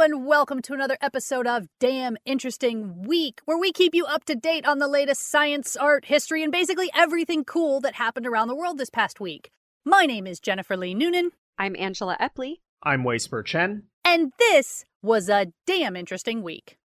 and 0.00 0.24
welcome 0.24 0.62
to 0.62 0.74
another 0.74 0.96
episode 1.00 1.48
of 1.48 1.66
Damn 1.80 2.16
Interesting 2.24 3.02
Week, 3.02 3.40
where 3.46 3.58
we 3.58 3.72
keep 3.72 3.96
you 3.96 4.06
up 4.06 4.24
to 4.26 4.36
date 4.36 4.64
on 4.64 4.78
the 4.78 4.86
latest 4.86 5.28
science, 5.28 5.76
art, 5.76 6.04
history, 6.04 6.44
and 6.44 6.52
basically 6.52 6.88
everything 6.94 7.44
cool 7.44 7.80
that 7.80 7.94
happened 7.96 8.24
around 8.24 8.46
the 8.46 8.54
world 8.54 8.78
this 8.78 8.90
past 8.90 9.18
week. 9.18 9.50
My 9.84 10.06
name 10.06 10.24
is 10.24 10.38
Jennifer 10.38 10.76
Lee 10.76 10.94
Noonan, 10.94 11.32
I'm 11.58 11.74
Angela 11.76 12.16
Epley. 12.20 12.58
I'm 12.80 13.02
Whisper 13.02 13.42
Chen. 13.42 13.84
and 14.04 14.32
this 14.38 14.84
was 15.02 15.28
a 15.28 15.48
damn 15.66 15.96
interesting 15.96 16.42
week. 16.44 16.77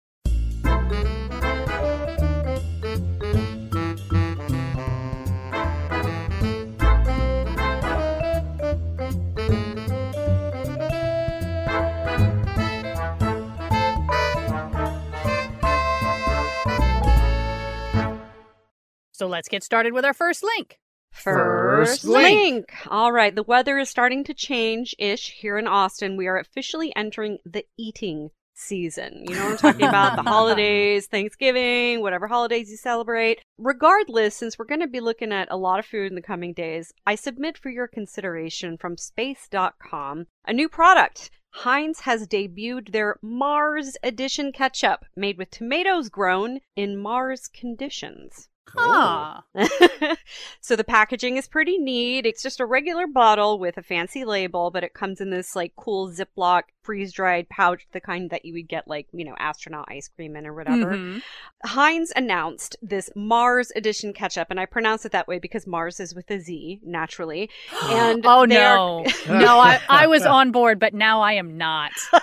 So 19.14 19.28
let's 19.28 19.48
get 19.48 19.64
started 19.64 19.94
with 19.94 20.06
our 20.06 20.14
first 20.14 20.44
link. 20.44 20.80
First 21.12 22.04
link. 22.04 22.74
All 22.88 23.12
right, 23.12 23.34
the 23.34 23.44
weather 23.44 23.78
is 23.78 23.88
starting 23.88 24.24
to 24.24 24.34
change 24.34 24.96
ish 24.98 25.32
here 25.32 25.60
in 25.60 25.68
Austin. 25.68 26.18
We 26.18 26.28
are 26.28 26.40
officially 26.40 26.92
entering 26.96 27.38
the 27.46 27.66
eating 27.78 28.32
season. 28.56 29.24
You 29.28 29.36
know 29.36 29.46
what 29.46 29.52
I'm 29.52 29.58
talking 29.58 29.88
about? 29.88 30.16
the 30.16 30.24
holidays, 30.30 31.06
Thanksgiving, 31.06 32.02
whatever 32.02 32.28
holidays 32.28 32.72
you 32.72 32.78
celebrate. 32.78 33.40
Regardless, 33.60 34.36
since 34.36 34.58
we're 34.58 34.66
going 34.66 34.82
to 34.82 34.88
be 34.88 35.00
looking 35.00 35.32
at 35.32 35.48
a 35.52 35.58
lot 35.58 35.78
of 35.78 35.86
food 35.86 36.10
in 36.10 36.16
the 36.16 36.22
coming 36.22 36.52
days, 36.52 36.92
I 37.06 37.14
submit 37.14 37.60
for 37.60 37.70
your 37.70 37.88
consideration 37.88 38.78
from 38.78 38.98
space.com 38.98 40.26
a 40.46 40.54
new 40.54 40.68
product. 40.68 41.30
Heinz 41.52 42.00
has 42.02 42.28
debuted 42.28 42.92
their 42.92 43.18
Mars 43.22 43.96
Edition 44.02 44.52
ketchup 44.52 45.06
made 45.16 45.38
with 45.38 45.52
tomatoes 45.52 46.10
grown 46.10 46.62
in 46.76 46.98
Mars 46.98 47.48
conditions. 47.48 48.50
Huh. 48.76 49.42
so 50.62 50.76
the 50.76 50.84
packaging 50.84 51.38
is 51.38 51.48
pretty 51.48 51.78
neat. 51.78 52.26
It's 52.26 52.42
just 52.42 52.60
a 52.60 52.66
regular 52.66 53.06
bottle 53.08 53.60
with 53.60 53.78
a 53.78 53.84
fancy 53.84 54.26
label, 54.26 54.72
but 54.72 54.84
it 54.84 54.94
comes 54.94 55.22
in 55.22 55.30
this 55.30 55.56
like 55.56 55.74
cool 55.76 56.10
Ziploc 56.10 56.64
freeze 56.82 57.14
dried 57.14 57.48
pouch, 57.50 57.88
the 57.94 58.02
kind 58.02 58.30
that 58.32 58.44
you 58.46 58.54
would 58.54 58.68
get 58.68 58.88
like, 58.88 59.08
you 59.14 59.24
know, 59.26 59.36
astronaut 59.40 59.86
ice 59.90 60.10
cream 60.10 60.36
in 60.36 60.46
or 60.48 60.54
whatever. 60.54 60.96
Mhm. 60.98 61.22
Heinz 61.66 62.12
announced 62.16 62.76
this 62.82 63.10
Mars 63.16 63.72
edition 63.76 64.12
ketchup, 64.12 64.48
and 64.50 64.60
I 64.60 64.66
pronounce 64.66 65.06
it 65.06 65.12
that 65.14 65.28
way 65.28 65.40
because 65.40 65.66
Mars 65.68 66.00
is 66.00 66.14
with 66.16 66.30
a 66.32 66.40
Z, 66.40 66.80
naturally. 66.84 67.50
And 67.84 68.24
oh 68.26 68.46
they 68.48 68.58
are- 68.58 68.76
no, 68.76 69.06
no, 69.28 69.60
I, 69.60 69.80
I 69.88 70.08
was 70.08 70.26
on 70.26 70.52
board, 70.52 70.80
but 70.80 70.94
now 70.94 71.22
I 71.22 71.34
am 71.34 71.58
not. 71.58 71.92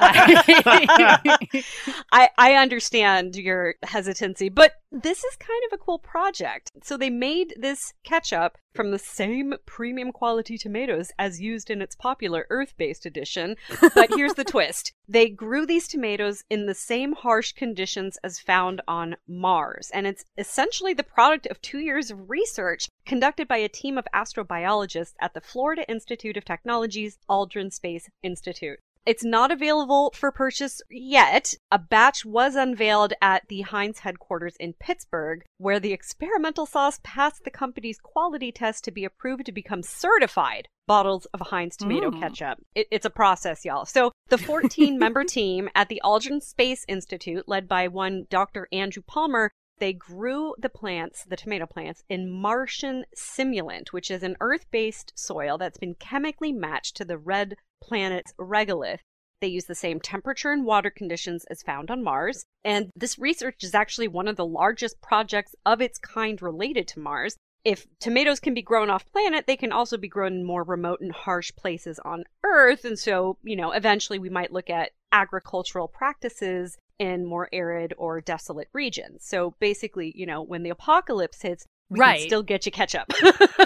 I, 2.13 2.29
I 2.37 2.55
understand 2.55 3.37
your 3.37 3.75
hesitancy, 3.83 4.49
but 4.49 4.73
this 4.93 5.23
is 5.23 5.37
kind 5.37 5.63
of 5.67 5.73
a 5.73 5.83
cool 5.83 5.99
project. 5.99 6.73
So 6.83 6.97
they 6.97 7.11
made 7.11 7.55
this 7.57 7.93
ketchup 8.03 8.59
from 8.75 8.91
the 8.91 8.99
same 8.99 9.55
premium 9.65 10.11
quality 10.11 10.59
tomatoes 10.59 11.11
as 11.19 11.41
used 11.41 11.71
in 11.71 11.81
its 11.81 11.95
popular 11.95 12.47
Earth 12.51 12.75
based 12.77 13.07
edition. 13.07 13.57
But 13.95 14.11
here's 14.17 14.35
the 14.35 14.45
twist 14.45 14.93
they 15.09 15.29
grew 15.29 15.67
these 15.67 15.89
tomatoes 15.89 16.43
in 16.51 16.67
the 16.67 16.75
same 16.75 17.13
harsh 17.13 17.53
conditions 17.53 18.19
as 18.25 18.39
found 18.39 18.81
on 18.89 19.17
Mars. 19.29 19.91
And 19.93 20.07
it's 20.07 20.25
essentially 20.37 20.95
the 20.95 21.03
product 21.03 21.47
of 21.47 21.61
two 21.63 21.79
years 21.79 22.11
of 22.11 22.31
research 22.31 22.89
conducted 23.07 23.49
by 23.49 23.59
a 23.59 23.69
team 23.69 23.99
of 23.99 24.07
astrobiologists 24.15 25.15
at 25.21 25.35
the 25.35 25.41
Florida 25.41 25.89
Institute 25.89 26.37
of 26.37 26.45
Technology's 26.45 27.19
Aldrin 27.29 27.73
Space 27.73 28.09
Institute. 28.23 28.79
It's 29.07 29.25
not 29.25 29.51
available 29.51 30.13
for 30.15 30.31
purchase 30.31 30.83
yet. 30.91 31.55
A 31.71 31.79
batch 31.79 32.25
was 32.25 32.55
unveiled 32.55 33.15
at 33.23 33.49
the 33.49 33.63
Heinz 33.63 34.01
headquarters 34.01 34.57
in 34.61 34.75
Pittsburgh, 34.75 35.43
where 35.59 35.81
the 35.81 35.93
experimental 35.93 36.67
sauce 36.67 37.01
passed 37.03 37.45
the 37.45 37.51
company's 37.51 37.99
quality 37.99 38.53
test 38.53 38.85
to 38.85 38.91
be 38.91 39.05
approved 39.05 39.47
to 39.47 39.53
become 39.53 39.83
certified 39.83 40.69
bottles 40.87 41.25
of 41.33 41.41
Heinz 41.41 41.77
tomato 41.77 42.11
Mm. 42.11 42.21
ketchup. 42.21 42.59
It- 42.75 42.89
it's 42.91 43.07
a 43.07 43.11
process, 43.11 43.65
y'all. 43.65 43.85
So 43.87 44.11
the 44.29 44.37
14 44.39 44.99
member 44.99 45.25
team 45.25 45.71
at 45.75 45.89
the 45.89 46.01
Aldrin 46.05 46.43
Space 46.43 46.85
Institute, 46.89 47.45
led 47.49 47.69
by 47.69 47.87
one 47.89 48.27
Dr. 48.29 48.67
Andrew 48.73 49.03
Palmer, 49.07 49.51
they 49.81 49.93
grew 49.93 50.55
the 50.59 50.69
plants, 50.69 51.25
the 51.25 51.37
tomato 51.37 51.67
plants, 51.67 52.05
in 52.09 52.31
Martian 52.31 53.05
simulant, 53.17 53.89
which 53.89 54.11
is 54.11 54.23
an 54.23 54.37
Earth 54.41 54.67
based 54.71 55.13
soil 55.17 55.59
that's 55.59 55.79
been 55.79 55.95
chemically 55.95 56.53
matched 56.53 56.97
to 56.99 57.05
the 57.05 57.19
red 57.19 57.57
planet's 57.83 58.33
regolith. 58.39 59.01
They 59.41 59.49
use 59.49 59.65
the 59.65 59.75
same 59.75 60.01
temperature 60.01 60.53
and 60.53 60.67
water 60.67 60.91
conditions 60.91 61.47
as 61.51 61.63
found 61.63 61.91
on 61.91 62.03
Mars. 62.03 62.45
And 62.63 62.91
this 62.95 63.19
research 63.19 63.65
is 63.65 63.75
actually 63.75 64.09
one 64.09 64.29
of 64.29 64.37
the 64.37 64.47
largest 64.47 65.01
projects 65.01 65.55
of 65.65 65.81
its 65.81 65.99
kind 65.99 66.41
related 66.43 66.87
to 66.89 67.01
Mars. 67.01 67.37
If 67.65 67.87
tomatoes 67.99 68.41
can 68.41 68.55
be 68.55 68.63
grown 68.63 68.91
off 68.91 69.11
planet, 69.11 69.47
they 69.47 69.57
can 69.57 69.73
also 69.73 69.97
be 69.97 70.09
grown 70.09 70.35
in 70.35 70.45
more 70.45 70.63
remote 70.63 71.01
and 71.01 71.13
harsh 71.13 71.51
places 71.57 71.99
on 72.05 72.25
Earth. 72.45 72.85
And 72.85 72.99
so, 72.99 73.39
you 73.43 73.57
know, 73.57 73.73
eventually 73.73 74.19
we 74.19 74.31
might 74.31 74.53
look 74.53 74.69
at 74.71 74.93
agricultural 75.13 75.89
practices 75.89 76.77
in 76.99 77.25
more 77.27 77.49
arid 77.53 77.95
or 77.97 78.21
desolate 78.21 78.69
regions. 78.73 79.25
So 79.25 79.55
basically, 79.59 80.13
you 80.15 80.27
know, 80.27 80.43
when 80.43 80.63
the 80.63 80.71
apocalypse 80.71 81.41
hits, 81.43 81.65
we 81.89 81.99
Right. 81.99 82.21
still 82.21 82.43
get 82.43 82.67
you 82.67 82.73
ketchup. 82.73 83.07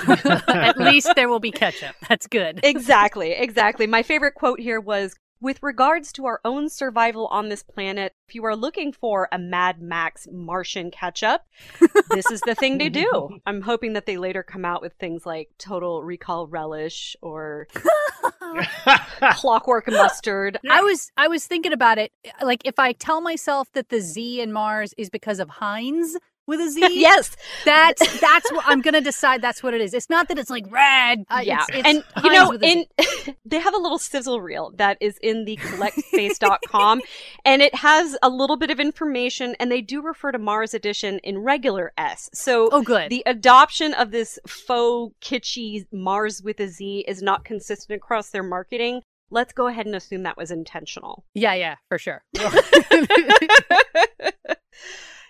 At 0.49 0.79
least 0.79 1.13
there 1.15 1.29
will 1.29 1.41
be 1.41 1.51
ketchup. 1.51 1.95
That's 2.09 2.27
good. 2.27 2.61
exactly, 2.63 3.33
exactly. 3.33 3.87
My 3.87 4.03
favorite 4.03 4.35
quote 4.35 4.61
here 4.61 4.81
was 4.81 5.15
with 5.45 5.63
regards 5.63 6.11
to 6.11 6.25
our 6.25 6.41
own 6.43 6.71
survival 6.71 7.27
on 7.27 7.51
this 7.51 7.63
planet, 7.63 8.15
if 8.27 8.35
you 8.35 8.47
are 8.47 8.57
looking 8.57 8.93
for 8.93 9.29
a 9.31 9.39
Mad 9.39 9.81
Max 9.81 10.27
Martian 10.33 10.91
ketchup, 10.91 11.43
this 12.11 12.31
is 12.31 12.41
the 12.41 12.55
thing 12.55 12.79
to 12.79 12.89
do. 12.89 13.39
I'm 13.45 13.61
hoping 13.61 13.93
that 13.93 14.07
they 14.07 14.17
later 14.17 14.43
come 14.43 14.65
out 14.65 14.81
with 14.81 14.95
things 14.95 15.27
like 15.27 15.51
Total 15.59 16.03
Recall 16.03 16.47
Relish 16.47 17.15
or 17.21 17.69
Clockwork 19.35 19.87
Mustard. 19.87 20.59
I 20.69 20.81
was 20.81 21.13
I 21.19 21.29
was 21.29 21.47
thinking 21.47 21.75
about 21.75 21.99
it. 21.99 22.11
Like 22.43 22.63
if 22.65 22.79
I 22.79 22.93
tell 22.93 23.21
myself 23.21 23.71
that 23.75 23.91
the 23.91 24.01
Z 24.01 24.41
in 24.41 24.51
Mars 24.51 24.95
is 24.97 25.11
because 25.11 25.41
of 25.41 25.51
Heinz 25.51 26.17
with 26.47 26.61
a 26.61 26.71
Z, 26.71 26.81
yes, 27.01 27.37
that's 27.65 28.21
that's 28.21 28.53
what 28.53 28.65
I'm 28.67 28.81
gonna 28.81 29.01
decide. 29.01 29.43
That's 29.43 29.63
what 29.63 29.75
it 29.75 29.81
is. 29.81 29.95
It's 29.95 30.11
not 30.11 30.29
that 30.29 30.39
it's 30.39 30.51
like 30.51 30.71
red. 30.71 31.25
Uh, 31.29 31.41
yeah, 31.43 31.65
it's, 31.69 31.79
it's 31.79 31.89
and 31.89 32.05
you 32.25 32.33
know, 32.33 32.51
with 32.51 32.63
a 32.63 32.67
Z. 32.67 32.87
in 33.27 33.35
they 33.45 33.59
have 33.59 33.75
a 33.75 33.79
little 33.79 33.99
sizzle 33.99 34.41
reel 34.41 34.73
that 34.77 34.99
is 35.01 35.19
in 35.23 35.45
the 35.45 35.57
collectspace.com, 35.57 37.01
and 37.45 37.63
it 37.63 37.75
has 37.77 38.17
a 38.23 38.29
little 38.29 38.57
bit 38.57 38.71
of 38.71 38.81
information, 38.81 39.55
and 39.59 39.71
they 39.71 39.81
do 39.81 40.03
refer 40.03 40.33
to 40.33 40.39
Mars 40.39 40.75
Edition 40.75 41.19
in 41.21 41.39
regular 41.39 41.93
S. 41.97 42.29
So 42.35 42.69
oh 42.73 42.83
good. 42.83 43.11
the 43.11 43.23
adoption 43.27 43.95
of 43.95 44.11
this 44.11 44.39
faux 44.47 45.15
kitschy 45.21 45.87
Mars 45.93 46.43
with 46.43 46.61
a 46.61 46.69
Z 46.69 47.05
is 47.09 47.23
not 47.23 47.45
consistent 47.45 47.97
across 47.97 48.31
their 48.31 48.43
marketing. 48.43 49.03
Let's 49.31 49.53
go 49.53 49.67
ahead 49.67 49.87
and 49.87 49.95
assume 49.95 50.23
that 50.25 50.37
was 50.37 50.51
intentional. 50.51 51.25
yeah, 51.35 51.55
yeah, 51.55 51.77
for 51.89 51.99
sure. 51.99 52.23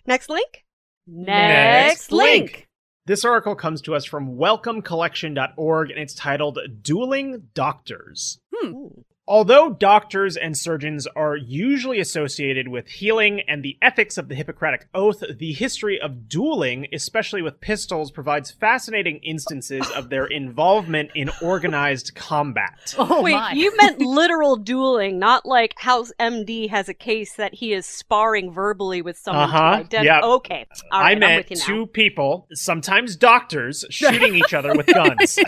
Next 0.07 0.29
link. 0.29 0.64
Next 1.07 2.13
link. 2.13 2.69
This 3.07 3.25
article 3.25 3.55
comes 3.55 3.83
to 3.83 3.95
us 3.95 4.05
from 4.05 4.37
welcomecollection.org 4.37 5.91
and 5.91 5.99
it's 5.99 6.15
titled 6.15 6.59
Dueling 6.83 7.49
Doctors. 7.53 8.39
Hmm. 8.55 8.87
Although 9.27 9.71
doctors 9.71 10.37
and 10.37 10.55
surgeons 10.55 11.07
are 11.17 11.35
usually 11.35 11.99
associated 11.99 12.69
with 12.69 12.89
healing 12.89 13.41
and 13.49 13.63
the 13.63 13.79
ethics 13.81 14.19
of 14.19 14.29
the 14.29 14.35
Hippocratic 14.35 14.87
Oath, 14.95 15.23
the 15.39 15.55
history 15.55 15.99
of 15.99 16.29
dueling, 16.29 16.89
especially 16.93 17.41
with 17.41 17.59
pistols, 17.59 18.11
provides 18.11 18.51
fascinating 18.51 19.21
instances 19.23 19.89
of 19.93 20.11
their 20.11 20.27
involvement 20.27 21.11
in 21.15 21.31
organized 21.41 22.15
combat. 22.15 22.95
Oh 23.15 23.23
Wait, 23.23 23.33
my. 23.33 23.53
you 23.53 23.75
meant 23.79 23.99
literal 24.01 24.57
dueling, 24.57 25.19
not 25.19 25.47
like 25.47 25.75
House 25.79 26.13
MD 26.21 26.69
has 26.69 26.89
a 26.91 26.95
case 26.95 27.35
that 27.37 27.55
he 27.55 27.73
is 27.73 27.87
sparring 27.87 28.53
verbally 28.53 29.01
with 29.03 29.17
someone 29.17 29.45
Uh-huh, 29.45 29.59
to 29.61 29.81
identify. 29.81 30.03
yep. 30.17 30.23
Okay, 30.23 30.67
all 30.93 31.01
right, 31.01 31.07
I 31.09 31.13
I'm 31.13 31.19
meant 31.21 31.49
with 31.49 31.51
you 31.51 31.57
now. 31.57 31.65
two 31.65 31.87
people, 31.87 32.47
sometimes 32.53 33.17
doctors, 33.17 33.85
shooting 33.89 34.35
each 34.35 34.53
other 34.53 34.75
with 34.75 34.87
guns. 34.95 35.39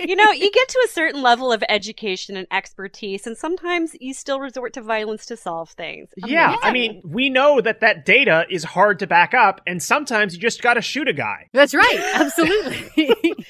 you 0.00 0.16
know, 0.16 0.30
you 0.32 0.50
get 0.50 0.68
to 0.68 0.82
a 0.86 0.88
certain 0.88 1.20
level 1.22 1.52
of 1.52 1.62
education 1.68 2.36
and 2.38 2.46
expertise, 2.50 2.85
and 3.26 3.36
sometimes 3.36 3.96
you 4.00 4.14
still 4.14 4.40
resort 4.40 4.72
to 4.74 4.82
violence 4.82 5.26
to 5.26 5.36
solve 5.36 5.70
things. 5.70 6.10
Yeah, 6.16 6.56
I 6.62 6.72
mean, 6.72 7.02
we 7.04 7.30
know 7.30 7.60
that 7.60 7.80
that 7.80 8.04
data 8.04 8.46
is 8.50 8.64
hard 8.64 8.98
to 9.00 9.06
back 9.06 9.34
up, 9.34 9.60
and 9.66 9.82
sometimes 9.82 10.34
you 10.34 10.40
just 10.40 10.62
gotta 10.62 10.80
shoot 10.80 11.08
a 11.08 11.12
guy. 11.12 11.48
That's 11.52 11.74
right. 11.74 12.00
Absolutely. 12.14 13.34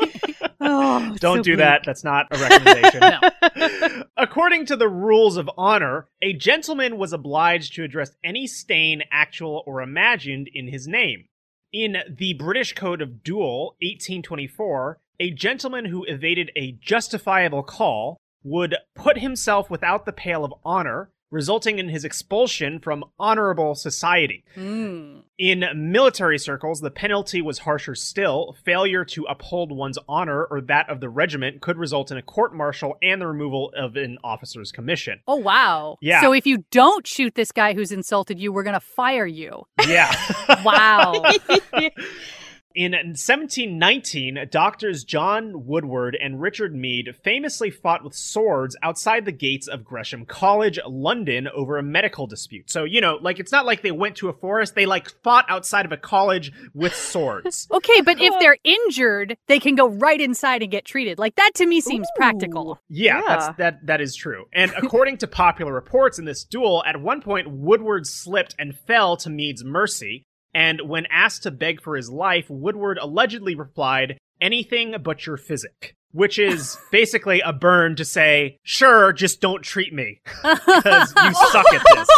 oh, 0.61 1.15
Don't 1.19 1.39
so 1.39 1.43
do 1.43 1.53
bleak. 1.53 1.59
that. 1.59 1.83
That's 1.85 2.05
not 2.05 2.27
a 2.31 2.39
recommendation. 2.39 3.01
no. 3.01 4.03
According 4.17 4.67
to 4.67 4.77
the 4.77 4.89
rules 4.89 5.37
of 5.37 5.51
honor, 5.57 6.09
a 6.23 6.33
gentleman 6.33 6.99
was 6.99 7.13
obliged 7.13 7.75
to 7.75 7.85
address 7.85 8.13
any 8.25 8.47
stain, 8.47 9.03
actual 9.11 9.63
or 9.67 9.83
imagined, 9.83 10.49
in 10.53 10.69
his 10.69 10.87
name. 10.87 11.27
In 11.73 11.99
the 12.09 12.35
British 12.35 12.75
Code 12.75 13.03
of 13.03 13.23
Duel, 13.23 13.77
1824, 13.83 14.99
a 15.21 15.31
gentleman 15.31 15.87
who 15.87 16.05
evaded 16.05 16.51
a 16.57 16.73
justifiable 16.81 17.63
call 17.63 18.17
would 18.47 18.77
put 18.95 19.19
himself 19.19 19.69
without 19.69 20.07
the 20.07 20.13
pale 20.13 20.45
of 20.45 20.55
honor, 20.65 21.11
resulting 21.33 21.81
in 21.81 21.89
his 21.89 22.05
expulsion 22.05 22.79
from 22.79 23.05
honorable 23.19 23.75
society. 23.75 24.45
Mm. 24.55 25.25
In 25.37 25.65
military 25.75 26.39
circles, 26.39 26.81
the 26.81 26.91
penalty 26.93 27.43
was 27.43 27.59
harsher 27.59 27.97
still. 27.97 28.57
Failure 28.65 29.05
to 29.07 29.25
uphold 29.25 29.73
one's 29.73 29.99
honor 30.09 30.45
or 30.45 30.61
that 30.63 30.89
of 30.89 31.01
the 31.01 31.09
regiment 31.09 31.61
could 31.61 31.77
result 31.77 32.13
in 32.13 32.19
a 32.19 32.23
court 32.23 32.55
martial 32.55 32.95
and 33.03 33.21
the 33.21 33.27
removal 33.27 33.73
of 33.77 33.97
an 33.97 34.17
officer's 34.23 34.71
commission. 34.71 35.21
Oh, 35.27 35.37
wow. 35.37 35.99
Yeah. 36.01 36.21
So 36.21 36.33
if 36.33 36.47
you 36.47 36.65
don't 36.71 37.05
shoot 37.05 37.35
this 37.35 37.51
guy 37.51 37.75
who's 37.75 37.91
insulted 37.91 38.39
you, 38.39 38.53
we're 38.53 38.63
going 38.63 38.75
to 38.75 38.81
fire 38.81 39.27
you. 39.27 39.65
Yeah. 39.87 40.15
Wow. 40.65 41.23
In 42.77 42.93
1719, 42.93 44.49
doctors 44.51 45.03
John 45.03 45.65
Woodward 45.65 46.15
and 46.21 46.43
Richard 46.43 46.75
Mead 46.75 47.15
famously 47.25 47.71
fought 47.71 48.05
with 48.05 48.15
swords 48.15 48.77
outside 48.83 49.25
the 49.25 49.33
gates 49.33 49.67
of 49.67 49.83
Gresham 49.83 50.27
College, 50.27 50.79
London, 50.87 51.49
over 51.49 51.79
a 51.79 51.83
medical 51.83 52.27
dispute. 52.27 52.71
So, 52.71 52.85
you 52.85 53.01
know, 53.01 53.17
like 53.23 53.41
it's 53.41 53.51
not 53.51 53.65
like 53.65 53.81
they 53.81 53.93
went 53.93 54.17
to 54.17 54.29
a 54.29 54.35
forest, 54.35 54.75
they 54.75 54.85
like 54.85 55.09
fought 55.23 55.47
outside 55.49 55.87
of 55.87 55.93
a 55.93 55.97
college 55.97 56.53
with 56.75 56.95
swords. 56.95 57.67
okay, 57.73 58.03
but 58.03 58.21
if 58.21 58.39
they're 58.41 58.59
injured, 58.63 59.39
they 59.49 59.59
can 59.59 59.75
go 59.75 59.89
right 59.89 60.21
inside 60.21 60.61
and 60.61 60.71
get 60.71 60.85
treated. 60.85 61.19
Like 61.19 61.37
that 61.37 61.53
to 61.55 61.65
me 61.65 61.81
seems 61.81 62.09
practical. 62.15 62.79
Yeah, 62.91 63.21
Yeah. 63.21 63.23
that's 63.27 63.57
that 63.57 63.87
that 63.87 64.01
is 64.03 64.15
true. 64.15 64.45
And 64.53 64.71
according 64.77 65.17
to 65.19 65.27
popular 65.27 65.73
reports 65.73 66.19
in 66.19 66.27
this 66.27 66.45
duel, 66.45 66.85
at 66.87 67.01
one 67.01 67.23
point 67.23 67.49
Woodward 67.51 68.07
slipped 68.07 68.55
and 68.59 68.77
fell 68.87 69.17
to 69.17 69.31
Mead's 69.31 69.65
mercy. 69.65 70.27
And 70.57 70.89
when 70.89 71.05
asked 71.11 71.43
to 71.43 71.51
beg 71.51 71.83
for 71.83 71.97
his 71.97 72.09
life, 72.09 72.47
Woodward 72.49 72.97
allegedly 72.99 73.55
replied, 73.55 74.17
"Anything 74.41 74.97
but 75.03 75.27
your 75.27 75.37
physic." 75.37 75.95
Which 76.13 76.39
is 76.39 76.79
basically 76.91 77.41
a 77.41 77.53
burn 77.53 77.95
to 77.97 78.05
say, 78.07 78.57
sure, 78.63 79.13
just 79.13 79.43
don't 79.43 79.63
treat 79.63 79.93
me. 79.93 80.23
Because 80.43 81.13
you 81.15 81.35
suck 81.35 81.67
at 81.75 81.83
this. 81.95 82.09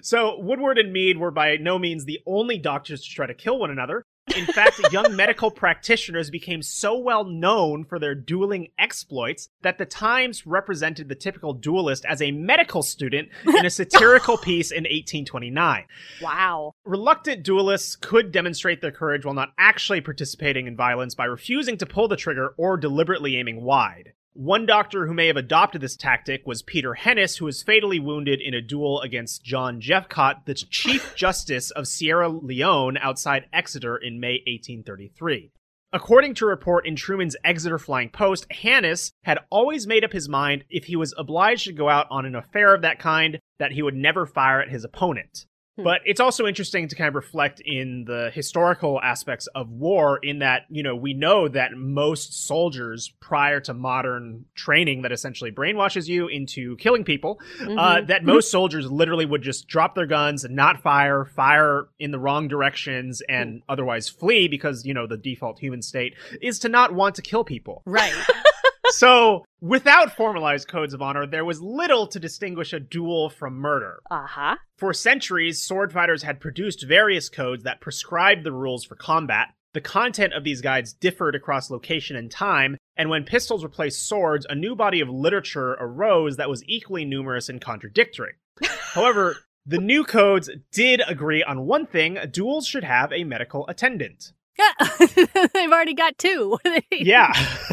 so 0.08 0.38
Woodward 0.38 0.78
and 0.78 0.90
Mead 0.90 1.18
were 1.18 1.30
by 1.30 1.58
no 1.58 1.78
means 1.78 2.06
the 2.06 2.20
only 2.26 2.58
doctors 2.58 3.02
to 3.02 3.10
try 3.10 3.26
to 3.26 3.34
kill 3.34 3.58
one 3.58 3.70
another. 3.70 4.06
In 4.36 4.46
fact, 4.46 4.80
young 4.92 5.14
medical 5.14 5.50
practitioners 5.50 6.30
became 6.30 6.62
so 6.62 6.96
well 6.96 7.24
known 7.24 7.84
for 7.84 7.98
their 7.98 8.14
dueling 8.14 8.68
exploits 8.78 9.48
that 9.62 9.78
the 9.78 9.84
Times 9.84 10.46
represented 10.46 11.08
the 11.08 11.14
typical 11.14 11.52
duelist 11.52 12.04
as 12.04 12.22
a 12.22 12.32
medical 12.32 12.82
student 12.82 13.28
in 13.46 13.66
a 13.66 13.70
satirical 13.70 14.36
piece 14.42 14.70
in 14.70 14.84
1829. 14.84 15.84
wow. 16.22 16.72
Reluctant 16.84 17.42
duelists 17.42 17.96
could 17.96 18.32
demonstrate 18.32 18.80
their 18.80 18.90
courage 18.90 19.24
while 19.24 19.34
not 19.34 19.52
actually 19.58 20.00
participating 20.00 20.66
in 20.66 20.76
violence 20.76 21.14
by 21.14 21.26
refusing 21.26 21.76
to 21.76 21.86
pull 21.86 22.08
the 22.08 22.16
trigger 22.16 22.54
or 22.56 22.76
deliberately 22.76 23.36
aiming 23.36 23.62
wide. 23.62 24.12
One 24.36 24.66
doctor 24.66 25.06
who 25.06 25.14
may 25.14 25.28
have 25.28 25.36
adopted 25.36 25.80
this 25.80 25.94
tactic 25.96 26.44
was 26.44 26.60
Peter 26.60 26.92
Hennis, 26.94 27.38
who 27.38 27.44
was 27.44 27.62
fatally 27.62 28.00
wounded 28.00 28.40
in 28.40 28.52
a 28.52 28.60
duel 28.60 29.00
against 29.00 29.44
John 29.44 29.80
Jeffcott, 29.80 30.44
the 30.44 30.54
Chief 30.54 31.14
Justice 31.16 31.70
of 31.70 31.86
Sierra 31.86 32.28
Leone 32.28 32.98
outside 32.98 33.46
Exeter 33.52 33.96
in 33.96 34.18
May 34.18 34.42
1833. 34.44 35.52
According 35.92 36.34
to 36.34 36.46
a 36.46 36.48
report 36.48 36.84
in 36.84 36.96
Trewman's 36.96 37.36
Exeter 37.44 37.78
Flying 37.78 38.10
Post, 38.10 38.50
Hannis 38.50 39.12
had 39.22 39.38
always 39.50 39.86
made 39.86 40.02
up 40.02 40.12
his 40.12 40.28
mind 40.28 40.64
if 40.68 40.86
he 40.86 40.96
was 40.96 41.14
obliged 41.16 41.66
to 41.66 41.72
go 41.72 41.88
out 41.88 42.08
on 42.10 42.26
an 42.26 42.34
affair 42.34 42.74
of 42.74 42.82
that 42.82 42.98
kind 42.98 43.38
that 43.60 43.70
he 43.70 43.82
would 43.82 43.94
never 43.94 44.26
fire 44.26 44.60
at 44.60 44.68
his 44.68 44.82
opponent. 44.82 45.46
Hmm. 45.76 45.82
But 45.82 46.00
it's 46.04 46.20
also 46.20 46.46
interesting 46.46 46.86
to 46.88 46.94
kind 46.94 47.08
of 47.08 47.14
reflect 47.14 47.60
in 47.60 48.04
the 48.04 48.30
historical 48.32 49.00
aspects 49.02 49.46
of 49.48 49.70
war, 49.70 50.18
in 50.22 50.38
that, 50.38 50.62
you 50.70 50.82
know, 50.82 50.94
we 50.94 51.14
know 51.14 51.48
that 51.48 51.72
most 51.76 52.46
soldiers 52.46 53.12
prior 53.20 53.58
to 53.60 53.74
modern 53.74 54.44
training 54.54 55.02
that 55.02 55.10
essentially 55.12 55.50
brainwashes 55.50 56.06
you 56.06 56.28
into 56.28 56.76
killing 56.76 57.04
people, 57.04 57.40
uh, 57.60 57.64
Mhm. 57.66 58.06
that 58.06 58.24
most 58.34 58.50
soldiers 58.50 58.90
literally 58.90 59.26
would 59.26 59.42
just 59.42 59.66
drop 59.66 59.94
their 59.96 60.06
guns 60.06 60.44
and 60.44 60.54
not 60.54 60.80
fire, 60.80 61.24
fire 61.24 61.88
in 61.98 62.10
the 62.12 62.18
wrong 62.18 62.46
directions, 62.46 63.20
and 63.28 63.62
otherwise 63.68 64.08
flee 64.08 64.46
because, 64.46 64.86
you 64.86 64.94
know, 64.94 65.06
the 65.06 65.16
default 65.16 65.58
human 65.58 65.82
state 65.82 66.14
is 66.40 66.58
to 66.60 66.68
not 66.68 66.94
want 66.94 67.16
to 67.16 67.22
kill 67.22 67.42
people. 67.44 67.82
Right. 67.84 68.14
so, 68.90 69.44
without 69.60 70.16
formalized 70.16 70.68
codes 70.68 70.94
of 70.94 71.02
honor, 71.02 71.26
there 71.26 71.44
was 71.44 71.60
little 71.60 72.06
to 72.08 72.20
distinguish 72.20 72.72
a 72.72 72.80
duel 72.80 73.30
from 73.30 73.54
murder. 73.54 74.00
Uh-huh. 74.10 74.56
For 74.76 74.92
centuries, 74.92 75.62
sword 75.62 75.92
fighters 75.92 76.22
had 76.22 76.40
produced 76.40 76.86
various 76.86 77.28
codes 77.28 77.64
that 77.64 77.80
prescribed 77.80 78.44
the 78.44 78.52
rules 78.52 78.84
for 78.84 78.96
combat. 78.96 79.48
The 79.72 79.80
content 79.80 80.34
of 80.34 80.44
these 80.44 80.60
guides 80.60 80.92
differed 80.92 81.34
across 81.34 81.70
location 81.70 82.16
and 82.16 82.30
time, 82.30 82.76
and 82.96 83.10
when 83.10 83.24
pistols 83.24 83.64
replaced 83.64 84.06
swords, 84.06 84.46
a 84.48 84.54
new 84.54 84.76
body 84.76 85.00
of 85.00 85.08
literature 85.08 85.72
arose 85.72 86.36
that 86.36 86.48
was 86.48 86.62
equally 86.66 87.04
numerous 87.04 87.48
and 87.48 87.60
contradictory. 87.60 88.34
However, 88.92 89.36
the 89.66 89.78
new 89.78 90.04
codes 90.04 90.50
did 90.72 91.02
agree 91.08 91.42
on 91.42 91.66
one 91.66 91.86
thing 91.86 92.18
duels 92.30 92.66
should 92.66 92.84
have 92.84 93.12
a 93.12 93.24
medical 93.24 93.66
attendant. 93.66 94.32
Yeah. 94.58 94.72
They've 95.54 95.72
already 95.72 95.94
got 95.94 96.18
two. 96.18 96.58
Yeah. 96.90 97.32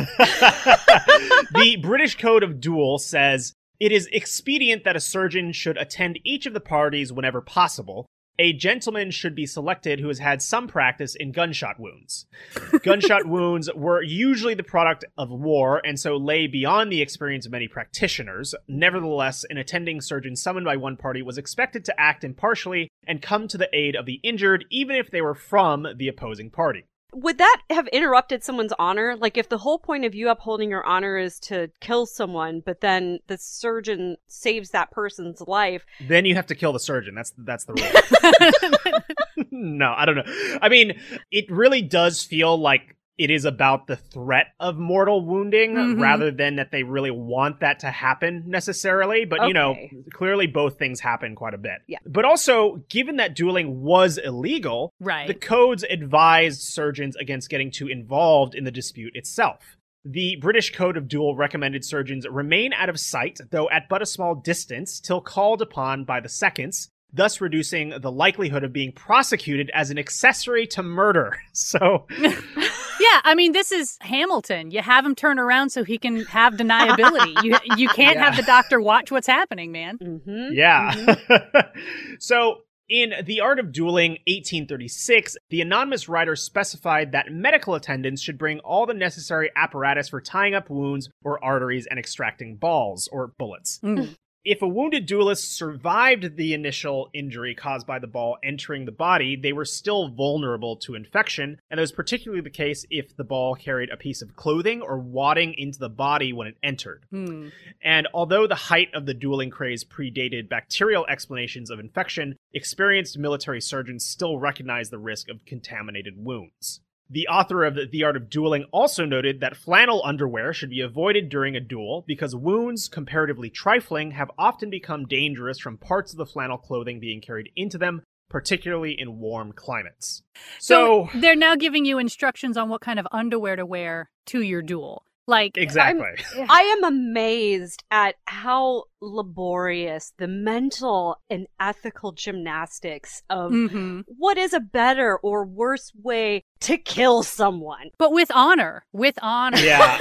the 1.54 1.78
British 1.82 2.18
Code 2.18 2.44
of 2.44 2.60
Duel 2.60 2.98
says 2.98 3.54
it 3.80 3.92
is 3.92 4.10
expedient 4.12 4.84
that 4.84 4.96
a 4.96 5.00
surgeon 5.00 5.52
should 5.52 5.78
attend 5.78 6.20
each 6.24 6.46
of 6.46 6.54
the 6.54 6.60
parties 6.60 7.14
whenever 7.14 7.42
possible. 7.42 8.08
A 8.42 8.54
gentleman 8.54 9.12
should 9.12 9.36
be 9.36 9.46
selected 9.46 10.00
who 10.00 10.08
has 10.08 10.18
had 10.18 10.42
some 10.42 10.68
practice 10.68 11.14
in 11.14 11.32
gunshot 11.32 11.80
wounds. 11.80 12.26
gunshot 12.82 13.28
wounds 13.28 13.70
were 13.76 14.02
usually 14.02 14.56
the 14.56 14.64
product 14.64 15.06
of 15.16 15.30
war 15.30 15.80
and 15.86 16.00
so 16.00 16.18
lay 16.18 16.48
beyond 16.48 16.92
the 16.92 17.04
experience 17.04 17.46
of 17.46 17.52
many 17.52 17.68
practitioners. 17.68 18.56
Nevertheless, 18.68 19.46
an 19.52 19.58
attending 19.58 20.02
surgeon 20.02 20.36
summoned 20.36 20.66
by 20.66 20.76
one 20.76 20.98
party 20.98 21.22
was 21.22 21.38
expected 21.38 21.86
to 21.86 22.02
act 22.02 22.24
impartially 22.24 22.90
and 23.06 23.22
come 23.22 23.48
to 23.48 23.60
the 23.60 23.70
aid 23.74 23.96
of 23.96 24.08
the 24.08 24.20
injured, 24.24 24.66
even 24.72 24.96
if 24.96 25.12
they 25.12 25.22
were 25.22 25.36
from 25.36 25.86
the 25.96 26.08
opposing 26.08 26.50
party. 26.50 26.86
Would 27.14 27.38
that 27.40 27.62
have 27.70 27.88
interrupted 27.88 28.44
someone's 28.44 28.74
honor? 28.80 29.16
Like, 29.18 29.38
if 29.38 29.50
the 29.50 29.58
whole 29.58 29.80
point 29.80 30.06
of 30.06 30.16
you 30.16 30.30
upholding 30.30 30.70
your 30.70 30.86
honor 30.86 31.18
is 31.18 31.40
to 31.42 31.70
kill 31.82 32.06
someone, 32.06 32.62
but 32.66 32.80
then 32.80 33.20
the 33.28 33.38
surgeon 33.38 34.16
saves 34.28 34.70
that 34.70 34.92
person's 34.92 35.42
life, 35.42 35.86
Then 36.08 36.26
you 36.26 36.36
have 36.36 36.48
to 36.48 36.56
kill 36.56 36.72
the 36.72 36.80
surgeon. 36.80 37.14
That's 37.16 37.34
that's 37.38 37.66
the 37.66 37.74
rule. 39.38 39.46
no, 39.52 39.94
I 39.96 40.06
don't 40.06 40.16
know. 40.16 40.58
I 40.62 40.70
mean, 40.70 41.00
it 41.32 41.52
really 41.52 41.82
does 41.82 42.24
feel 42.24 42.58
like 42.58 42.96
it 43.24 43.32
is 43.32 43.46
about 43.46 43.88
the 43.88 43.96
threat 43.96 44.48
of 44.60 44.78
mortal 44.78 45.26
wounding 45.26 45.76
Mhm. 45.76 46.02
rather 46.02 46.32
than 46.32 46.56
that 46.56 46.72
they 46.72 46.84
really 46.84 47.12
want 47.12 47.60
that 47.60 47.80
to 47.80 47.88
happen 47.92 48.44
necessarily. 48.48 49.26
But 49.26 49.48
you 49.48 49.54
know, 49.54 49.76
clearly 50.14 50.48
both 50.48 50.78
things 50.80 51.00
happen 51.00 51.36
quite 51.36 51.54
a 51.54 51.58
bit. 51.58 51.82
Yeah. 51.88 52.00
But 52.06 52.26
also, 52.26 52.84
given 52.90 53.18
that 53.18 53.36
dueling 53.36 53.82
was 53.82 54.18
illegal, 54.18 54.94
right. 55.00 55.28
the 55.28 55.34
codes 55.34 55.84
advised 55.90 56.62
surgeons 56.62 57.16
against 57.16 57.50
getting 57.50 57.72
too 57.72 57.88
involved 57.88 58.56
in 58.56 58.64
the 58.64 58.72
dispute 58.72 59.16
itself. 59.16 59.78
The 60.04 60.38
British 60.42 60.72
Code 60.74 60.98
of 60.98 61.08
Duel 61.08 61.36
recommended 61.36 61.86
surgeons 61.86 62.28
remain 62.28 62.74
out 62.74 62.90
of 62.90 63.00
sight, 63.00 63.40
though 63.52 63.70
at 63.70 63.88
but 63.88 64.02
a 64.02 64.06
small 64.08 64.34
distance, 64.34 65.00
till 65.00 65.22
called 65.22 65.62
upon 65.62 66.06
by 66.06 66.20
the 66.20 66.28
seconds, 66.30 66.90
thus 67.14 67.40
reducing 67.42 67.90
the 68.00 68.12
likelihood 68.12 68.64
of 68.64 68.74
being 68.74 68.94
prosecuted 68.94 69.70
as 69.76 69.92
an 69.92 70.00
accessory 70.00 70.66
to 70.68 70.82
murder. 70.82 71.38
So, 71.54 72.08
Yeah, 73.12 73.22
I 73.24 73.36
mean, 73.36 73.52
this 73.52 73.72
is 73.72 73.98
Hamilton. 74.02 74.72
You 74.72 74.82
have 74.82 75.06
him 75.06 75.16
turn 75.16 75.40
around 75.40 75.70
so 75.72 75.84
he 75.84 75.98
can 75.98 76.26
have 76.26 76.54
deniability. 76.54 77.44
you 77.44 77.58
you 77.78 77.90
can't 77.90 78.16
Yeah. 78.18 78.26
have 78.26 78.38
the 78.38 78.44
doctor 78.44 78.80
watch 78.80 79.12
what's 79.12 79.28
happening, 79.28 79.72
man. 79.72 79.98
mm-hmm. 79.98 80.54
yeah. 80.54 81.16
so, 82.20 82.62
in 82.90 83.14
The 83.26 83.40
Art 83.40 83.58
of 83.60 83.72
Dueling 83.72 84.12
1836, 84.28 85.38
the 85.50 85.62
anonymous 85.62 86.10
writer 86.10 86.36
specified 86.36 87.14
that 87.14 87.32
medical 87.32 87.74
attendants 87.76 88.22
should 88.22 88.38
bring 88.38 88.60
all 88.60 88.86
the 88.86 88.94
necessary 88.94 89.50
apparatus 89.56 90.10
for 90.10 90.20
tying 90.20 90.54
up 90.54 90.70
wounds 90.70 91.10
or 91.24 91.42
arteries 91.44 91.88
and 91.90 91.98
extracting 91.98 92.58
balls 92.58 93.08
or 93.12 93.28
bullets. 93.38 93.80
Mm. 93.82 94.18
If 94.44 94.64
a 94.64 94.68
wounded 94.68 95.06
duelist 95.06 95.56
survived 95.56 96.36
the 96.36 96.56
initial 96.56 97.12
injury 97.14 97.54
caused 97.54 97.86
by 97.86 98.00
the 98.00 98.08
ball 98.08 98.40
entering 98.44 98.86
the 98.86 98.92
body, 98.92 99.36
they 99.36 99.54
were 99.54 99.66
still 99.66 100.08
vulnerable 100.08 100.78
to 100.78 100.96
infection, 100.96 101.60
and 101.70 101.78
that 101.78 101.82
was 101.82 101.92
particularly 101.92 102.42
the 102.42 102.50
case 102.50 102.84
if 102.90 103.16
the 103.16 103.24
ball 103.24 103.54
carried 103.54 103.92
a 103.92 103.98
piece 103.98 104.24
of 104.24 104.36
clothing 104.36 104.82
or 104.82 104.98
wadding 104.98 105.54
into 105.54 105.78
the 105.78 105.90
body 105.90 106.34
when 106.34 106.48
it 106.48 106.58
entered. 106.64 107.06
Hmm. 107.12 107.50
And 107.84 108.08
although 108.16 108.48
the 108.48 108.56
height 108.56 108.90
of 108.96 109.06
the 109.06 109.14
dueling 109.14 109.52
craze 109.52 109.84
predated 109.84 110.50
bacterial 110.50 111.06
explanations 111.06 111.70
of 111.70 111.80
infection, 111.80 112.36
experienced 112.52 113.20
military 113.20 113.62
surgeons 113.62 114.06
still 114.06 114.40
recognized 114.40 114.92
the 114.92 114.98
risk 114.98 115.30
of 115.30 115.46
contaminated 115.46 116.16
wounds. 116.18 116.82
The 117.14 117.28
author 117.28 117.66
of 117.66 117.78
The 117.92 118.06
Art 118.06 118.16
of 118.16 118.30
Dueling 118.30 118.68
also 118.72 119.04
noted 119.04 119.42
that 119.42 119.58
flannel 119.58 120.02
underwear 120.06 120.54
should 120.54 120.70
be 120.70 120.80
avoided 120.80 121.28
during 121.28 121.58
a 121.58 121.60
duel 121.60 122.06
because 122.08 122.34
wounds, 122.34 122.88
comparatively 122.88 123.50
trifling, 123.50 124.12
have 124.12 124.32
often 124.38 124.70
become 124.70 125.06
dangerous 125.08 125.60
from 125.60 125.78
parts 125.78 126.14
of 126.14 126.18
the 126.18 126.26
flannel 126.26 126.58
clothing 126.58 127.02
being 127.02 127.20
carried 127.20 127.50
into 127.58 127.78
them, 127.78 128.04
particularly 128.30 128.96
in 128.98 129.20
warm 129.20 129.52
climates. 129.52 130.24
So, 130.60 131.10
they're 131.14 131.36
now 131.36 131.56
giving 131.58 131.84
you 131.84 132.00
instructions 132.00 132.56
on 132.56 132.70
what 132.70 132.80
kind 132.80 132.98
of 132.98 133.06
underwear 133.12 133.58
to 133.58 133.66
wear 133.66 134.10
to 134.28 134.42
your 134.42 134.62
duel. 134.62 135.04
Like 135.28 135.58
exactly. 135.58 136.06
I'm, 136.38 136.48
I 136.50 136.62
am 136.62 136.84
amazed 136.84 137.84
at 137.92 138.16
how 138.26 138.84
laborious 139.02 140.14
the 140.18 140.28
mental 140.28 141.18
and 141.30 141.48
ethical 141.60 142.12
gymnastics 142.12 143.22
of 143.30 143.52
mm-hmm. 143.52 144.02
what 144.06 144.38
is 144.38 144.54
a 144.54 144.60
better 144.60 145.18
or 145.18 145.46
worse 145.46 145.92
way 146.02 146.44
to 146.62 146.78
kill 146.78 147.24
someone. 147.24 147.90
But 147.98 148.12
with 148.12 148.32
honor. 148.34 148.86
With 148.94 149.18
honor. 149.22 149.58
Yeah. 149.60 149.98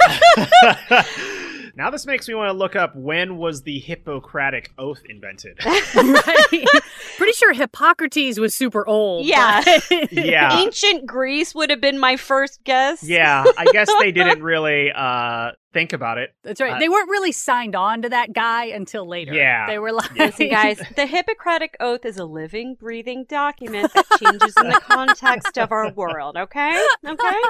Now 1.75 1.89
this 1.89 2.05
makes 2.05 2.27
me 2.27 2.33
want 2.33 2.49
to 2.49 2.53
look 2.53 2.75
up 2.75 2.95
when 2.95 3.37
was 3.37 3.63
the 3.63 3.79
Hippocratic 3.79 4.71
Oath 4.77 5.01
invented. 5.07 5.57
right. 5.65 6.65
Pretty 7.17 7.33
sure 7.33 7.53
Hippocrates 7.53 8.39
was 8.39 8.53
super 8.53 8.87
old. 8.87 9.25
Yeah. 9.25 9.61
But... 9.63 10.11
yeah. 10.11 10.59
Ancient 10.59 11.05
Greece 11.05 11.55
would 11.55 11.69
have 11.69 11.81
been 11.81 11.99
my 11.99 12.17
first 12.17 12.63
guess. 12.63 13.03
Yeah, 13.03 13.43
I 13.57 13.65
guess 13.71 13.89
they 13.99 14.11
didn't 14.11 14.43
really 14.43 14.91
uh, 14.91 15.51
think 15.73 15.93
about 15.93 16.17
it. 16.17 16.33
That's 16.43 16.59
right. 16.59 16.73
Uh, 16.73 16.79
they 16.79 16.89
weren't 16.89 17.09
really 17.09 17.31
signed 17.31 17.75
on 17.75 18.01
to 18.03 18.09
that 18.09 18.33
guy 18.33 18.65
until 18.65 19.07
later. 19.07 19.33
Yeah. 19.33 19.67
They 19.67 19.79
were 19.79 19.91
like, 19.91 20.13
listen, 20.15 20.49
guys, 20.49 20.81
the 20.95 21.05
Hippocratic 21.05 21.77
Oath 21.79 22.05
is 22.05 22.17
a 22.17 22.25
living, 22.25 22.75
breathing 22.75 23.25
document 23.27 23.93
that 23.93 24.05
changes 24.19 24.53
in 24.57 24.69
the 24.69 24.81
context 24.81 25.57
of 25.57 25.71
our 25.71 25.91
world. 25.91 26.37
Okay. 26.37 26.85
Okay. 27.05 27.43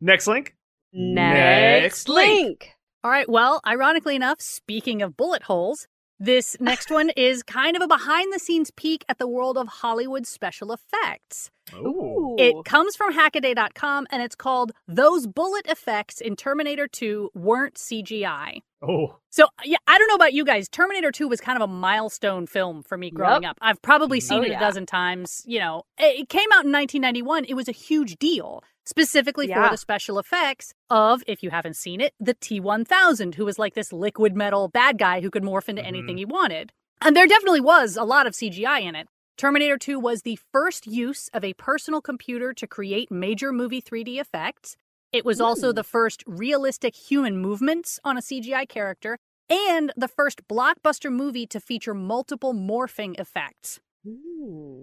Next 0.00 0.26
link. 0.26 0.54
Next 0.92 2.08
link. 2.08 2.70
All 3.04 3.10
right. 3.10 3.28
Well, 3.28 3.60
ironically 3.66 4.16
enough, 4.16 4.40
speaking 4.40 5.02
of 5.02 5.16
bullet 5.16 5.44
holes, 5.44 5.86
this 6.18 6.56
next 6.60 6.90
one 6.90 7.10
is 7.10 7.42
kind 7.42 7.76
of 7.76 7.82
a 7.82 7.88
behind 7.88 8.32
the 8.32 8.38
scenes 8.38 8.70
peek 8.70 9.04
at 9.08 9.18
the 9.18 9.28
world 9.28 9.56
of 9.56 9.68
Hollywood 9.68 10.26
special 10.26 10.72
effects. 10.72 11.50
Ooh. 11.74 12.17
It 12.38 12.64
comes 12.64 12.96
from 12.96 13.14
hackaday.com 13.14 14.06
and 14.10 14.22
it's 14.22 14.34
called 14.34 14.72
Those 14.86 15.26
Bullet 15.26 15.66
Effects 15.66 16.20
in 16.20 16.36
Terminator 16.36 16.86
2 16.86 17.30
Weren't 17.34 17.74
CGI. 17.74 18.62
Oh. 18.82 19.16
So, 19.30 19.46
yeah, 19.64 19.78
I 19.86 19.98
don't 19.98 20.08
know 20.08 20.14
about 20.14 20.32
you 20.32 20.44
guys. 20.44 20.68
Terminator 20.68 21.10
2 21.10 21.28
was 21.28 21.40
kind 21.40 21.60
of 21.60 21.68
a 21.68 21.72
milestone 21.72 22.46
film 22.46 22.82
for 22.82 22.96
me 22.96 23.10
growing 23.10 23.42
yep. 23.42 23.52
up. 23.52 23.58
I've 23.60 23.82
probably 23.82 24.20
seen 24.20 24.40
oh, 24.40 24.42
it 24.42 24.52
a 24.52 24.58
dozen 24.58 24.86
times. 24.86 25.42
You 25.46 25.58
know, 25.58 25.82
it 25.98 26.28
came 26.28 26.48
out 26.52 26.64
in 26.64 26.72
1991. 26.72 27.44
It 27.46 27.54
was 27.54 27.68
a 27.68 27.72
huge 27.72 28.18
deal 28.18 28.62
specifically 28.84 29.48
yeah. 29.48 29.64
for 29.64 29.70
the 29.70 29.76
special 29.76 30.18
effects 30.18 30.72
of, 30.88 31.22
if 31.26 31.42
you 31.42 31.50
haven't 31.50 31.76
seen 31.76 32.00
it, 32.00 32.14
the 32.18 32.34
T 32.34 32.58
1000, 32.58 33.34
who 33.34 33.44
was 33.44 33.58
like 33.58 33.74
this 33.74 33.92
liquid 33.92 34.34
metal 34.34 34.68
bad 34.68 34.96
guy 34.96 35.20
who 35.20 35.30
could 35.30 35.42
morph 35.42 35.68
into 35.68 35.82
mm-hmm. 35.82 35.88
anything 35.88 36.16
he 36.16 36.24
wanted. 36.24 36.72
And 37.02 37.14
there 37.14 37.26
definitely 37.26 37.60
was 37.60 37.96
a 37.96 38.04
lot 38.04 38.26
of 38.26 38.32
CGI 38.32 38.82
in 38.82 38.94
it. 38.94 39.08
Terminator 39.38 39.78
2 39.78 40.00
was 40.00 40.22
the 40.22 40.36
first 40.50 40.88
use 40.88 41.28
of 41.32 41.44
a 41.44 41.54
personal 41.54 42.00
computer 42.00 42.52
to 42.52 42.66
create 42.66 43.08
major 43.08 43.52
movie 43.52 43.80
3D 43.80 44.20
effects. 44.20 44.76
It 45.12 45.24
was 45.24 45.40
also 45.40 45.72
the 45.72 45.84
first 45.84 46.24
realistic 46.26 46.96
human 46.96 47.38
movements 47.38 48.00
on 48.02 48.18
a 48.18 48.20
CGI 48.20 48.68
character 48.68 49.16
and 49.48 49.92
the 49.96 50.08
first 50.08 50.48
blockbuster 50.48 51.10
movie 51.10 51.46
to 51.46 51.60
feature 51.60 51.94
multiple 51.94 52.52
morphing 52.52 53.18
effects. 53.18 53.78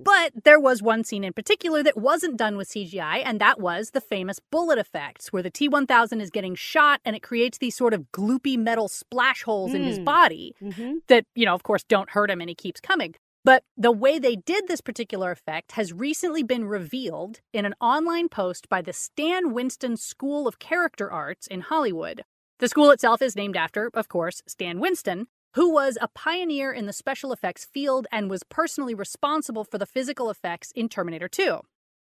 But 0.05 0.31
there 0.45 0.59
was 0.59 0.81
one 0.81 1.03
scene 1.03 1.25
in 1.25 1.33
particular 1.33 1.83
that 1.83 1.97
wasn't 1.97 2.37
done 2.37 2.55
with 2.55 2.69
CGI, 2.69 3.23
and 3.25 3.41
that 3.41 3.59
was 3.59 3.91
the 3.91 4.01
famous 4.01 4.39
bullet 4.51 4.79
effects, 4.79 5.33
where 5.33 5.43
the 5.43 5.49
T 5.49 5.67
1000 5.67 6.21
is 6.21 6.29
getting 6.29 6.55
shot 6.55 7.01
and 7.03 7.13
it 7.13 7.23
creates 7.23 7.57
these 7.57 7.75
sort 7.75 7.93
of 7.93 8.05
gloopy 8.13 8.57
metal 8.57 8.87
splash 8.87 9.43
holes 9.43 9.71
mm. 9.71 9.75
in 9.75 9.83
his 9.83 9.99
mm. 9.99 10.05
body 10.05 10.55
mm-hmm. 10.61 10.93
that, 11.07 11.25
you 11.35 11.45
know, 11.45 11.55
of 11.55 11.63
course, 11.63 11.83
don't 11.83 12.11
hurt 12.11 12.29
him 12.29 12.39
and 12.39 12.49
he 12.49 12.55
keeps 12.55 12.79
coming. 12.79 13.15
But 13.45 13.63
the 13.77 13.91
way 13.91 14.17
they 14.17 14.35
did 14.35 14.67
this 14.67 14.81
particular 14.81 15.29
effect 15.29 15.73
has 15.73 15.93
recently 15.93 16.41
been 16.41 16.65
revealed 16.65 17.41
in 17.53 17.63
an 17.63 17.75
online 17.79 18.27
post 18.27 18.67
by 18.69 18.81
the 18.81 18.91
Stan 18.91 19.53
Winston 19.53 19.97
School 19.97 20.47
of 20.47 20.57
Character 20.57 21.11
Arts 21.11 21.45
in 21.45 21.61
Hollywood. 21.61 22.23
The 22.57 22.67
school 22.67 22.89
itself 22.89 23.21
is 23.21 23.35
named 23.35 23.55
after, 23.55 23.91
of 23.93 24.09
course, 24.09 24.41
Stan 24.47 24.79
Winston, 24.79 25.27
who 25.53 25.71
was 25.71 25.95
a 26.01 26.07
pioneer 26.07 26.73
in 26.73 26.87
the 26.87 26.91
special 26.91 27.31
effects 27.31 27.65
field 27.65 28.07
and 28.11 28.31
was 28.31 28.41
personally 28.49 28.95
responsible 28.95 29.63
for 29.63 29.77
the 29.77 29.85
physical 29.85 30.31
effects 30.31 30.71
in 30.71 30.89
Terminator 30.89 31.27
2. 31.27 31.59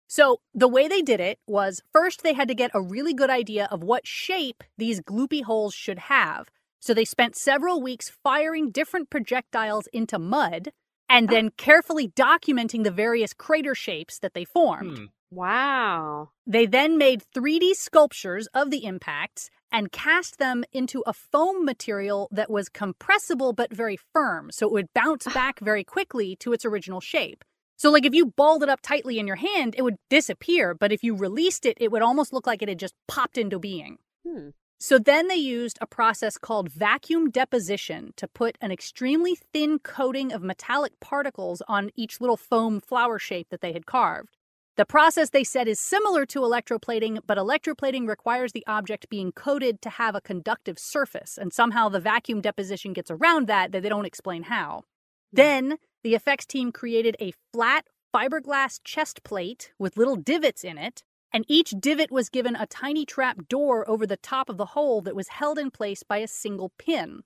So, 0.08 0.42
the 0.54 0.68
way 0.68 0.88
they 0.88 1.02
did 1.02 1.20
it 1.20 1.40
was 1.48 1.82
first 1.92 2.22
they 2.22 2.34
had 2.34 2.50
to 2.50 2.54
get 2.54 2.70
a 2.76 2.82
really 2.84 3.16
good 3.16 3.32
idea 3.32 3.68
of 3.72 3.82
what 3.82 4.06
shape 4.06 4.64
these 4.78 5.02
gloopy 5.02 5.42
holes 5.42 5.74
should 5.74 5.98
have. 5.98 6.52
So, 6.80 6.94
they 6.94 7.06
spent 7.06 7.36
several 7.36 7.82
weeks 7.82 8.12
firing 8.24 8.70
different 8.70 9.10
projectiles 9.10 9.88
into 9.92 10.20
mud 10.20 10.72
and 11.12 11.28
then 11.30 11.52
carefully 11.58 12.08
documenting 12.08 12.84
the 12.84 12.92
various 12.92 13.34
crater 13.34 13.76
shapes 13.76 14.18
that 14.20 14.34
they 14.34 14.46
formed. 14.46 14.98
Hmm. 14.98 15.06
Wow. 15.30 16.30
They 16.46 16.66
then 16.66 16.98
made 16.98 17.24
3D 17.36 17.76
sculptures 17.76 18.48
of 18.54 18.70
the 18.70 18.86
impacts 18.86 19.50
and 19.72 19.92
cast 19.92 20.40
them 20.40 20.64
into 20.74 21.04
a 21.06 21.14
foam 21.14 21.64
material 21.64 22.28
that 22.32 22.50
was 22.50 22.68
compressible 22.68 23.54
but 23.54 23.74
very 23.74 23.98
firm, 24.14 24.52
so 24.52 24.68
it 24.68 24.74
would 24.74 24.94
bounce 24.94 25.26
back 25.34 25.60
very 25.60 25.84
quickly 25.84 26.36
to 26.38 26.54
its 26.54 26.66
original 26.66 27.00
shape. 27.00 27.44
So, 27.78 27.90
like 27.90 28.06
if 28.06 28.14
you 28.14 28.28
balled 28.28 28.64
it 28.64 28.70
up 28.70 28.82
tightly 28.82 29.20
in 29.20 29.28
your 29.28 29.38
hand, 29.38 29.74
it 29.78 29.82
would 29.82 29.98
disappear, 30.10 30.74
but 30.74 30.92
if 30.92 31.04
you 31.04 31.16
released 31.16 31.66
it, 31.66 31.78
it 31.80 31.92
would 31.92 32.02
almost 32.02 32.32
look 32.32 32.46
like 32.46 32.62
it 32.62 32.70
had 32.70 32.80
just 32.80 32.94
popped 33.08 33.38
into 33.38 33.58
being. 33.58 33.98
Hmm. 34.28 34.50
So 34.82 34.98
then 34.98 35.28
they 35.28 35.36
used 35.36 35.78
a 35.80 35.86
process 35.86 36.40
called 36.40 36.72
vacuum 36.72 37.30
deposition 37.30 38.14
to 38.16 38.28
put 38.28 38.58
an 38.62 38.72
extremely 38.72 39.36
thin 39.54 39.78
coating 39.78 40.34
of 40.34 40.42
metallic 40.42 41.00
particles 41.00 41.62
on 41.68 41.92
each 41.96 42.20
little 42.20 42.36
foam 42.36 42.80
flower 42.80 43.20
shape 43.20 43.50
that 43.52 43.62
they 43.62 43.74
had 43.74 43.86
carved. 43.86 44.38
The 44.78 44.86
process, 44.88 45.30
they 45.30 45.44
said, 45.44 45.68
is 45.68 45.80
similar 45.80 46.26
to 46.26 46.40
electroplating, 46.40 47.20
but 47.28 47.38
electroplating 47.38 48.08
requires 48.08 48.54
the 48.54 48.66
object 48.66 49.08
being 49.08 49.32
coated 49.32 49.84
to 49.84 49.92
have 49.92 50.16
a 50.16 50.22
conductive 50.22 50.80
surface, 50.80 51.38
and 51.38 51.54
somehow 51.54 51.88
the 51.88 52.00
vacuum 52.00 52.42
deposition 52.42 52.92
gets 52.92 53.12
around 53.12 53.46
that, 53.46 53.72
that 53.74 53.84
they 53.84 53.90
don't 53.90 54.06
explain 54.06 54.44
how. 54.44 54.86
Hmm. 55.32 55.36
Then, 55.36 55.78
the 56.04 56.16
effects 56.16 56.48
team 56.48 56.72
created 56.72 57.16
a 57.20 57.34
flat 57.54 57.86
fiberglass 58.16 58.80
chest 58.84 59.24
plate 59.24 59.74
with 59.78 59.96
little 59.96 60.16
divots 60.16 60.64
in 60.64 60.80
it, 60.80 61.04
and 61.34 61.46
each 61.48 61.74
divot 61.80 62.12
was 62.12 62.30
given 62.30 62.56
a 62.56 62.68
tiny 62.68 63.06
trap 63.06 63.48
door 63.48 63.90
over 63.90 64.06
the 64.06 64.18
top 64.18 64.50
of 64.50 64.58
the 64.58 64.68
hole 64.68 65.02
that 65.02 65.16
was 65.16 65.30
held 65.30 65.58
in 65.58 65.72
place 65.72 66.04
by 66.04 66.18
a 66.18 66.28
single 66.28 66.72
pin. 66.78 67.22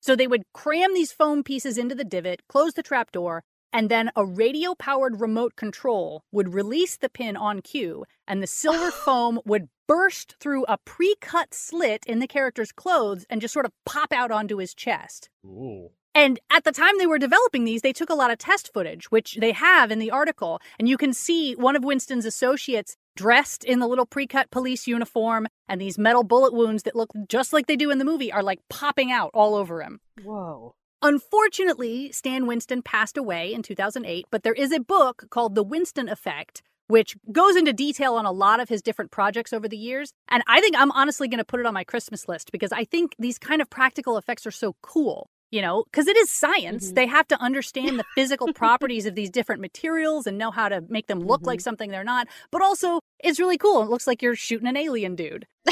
So 0.00 0.14
they 0.14 0.26
would 0.26 0.44
cram 0.52 0.94
these 0.94 1.12
foam 1.12 1.42
pieces 1.42 1.76
into 1.76 1.94
the 1.94 2.04
divot, 2.04 2.42
close 2.48 2.74
the 2.74 2.82
trap 2.82 3.10
door, 3.10 3.42
and 3.72 3.90
then 3.90 4.10
a 4.16 4.24
radio 4.24 4.74
powered 4.74 5.20
remote 5.20 5.56
control 5.56 6.22
would 6.32 6.54
release 6.54 6.96
the 6.96 7.08
pin 7.08 7.36
on 7.36 7.60
cue, 7.60 8.04
and 8.26 8.42
the 8.42 8.46
silver 8.46 8.90
foam 9.04 9.40
would 9.44 9.68
burst 9.86 10.36
through 10.40 10.64
a 10.66 10.78
pre 10.78 11.14
cut 11.20 11.52
slit 11.52 12.04
in 12.06 12.18
the 12.20 12.26
character's 12.26 12.72
clothes 12.72 13.26
and 13.28 13.40
just 13.40 13.54
sort 13.54 13.66
of 13.66 13.72
pop 13.84 14.12
out 14.12 14.30
onto 14.30 14.58
his 14.58 14.74
chest. 14.74 15.28
Ooh. 15.44 15.90
And 16.14 16.40
at 16.50 16.64
the 16.64 16.72
time 16.72 16.98
they 16.98 17.06
were 17.06 17.18
developing 17.18 17.64
these, 17.64 17.82
they 17.82 17.92
took 17.92 18.10
a 18.10 18.14
lot 18.14 18.32
of 18.32 18.38
test 18.38 18.72
footage, 18.72 19.10
which 19.10 19.36
they 19.40 19.52
have 19.52 19.92
in 19.92 20.00
the 20.00 20.10
article. 20.10 20.60
And 20.78 20.88
you 20.88 20.96
can 20.96 21.12
see 21.12 21.54
one 21.54 21.76
of 21.76 21.84
Winston's 21.84 22.24
associates 22.24 22.96
dressed 23.18 23.64
in 23.64 23.80
the 23.80 23.88
little 23.88 24.06
pre 24.06 24.26
cut 24.26 24.50
police 24.50 24.86
uniform, 24.86 25.48
and 25.68 25.80
these 25.80 25.98
metal 25.98 26.22
bullet 26.22 26.54
wounds 26.54 26.84
that 26.84 26.94
look 26.94 27.10
just 27.28 27.52
like 27.52 27.66
they 27.66 27.76
do 27.76 27.90
in 27.90 27.98
the 27.98 28.04
movie 28.04 28.32
are 28.32 28.44
like 28.44 28.60
popping 28.70 29.10
out 29.10 29.30
all 29.34 29.56
over 29.56 29.82
him. 29.82 30.00
Whoa. 30.22 30.74
Unfortunately, 31.02 32.12
Stan 32.12 32.46
Winston 32.46 32.80
passed 32.82 33.16
away 33.16 33.52
in 33.52 33.62
2008, 33.62 34.26
but 34.30 34.44
there 34.44 34.54
is 34.54 34.72
a 34.72 34.80
book 34.80 35.26
called 35.30 35.54
The 35.54 35.62
Winston 35.64 36.08
Effect, 36.08 36.62
which 36.86 37.16
goes 37.30 37.56
into 37.56 37.72
detail 37.72 38.14
on 38.14 38.24
a 38.24 38.32
lot 38.32 38.60
of 38.60 38.68
his 38.68 38.82
different 38.82 39.10
projects 39.10 39.52
over 39.52 39.68
the 39.68 39.76
years. 39.76 40.12
And 40.28 40.42
I 40.46 40.60
think 40.60 40.76
I'm 40.76 40.92
honestly 40.92 41.28
going 41.28 41.38
to 41.38 41.44
put 41.44 41.60
it 41.60 41.66
on 41.66 41.74
my 41.74 41.84
Christmas 41.84 42.28
list 42.28 42.50
because 42.52 42.72
I 42.72 42.84
think 42.84 43.14
these 43.18 43.38
kind 43.38 43.60
of 43.60 43.68
practical 43.68 44.16
effects 44.16 44.46
are 44.46 44.52
so 44.52 44.76
cool. 44.80 45.28
You 45.50 45.62
know, 45.62 45.84
because 45.84 46.08
it 46.08 46.16
is 46.16 46.30
science. 46.30 46.86
Mm-hmm. 46.86 46.94
They 46.94 47.06
have 47.06 47.26
to 47.28 47.40
understand 47.40 47.98
the 47.98 48.04
physical 48.14 48.52
properties 48.54 49.06
of 49.06 49.14
these 49.14 49.30
different 49.30 49.62
materials 49.62 50.26
and 50.26 50.36
know 50.36 50.50
how 50.50 50.68
to 50.68 50.82
make 50.88 51.06
them 51.06 51.20
look 51.20 51.40
mm-hmm. 51.40 51.48
like 51.48 51.60
something 51.60 51.90
they're 51.90 52.04
not. 52.04 52.28
But 52.50 52.62
also, 52.62 53.00
it's 53.18 53.40
really 53.40 53.58
cool. 53.58 53.82
It 53.82 53.88
looks 53.88 54.06
like 54.06 54.20
you're 54.22 54.36
shooting 54.36 54.68
an 54.68 54.76
alien 54.76 55.16
dude. 55.16 55.46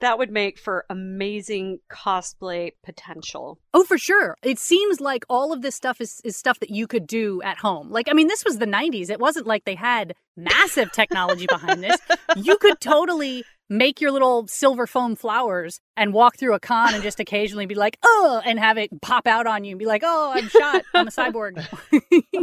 that 0.00 0.18
would 0.18 0.30
make 0.30 0.58
for 0.58 0.84
amazing 0.90 1.78
cosplay 1.90 2.72
potential. 2.84 3.58
Oh, 3.72 3.84
for 3.84 3.98
sure. 3.98 4.36
It 4.42 4.58
seems 4.58 5.00
like 5.00 5.24
all 5.28 5.52
of 5.52 5.62
this 5.62 5.74
stuff 5.74 6.00
is, 6.00 6.20
is 6.24 6.36
stuff 6.36 6.60
that 6.60 6.70
you 6.70 6.86
could 6.86 7.06
do 7.06 7.40
at 7.42 7.58
home. 7.58 7.90
Like, 7.90 8.08
I 8.08 8.12
mean, 8.12 8.28
this 8.28 8.44
was 8.44 8.58
the 8.58 8.66
90s. 8.66 9.10
It 9.10 9.20
wasn't 9.20 9.46
like 9.46 9.64
they 9.64 9.74
had 9.74 10.14
massive 10.36 10.92
technology 10.92 11.46
behind 11.48 11.82
this. 11.82 11.96
You 12.36 12.58
could 12.58 12.80
totally 12.80 13.44
make 13.68 14.00
your 14.00 14.10
little 14.10 14.46
silver 14.46 14.86
foam 14.86 15.16
flowers 15.16 15.80
and 15.96 16.12
walk 16.12 16.36
through 16.36 16.54
a 16.54 16.60
con 16.60 16.94
and 16.94 17.02
just 17.02 17.20
occasionally 17.26 17.66
be 17.66 17.74
like, 17.74 17.98
oh, 18.02 18.40
and 18.44 18.58
have 18.58 18.78
it 18.78 18.90
pop 19.00 19.26
out 19.26 19.46
on 19.46 19.64
you 19.64 19.70
and 19.70 19.78
be 19.78 19.86
like, 19.86 20.02
oh, 20.04 20.32
I'm 20.34 20.48
shot. 20.48 20.82
I'm 20.94 21.08
a 21.08 21.10
cyborg. 21.10 21.64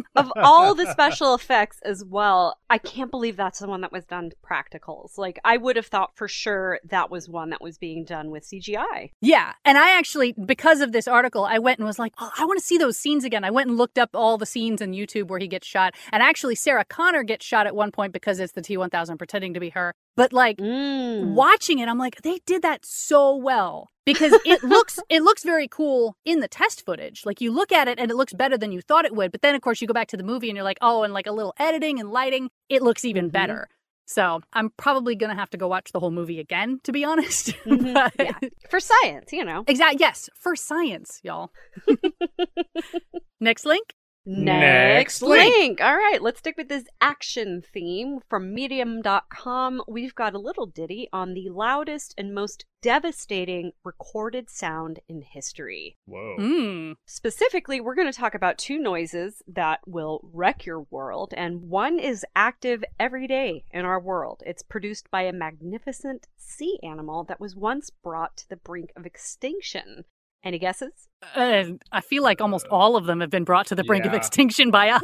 of 0.15 0.31
all 0.35 0.75
the 0.75 0.85
special 0.91 1.35
effects 1.35 1.79
as 1.83 2.03
well, 2.03 2.57
I 2.69 2.77
can't 2.77 3.11
believe 3.11 3.37
that's 3.37 3.59
the 3.59 3.67
one 3.67 3.81
that 3.81 3.91
was 3.91 4.05
done 4.05 4.31
practicals. 4.43 5.17
Like, 5.17 5.39
I 5.45 5.57
would 5.57 5.75
have 5.75 5.87
thought 5.87 6.11
for 6.15 6.27
sure 6.27 6.79
that 6.85 7.11
was 7.11 7.29
one 7.29 7.51
that 7.51 7.61
was 7.61 7.77
being 7.77 8.05
done 8.05 8.31
with 8.31 8.43
CGI. 8.43 9.11
Yeah. 9.21 9.53
And 9.63 9.77
I 9.77 9.97
actually, 9.97 10.33
because 10.33 10.81
of 10.81 10.91
this 10.91 11.07
article, 11.07 11.45
I 11.45 11.59
went 11.59 11.79
and 11.79 11.87
was 11.87 11.99
like, 11.99 12.13
oh, 12.19 12.31
I 12.37 12.45
want 12.45 12.59
to 12.59 12.65
see 12.65 12.77
those 12.77 12.97
scenes 12.97 13.23
again. 13.23 13.43
I 13.43 13.51
went 13.51 13.69
and 13.69 13.77
looked 13.77 13.97
up 13.97 14.09
all 14.13 14.37
the 14.37 14.45
scenes 14.45 14.81
on 14.81 14.89
YouTube 14.89 15.27
where 15.27 15.39
he 15.39 15.47
gets 15.47 15.67
shot. 15.67 15.93
And 16.11 16.23
actually, 16.23 16.55
Sarah 16.55 16.85
Connor 16.85 17.23
gets 17.23 17.45
shot 17.45 17.67
at 17.67 17.75
one 17.75 17.91
point 17.91 18.13
because 18.13 18.39
it's 18.39 18.53
the 18.53 18.61
T 18.61 18.77
1000 18.77 19.17
pretending 19.17 19.53
to 19.53 19.59
be 19.59 19.69
her. 19.69 19.93
But 20.15 20.31
like 20.31 20.57
Mm. 20.57 21.33
watching 21.33 21.79
it, 21.79 21.89
I'm 21.89 21.97
like, 21.97 22.21
they 22.21 22.39
did 22.45 22.61
that 22.61 22.85
so 22.85 23.35
well 23.35 23.89
because 24.05 24.33
it 24.45 24.63
looks 24.63 24.99
it 25.09 25.23
looks 25.23 25.43
very 25.43 25.67
cool 25.67 26.15
in 26.23 26.39
the 26.39 26.47
test 26.47 26.85
footage. 26.85 27.25
Like 27.25 27.41
you 27.41 27.51
look 27.51 27.71
at 27.71 27.87
it 27.87 27.97
and 27.99 28.11
it 28.11 28.15
looks 28.15 28.33
better 28.33 28.57
than 28.57 28.71
you 28.71 28.81
thought 28.81 29.05
it 29.05 29.15
would. 29.15 29.31
But 29.31 29.41
then 29.41 29.55
of 29.55 29.61
course 29.61 29.81
you 29.81 29.87
go 29.87 29.93
back 29.93 30.09
to 30.09 30.17
the 30.17 30.23
movie 30.23 30.49
and 30.49 30.55
you're 30.55 30.63
like, 30.63 30.77
oh, 30.81 31.03
and 31.03 31.13
like 31.13 31.25
a 31.27 31.31
little 31.31 31.53
editing 31.57 31.99
and 31.99 32.11
lighting, 32.11 32.49
it 32.69 32.83
looks 32.83 33.03
even 33.05 33.29
Mhm. 33.29 33.33
better. 33.33 33.67
So 34.05 34.41
I'm 34.51 34.69
probably 34.77 35.15
gonna 35.15 35.33
have 35.35 35.49
to 35.51 35.57
go 35.57 35.67
watch 35.67 35.91
the 35.93 35.99
whole 35.99 36.11
movie 36.11 36.39
again, 36.39 36.79
to 36.83 36.91
be 36.91 37.03
honest. 37.05 37.47
Mhm. 37.65 37.93
But- 37.93 38.13
Yeah. 38.19 38.49
For 38.69 38.79
science, 38.79 39.31
you 39.33 39.43
know. 39.45 39.63
exactly 39.67 39.99
Yes, 39.99 40.29
for 40.35 40.55
science, 40.55 41.21
y'all. 41.23 41.51
Next 43.39 43.65
link. 43.65 43.93
Next 44.25 45.21
Next 45.21 45.21
link. 45.21 45.55
link. 45.55 45.81
All 45.81 45.97
right, 45.97 46.21
let's 46.21 46.39
stick 46.39 46.55
with 46.55 46.69
this 46.69 46.85
action 47.01 47.61
theme 47.61 48.19
from 48.29 48.53
medium.com. 48.53 49.81
We've 49.85 50.15
got 50.15 50.33
a 50.33 50.39
little 50.39 50.65
ditty 50.65 51.09
on 51.11 51.33
the 51.33 51.49
loudest 51.49 52.13
and 52.17 52.33
most 52.33 52.65
devastating 52.81 53.73
recorded 53.83 54.49
sound 54.49 54.99
in 55.09 55.23
history. 55.23 55.97
Whoa. 56.05 56.37
Mm. 56.39 56.95
Specifically, 57.05 57.81
we're 57.81 57.95
going 57.95 58.11
to 58.11 58.17
talk 58.17 58.33
about 58.33 58.57
two 58.57 58.77
noises 58.77 59.41
that 59.45 59.81
will 59.85 60.21
wreck 60.31 60.65
your 60.65 60.81
world, 60.89 61.33
and 61.35 61.63
one 61.63 61.99
is 61.99 62.25
active 62.33 62.83
every 62.97 63.27
day 63.27 63.65
in 63.71 63.83
our 63.83 63.99
world. 63.99 64.41
It's 64.45 64.63
produced 64.63 65.11
by 65.11 65.23
a 65.23 65.33
magnificent 65.33 66.27
sea 66.37 66.79
animal 66.81 67.25
that 67.25 67.41
was 67.41 67.57
once 67.57 67.89
brought 67.89 68.37
to 68.37 68.49
the 68.49 68.57
brink 68.57 68.91
of 68.95 69.05
extinction. 69.05 70.05
Any 70.43 70.59
guesses? 70.59 70.91
Uh, 71.35 71.63
I 71.91 72.01
feel 72.01 72.21
like 72.23 72.41
almost 72.41 72.67
all 72.67 72.95
of 72.97 73.05
them 73.05 73.21
have 73.21 73.29
been 73.29 73.45
brought 73.45 73.67
to 73.67 73.75
the 73.75 73.83
brink 73.83 74.05
of 74.05 74.13
extinction 74.13 74.71
by 74.71 74.89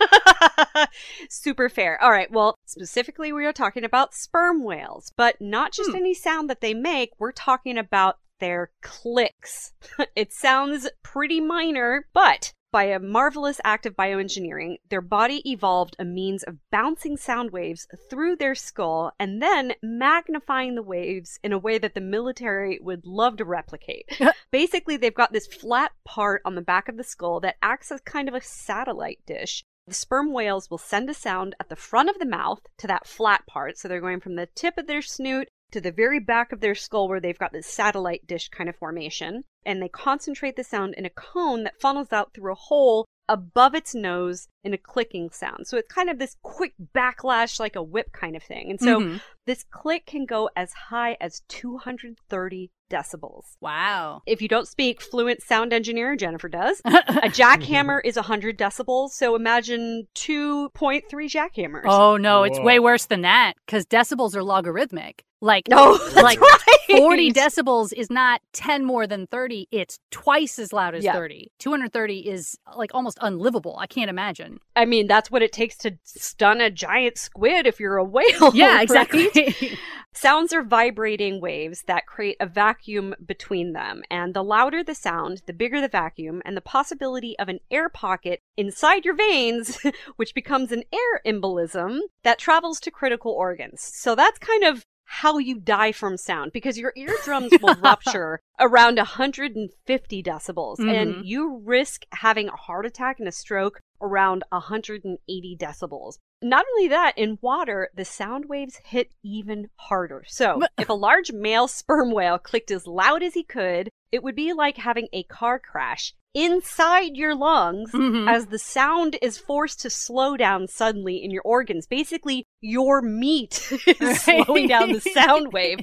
Super 1.30 1.68
fair. 1.68 2.00
All 2.02 2.10
right. 2.10 2.30
Well, 2.30 2.56
specifically, 2.66 3.32
we 3.32 3.46
are 3.46 3.52
talking 3.52 3.84
about 3.84 4.14
sperm 4.14 4.62
whales, 4.62 5.12
but 5.16 5.36
not 5.40 5.72
just 5.72 5.90
Hmm. 5.90 5.96
any 5.96 6.14
sound 6.14 6.50
that 6.50 6.60
they 6.60 6.74
make. 6.74 7.10
We're 7.18 7.32
talking 7.32 7.78
about 7.78 8.18
their 8.40 8.70
clicks. 8.82 9.72
it 10.16 10.32
sounds 10.32 10.88
pretty 11.02 11.40
minor, 11.40 12.06
but 12.12 12.52
by 12.74 12.86
a 12.86 12.98
marvelous 12.98 13.60
act 13.62 13.86
of 13.86 13.94
bioengineering, 13.94 14.74
their 14.90 15.00
body 15.00 15.48
evolved 15.48 15.94
a 16.00 16.04
means 16.04 16.42
of 16.42 16.58
bouncing 16.72 17.16
sound 17.16 17.52
waves 17.52 17.86
through 18.10 18.34
their 18.34 18.56
skull 18.56 19.12
and 19.16 19.40
then 19.40 19.74
magnifying 19.80 20.74
the 20.74 20.82
waves 20.82 21.38
in 21.44 21.52
a 21.52 21.58
way 21.58 21.78
that 21.78 21.94
the 21.94 22.00
military 22.00 22.80
would 22.82 23.06
love 23.06 23.36
to 23.36 23.44
replicate. 23.44 24.10
Basically, 24.50 24.96
they've 24.96 25.14
got 25.14 25.32
this 25.32 25.46
flat 25.46 25.92
part 26.04 26.42
on 26.44 26.56
the 26.56 26.62
back 26.62 26.88
of 26.88 26.96
the 26.96 27.04
skull 27.04 27.38
that 27.38 27.54
acts 27.62 27.92
as 27.92 28.00
kind 28.00 28.26
of 28.26 28.34
a 28.34 28.40
satellite 28.40 29.20
dish. 29.24 29.62
The 29.86 29.94
sperm 29.94 30.32
whales 30.32 30.68
will 30.68 30.78
send 30.78 31.08
a 31.08 31.14
sound 31.14 31.54
at 31.60 31.68
the 31.68 31.76
front 31.76 32.10
of 32.10 32.18
the 32.18 32.26
mouth 32.26 32.66
to 32.78 32.88
that 32.88 33.06
flat 33.06 33.46
part. 33.46 33.78
So 33.78 33.86
they're 33.86 34.00
going 34.00 34.18
from 34.18 34.34
the 34.34 34.46
tip 34.46 34.78
of 34.78 34.88
their 34.88 35.02
snoot 35.02 35.46
to 35.74 35.80
the 35.80 35.92
very 35.92 36.18
back 36.20 36.50
of 36.52 36.60
their 36.60 36.74
skull 36.74 37.08
where 37.08 37.20
they've 37.20 37.38
got 37.38 37.52
this 37.52 37.66
satellite 37.66 38.26
dish 38.26 38.48
kind 38.48 38.68
of 38.68 38.76
formation. 38.76 39.44
And 39.66 39.82
they 39.82 39.88
concentrate 39.88 40.56
the 40.56 40.64
sound 40.64 40.94
in 40.96 41.04
a 41.06 41.10
cone 41.10 41.64
that 41.64 41.80
funnels 41.80 42.12
out 42.12 42.32
through 42.34 42.52
a 42.52 42.56
hole 42.56 43.06
above 43.28 43.74
its 43.74 43.94
nose 43.94 44.46
in 44.62 44.74
a 44.74 44.78
clicking 44.78 45.30
sound. 45.30 45.66
So 45.66 45.78
it's 45.78 45.90
kind 45.90 46.10
of 46.10 46.18
this 46.18 46.36
quick 46.42 46.74
backlash, 46.94 47.58
like 47.58 47.74
a 47.74 47.82
whip 47.82 48.12
kind 48.12 48.36
of 48.36 48.42
thing. 48.42 48.70
And 48.70 48.78
so 48.78 49.00
Mhm. 49.00 49.20
this 49.46 49.64
click 49.64 50.04
can 50.04 50.26
go 50.26 50.50
as 50.54 50.74
high 50.74 51.16
as 51.22 51.40
230 51.48 52.70
decibels. 52.90 53.56
wow. 53.62 54.20
If 54.26 54.42
you 54.42 54.48
don't 54.48 54.68
speak 54.68 55.00
fluent 55.00 55.42
sound 55.42 55.72
engineer, 55.72 56.14
Jennifer 56.16 56.48
does. 56.50 56.80
A 56.84 57.30
jackhammer 57.30 58.00
is 58.04 58.16
100 58.16 58.58
decibels, 58.58 59.10
so 59.12 59.34
imagine 59.34 60.06
2.3 60.14 61.02
jackhammers. 61.28 61.84
oh 61.86 62.16
no, 62.18 62.42
it's 62.44 62.58
Whoa. 62.58 62.64
way 62.64 62.78
worse 62.78 63.06
than 63.06 63.22
that 63.22 63.54
because 63.66 63.86
decibels 63.86 64.36
are 64.36 64.42
logarithmic. 64.44 65.24
Like 65.44 65.68
no, 65.68 65.98
like 66.14 66.40
right. 66.40 66.78
40 66.88 67.30
decibels 67.32 67.92
is 67.92 68.08
not 68.08 68.40
10 68.54 68.82
more 68.82 69.06
than 69.06 69.26
30. 69.26 69.68
It's 69.70 69.98
twice 70.10 70.58
as 70.58 70.72
loud 70.72 70.94
as 70.94 71.04
Yeah. 71.04 71.12
30. 71.12 71.52
230 71.58 72.30
is 72.30 72.56
like 72.74 72.90
almost 72.94 73.18
unlivable. 73.20 73.76
I 73.78 73.86
can't 73.86 74.08
imagine. 74.08 74.58
I 74.74 74.86
mean, 74.86 75.06
that's 75.06 75.30
what 75.30 75.42
it 75.42 75.52
takes 75.52 75.76
to 75.78 75.98
stun 76.02 76.62
a 76.62 76.70
giant 76.70 77.18
squid 77.18 77.66
if 77.66 77.78
you're 77.78 77.98
a 77.98 78.04
whale. 78.16 78.54
Yeah, 78.54 78.76
right? 78.76 78.82
exactly. 78.82 79.28
Sounds 80.14 80.54
are 80.54 80.62
vibrating 80.62 81.42
waves 81.42 81.82
that 81.88 82.06
create 82.06 82.36
a 82.40 82.46
vacuum 82.46 83.14
between 83.26 83.72
them, 83.74 84.02
and 84.10 84.32
the 84.32 84.44
louder 84.44 84.82
the 84.84 84.94
sound, 84.94 85.42
the 85.46 85.52
bigger 85.52 85.80
the 85.80 85.88
vacuum, 85.88 86.40
and 86.44 86.56
the 86.56 86.60
possibility 86.60 87.36
of 87.40 87.48
an 87.48 87.58
air 87.68 87.88
pocket 87.88 88.40
inside 88.56 89.04
your 89.04 89.16
veins, 89.16 89.76
which 90.16 90.32
becomes 90.32 90.70
an 90.70 90.84
air 90.92 91.20
embolism 91.26 91.98
that 92.22 92.38
travels 92.38 92.78
to 92.80 92.92
critical 92.92 93.32
organs. 93.32 93.82
So 93.82 94.14
that's 94.14 94.38
kind 94.38 94.62
of 94.62 94.86
how 95.20 95.38
you 95.38 95.60
die 95.60 95.92
from 95.92 96.16
sound 96.16 96.50
because 96.52 96.76
your 96.76 96.92
eardrums 96.96 97.52
will 97.62 97.76
rupture 97.80 98.40
around 98.58 98.96
150 98.96 100.22
decibels 100.22 100.78
Mhm. 100.78 100.92
and 100.92 101.24
you 101.24 101.58
risk 101.64 102.04
having 102.12 102.48
a 102.48 102.56
heart 102.56 102.84
attack 102.84 103.18
and 103.20 103.28
a 103.28 103.32
stroke 103.32 103.80
around 104.00 104.42
180 104.50 105.56
decibels. 105.56 106.18
Not 106.42 106.66
only 106.72 106.88
that, 106.88 107.16
in 107.16 107.38
water, 107.40 107.90
the 107.94 108.04
sound 108.04 108.46
waves 108.48 108.76
hit 108.84 109.12
even 109.22 109.70
harder. 109.76 110.24
So, 110.26 110.62
if 110.78 110.88
a 110.88 110.94
large 110.94 111.32
male 111.32 111.68
sperm 111.80 112.10
whale 112.12 112.38
clicked 112.38 112.70
as 112.70 112.86
loud 112.86 113.22
as 113.22 113.34
he 113.34 113.44
could, 113.44 113.90
it 114.10 114.22
would 114.22 114.34
be 114.34 114.52
like 114.52 114.76
having 114.76 115.08
a 115.12 115.22
car 115.22 115.58
crash 115.58 116.12
inside 116.34 117.16
your 117.16 117.34
lungs 117.34 117.92
Mhm. 117.92 118.28
as 118.28 118.46
the 118.46 118.58
sound 118.58 119.16
is 119.22 119.38
forced 119.38 119.80
to 119.80 119.90
slow 119.90 120.36
down 120.36 120.66
suddenly 120.66 121.22
in 121.22 121.30
your 121.30 121.42
organs. 121.44 121.86
Basically, 121.86 122.44
your 122.60 123.00
meat 123.02 123.70
is 124.00 124.20
slowing 124.20 124.66
down 124.66 124.92
the 124.92 125.00
sound 125.00 125.52
wave. 125.52 125.78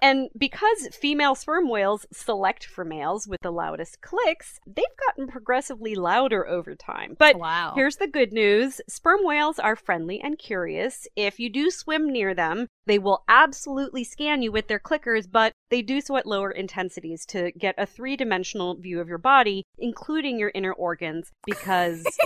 And 0.00 0.28
because 0.38 0.88
female 0.94 1.34
sperm 1.34 1.68
whales 1.68 2.06
select 2.12 2.64
for 2.64 2.84
males 2.84 3.26
with 3.26 3.40
the 3.42 3.50
loudest 3.50 4.00
clicks, 4.00 4.60
they've 4.66 4.84
gotten 5.06 5.26
progressively 5.26 5.94
louder 5.94 6.46
over 6.46 6.74
time. 6.74 7.16
But 7.18 7.36
wow. 7.36 7.72
Here's 7.74 7.96
the 7.96 8.06
good 8.06 8.32
news 8.32 8.80
sperm 8.88 9.20
whales 9.24 9.58
are 9.58 9.76
friendly 9.76 10.20
and 10.20 10.38
curious. 10.38 11.08
If 11.16 11.40
you 11.40 11.50
do 11.50 11.70
swim 11.70 12.08
near 12.10 12.34
them, 12.34 12.68
they 12.86 12.98
will 13.00 13.24
absolutely 13.28 14.04
scan 14.04 14.42
you 14.42 14.52
with 14.52 14.68
their 14.68 14.78
clickers, 14.78 15.26
but 15.30 15.52
they 15.70 15.82
do 15.82 16.00
so 16.00 16.16
at 16.16 16.26
lower 16.26 16.52
intensities 16.52 17.26
to 17.26 17.50
get 17.52 17.74
a 17.76 17.86
three 17.86 18.16
dimensional 18.16 18.76
view 18.76 19.00
of 19.00 19.08
your 19.08 19.18
body, 19.18 19.64
including 19.78 19.95
your 20.38 20.52
inner 20.54 20.72
organs, 20.72 21.32
because. 21.44 22.06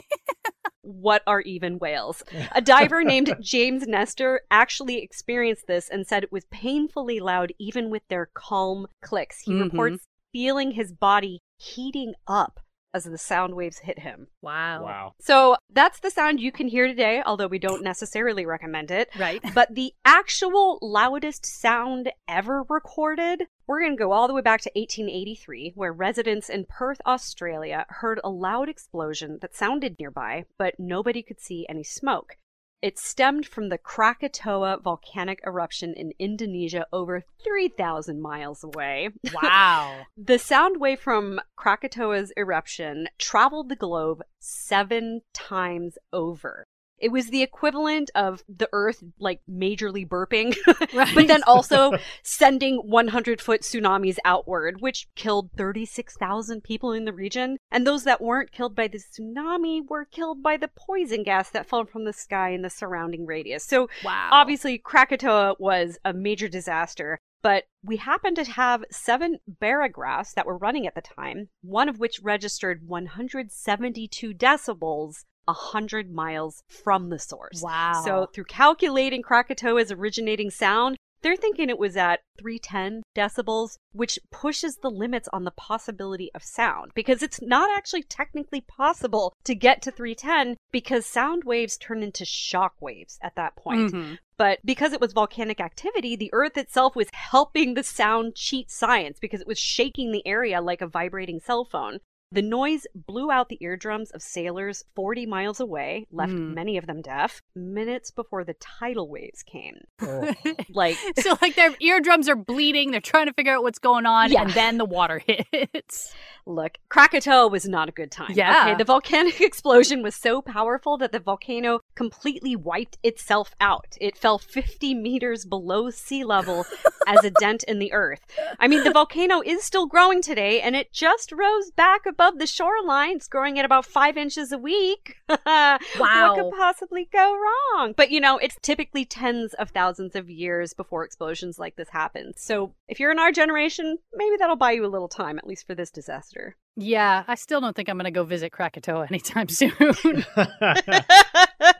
What 0.82 1.22
are 1.26 1.42
even 1.42 1.78
whales? 1.78 2.22
A 2.52 2.62
diver 2.62 3.04
named 3.04 3.34
James 3.42 3.86
Nestor 3.86 4.40
actually 4.50 5.02
experienced 5.02 5.66
this 5.66 5.90
and 5.90 6.06
said 6.06 6.24
it 6.24 6.32
was 6.32 6.46
painfully 6.50 7.20
loud 7.20 7.52
even 7.58 7.90
with 7.90 8.02
their 8.08 8.30
calm 8.32 8.86
clicks. 9.02 9.40
He 9.40 9.52
Mhm. 9.52 9.60
reports 9.64 10.04
feeling 10.32 10.70
his 10.72 10.92
body 10.92 11.40
heating 11.58 12.14
up 12.26 12.60
as 12.92 13.04
the 13.04 13.18
sound 13.18 13.54
waves 13.54 13.78
hit 13.78 13.98
him. 13.98 14.26
wow. 14.42 14.82
Wow. 14.82 15.14
So 15.20 15.56
that's 15.72 16.00
the 16.00 16.10
sound 16.10 16.40
you 16.40 16.52
can 16.52 16.68
hear 16.68 16.86
today, 16.86 17.22
although 17.24 17.46
we 17.46 17.58
don't 17.58 17.84
necessarily 17.84 18.46
recommend 18.46 18.90
it. 18.90 19.10
Right. 19.18 19.40
But 19.54 19.74
the 19.74 19.92
actual 20.04 20.78
loudest 20.82 21.46
sound 21.46 22.10
ever 22.28 22.64
recorded, 22.68 23.46
we're 23.66 23.80
going 23.80 23.96
to 23.96 24.02
go 24.02 24.12
all 24.12 24.26
the 24.26 24.34
way 24.34 24.42
back 24.42 24.60
to 24.62 24.70
1883, 24.74 25.72
where 25.74 25.92
residents 25.92 26.48
in 26.48 26.66
Perth, 26.68 27.00
Australia 27.06 27.86
heard 27.88 28.20
a 28.24 28.30
loud 28.30 28.68
explosion 28.68 29.38
that 29.42 29.54
sounded 29.54 29.96
nearby, 29.98 30.44
but 30.58 30.74
nobody 30.78 31.22
could 31.22 31.40
see 31.40 31.66
any 31.68 31.84
smoke. 31.84 32.36
It 32.82 32.98
stemmed 32.98 33.46
from 33.46 33.68
the 33.68 33.76
Krakatoa 33.76 34.78
volcanic 34.82 35.40
eruption 35.46 35.92
in 35.92 36.12
Indonesia 36.18 36.86
over 36.92 37.24
3,000 37.44 38.20
miles 38.20 38.64
away. 38.64 39.10
Wow. 39.34 40.06
The 40.16 40.38
sound 40.38 40.80
wave 40.80 41.00
from 41.00 41.40
Krakatoa's 41.56 42.32
eruption 42.36 43.08
traveled 43.18 43.68
the 43.68 43.76
globe 43.76 44.22
seven 44.38 45.22
times 45.34 45.98
over. 46.12 46.64
It 47.00 47.12
was 47.12 47.28
the 47.28 47.42
equivalent 47.42 48.10
of 48.14 48.42
the 48.48 48.68
Earth, 48.72 49.02
like, 49.18 49.40
majorly 49.50 50.06
burping, 50.06 50.56
but 51.14 51.26
then 51.26 51.42
also 51.44 51.92
sending 52.22 52.76
100 52.76 53.40
foot 53.40 53.62
tsunamis 53.62 54.18
outward, 54.24 54.80
which 54.80 55.08
killed 55.14 55.50
36,000 55.56 56.62
people 56.62 56.92
in 56.92 57.04
the 57.04 57.12
region. 57.12 57.56
And 57.70 57.86
those 57.86 58.04
that 58.04 58.20
weren't 58.20 58.52
killed 58.52 58.74
by 58.74 58.88
the 58.88 58.98
tsunami 58.98 59.80
were 59.88 60.04
killed 60.04 60.42
by 60.42 60.56
the 60.56 60.68
poison 60.68 61.22
gas 61.22 61.50
that 61.50 61.66
fell 61.66 61.84
from 61.84 62.04
the 62.04 62.12
sky 62.12 62.50
in 62.50 62.62
the 62.62 62.70
surrounding 62.70 63.26
radius. 63.26 63.64
So, 63.64 63.88
wow. 64.04 64.28
Obviously, 64.32 64.78
Krakatoa 64.78 65.56
was 65.58 65.98
a 66.04 66.12
major 66.12 66.48
disaster, 66.48 67.18
but 67.42 67.64
we 67.82 67.96
happened 67.96 68.36
to 68.36 68.44
have 68.44 68.84
seven 68.90 69.38
barographs 69.60 70.34
that 70.34 70.46
were 70.46 70.58
running 70.58 70.86
at 70.86 70.94
the 70.94 71.00
time, 71.00 71.48
one 71.62 71.88
of 71.88 71.98
which 71.98 72.20
registered 72.22 72.86
172 72.86 74.34
decibels. 74.34 75.24
100 75.50 76.12
miles 76.12 76.62
from 76.68 77.10
the 77.10 77.18
source. 77.18 77.62
Wow. 77.62 78.02
So, 78.04 78.28
through 78.32 78.44
calculating 78.44 79.22
Krakatoa's 79.22 79.92
originating 79.92 80.50
sound, 80.50 80.96
They're 81.22 81.36
thinking 81.36 81.68
it 81.68 81.78
was 81.78 81.96
at 81.96 82.20
310 82.38 83.02
decibels, 83.14 83.76
which 83.92 84.18
pushes 84.30 84.76
the 84.76 84.90
limits 84.90 85.28
on 85.32 85.44
the 85.44 85.50
possibility 85.50 86.30
of 86.34 86.42
sound 86.42 86.92
because 86.94 87.22
it's 87.22 87.42
not 87.42 87.68
actually 87.76 88.02
technically 88.02 88.62
possible 88.62 89.34
to 89.44 89.54
get 89.54 89.82
to 89.82 89.90
310 89.90 90.56
because 90.72 91.04
sound 91.04 91.44
waves 91.44 91.76
turn 91.76 92.02
into 92.02 92.24
shock 92.24 92.74
waves 92.80 93.18
at 93.22 93.36
that 93.36 93.56
point. 93.56 93.92
Mm-hmm. 93.92 94.14
But 94.38 94.60
because 94.64 94.94
it 94.94 95.00
was 95.02 95.12
volcanic 95.12 95.60
activity, 95.60 96.16
the 96.16 96.30
Earth 96.32 96.56
itself 96.56 96.96
was 96.96 97.08
helping 97.12 97.74
the 97.74 97.82
sound 97.82 98.34
cheat 98.34 98.70
science 98.70 99.18
because 99.20 99.42
it 99.42 99.46
was 99.46 99.58
shaking 99.58 100.12
the 100.12 100.26
area 100.26 100.62
like 100.62 100.80
a 100.80 100.86
vibrating 100.86 101.40
cell 101.40 101.66
phone. 101.66 101.98
The 102.32 102.42
noise 102.42 102.86
blew 102.94 103.32
out 103.32 103.48
the 103.48 103.58
eardrums 103.60 104.12
of 104.12 104.22
sailors 104.22 104.84
40 104.94 105.26
miles 105.26 105.58
away, 105.58 106.06
left 106.12 106.30
mm. 106.30 106.54
many 106.54 106.76
of 106.76 106.86
them 106.86 107.02
deaf, 107.02 107.42
minutes 107.56 108.12
before 108.12 108.44
the 108.44 108.54
tidal 108.54 109.08
waves 109.08 109.42
came. 109.42 109.80
Oh. 110.00 110.32
like 110.72 110.96
So 111.18 111.36
like 111.42 111.56
their 111.56 111.74
eardrums 111.80 112.28
are 112.28 112.36
bleeding, 112.36 112.92
they're 112.92 113.00
trying 113.00 113.26
to 113.26 113.32
figure 113.32 113.52
out 113.52 113.64
what's 113.64 113.80
going 113.80 114.06
on 114.06 114.30
yeah. 114.30 114.42
and 114.42 114.52
then 114.52 114.78
the 114.78 114.84
water 114.84 115.20
hits. 115.52 116.14
Look, 116.46 116.78
Krakatoa 116.88 117.48
was 117.48 117.66
not 117.66 117.88
a 117.88 117.92
good 117.92 118.12
time. 118.12 118.32
Yeah. 118.32 118.62
Okay, 118.62 118.74
the 118.76 118.84
volcanic 118.84 119.40
explosion 119.40 120.00
was 120.02 120.14
so 120.14 120.40
powerful 120.40 120.96
that 120.98 121.10
the 121.10 121.18
volcano 121.18 121.80
completely 121.96 122.54
wiped 122.54 122.96
itself 123.02 123.54
out. 123.60 123.96
It 124.00 124.16
fell 124.16 124.38
50 124.38 124.94
meters 124.94 125.44
below 125.44 125.90
sea 125.90 126.24
level 126.24 126.64
as 127.06 127.24
a 127.24 127.30
dent 127.30 127.64
in 127.64 127.78
the 127.78 127.92
earth. 127.92 128.20
I 128.58 128.68
mean, 128.68 128.84
the 128.84 128.92
volcano 128.92 129.42
is 129.44 129.64
still 129.64 129.86
growing 129.86 130.22
today, 130.22 130.60
and 130.60 130.76
it 130.76 130.92
just 130.92 131.32
rose 131.32 131.70
back 131.72 132.06
above 132.20 132.38
the 132.38 132.46
shoreline. 132.46 133.16
It's 133.16 133.28
growing 133.28 133.58
at 133.58 133.64
about 133.64 133.86
five 133.86 134.18
inches 134.18 134.52
a 134.52 134.58
week. 134.58 135.16
wow. 135.28 135.78
What 135.98 136.36
could 136.36 136.58
possibly 136.58 137.08
go 137.10 137.34
wrong? 137.34 137.94
But 137.96 138.10
you 138.10 138.20
know, 138.20 138.36
it's 138.36 138.56
typically 138.60 139.06
tens 139.06 139.54
of 139.54 139.70
thousands 139.70 140.14
of 140.14 140.28
years 140.28 140.74
before 140.74 141.04
explosions 141.04 141.58
like 141.58 141.76
this 141.76 141.88
happen. 141.88 142.32
So 142.36 142.74
if 142.88 143.00
you're 143.00 143.10
in 143.10 143.18
our 143.18 143.32
generation, 143.32 143.98
maybe 144.14 144.36
that'll 144.38 144.56
buy 144.56 144.72
you 144.72 144.84
a 144.84 144.88
little 144.88 145.08
time, 145.08 145.38
at 145.38 145.46
least 145.46 145.66
for 145.66 145.74
this 145.74 145.90
disaster. 145.90 146.56
Yeah, 146.76 147.24
I 147.26 147.36
still 147.36 147.60
don't 147.60 147.74
think 147.74 147.88
I'm 147.88 147.96
going 147.96 148.04
to 148.04 148.10
go 148.10 148.24
visit 148.24 148.52
Krakatoa 148.52 149.06
anytime 149.10 149.48
soon. 149.48 149.72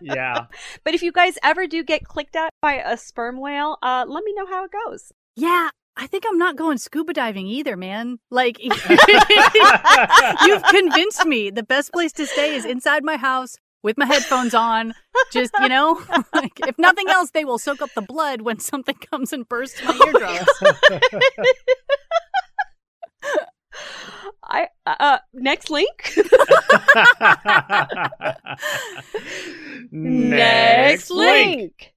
yeah. 0.01 0.47
But 0.85 0.95
if 0.95 1.03
you 1.03 1.13
guys 1.13 1.39
ever 1.43 1.67
do 1.67 1.85
get 1.85 2.05
clicked 2.05 2.37
at 2.37 2.51
by 2.63 2.75
a 2.77 2.97
sperm 2.97 3.39
whale, 3.41 3.77
uh, 3.83 4.07
let 4.09 4.25
me 4.25 4.33
know 4.35 4.47
how 4.47 4.65
it 4.65 4.71
goes. 4.87 5.13
Yeah, 5.37 5.69
I 6.01 6.07
think 6.07 6.25
I'm 6.27 6.39
not 6.39 6.57
going 6.57 6.79
scuba 6.79 7.13
diving 7.13 7.47
either, 7.47 7.77
man. 7.77 8.21
Like, 8.31 8.59
you've 8.65 8.73
convinced 10.71 11.27
me 11.27 11.51
the 11.51 11.63
best 11.63 11.93
place 11.93 12.11
to 12.13 12.27
stay 12.27 12.55
is 12.55 12.65
inside 12.65 13.05
my 13.05 13.19
house 13.19 13.59
with 13.83 13.99
my 13.99 14.07
headphones 14.07 14.55
on. 14.55 14.95
Just, 15.31 15.53
you 15.61 15.69
know, 15.69 16.03
like, 16.35 16.59
if 16.61 16.79
nothing 16.79 17.11
else, 17.11 17.33
they 17.33 17.45
will 17.45 17.59
soak 17.59 17.83
up 17.83 17.91
the 17.95 18.01
blood 18.01 18.41
when 18.41 18.61
something 18.61 18.95
comes 18.95 19.35
and 19.35 19.47
bursts 19.47 19.85
my 19.85 19.95
eardrums. 20.07 20.49
I 24.43 24.69
uh, 24.87 24.95
uh 24.99 25.19
next 25.35 25.69
link. 25.69 26.17
next 29.93 31.11
link. 31.11 31.93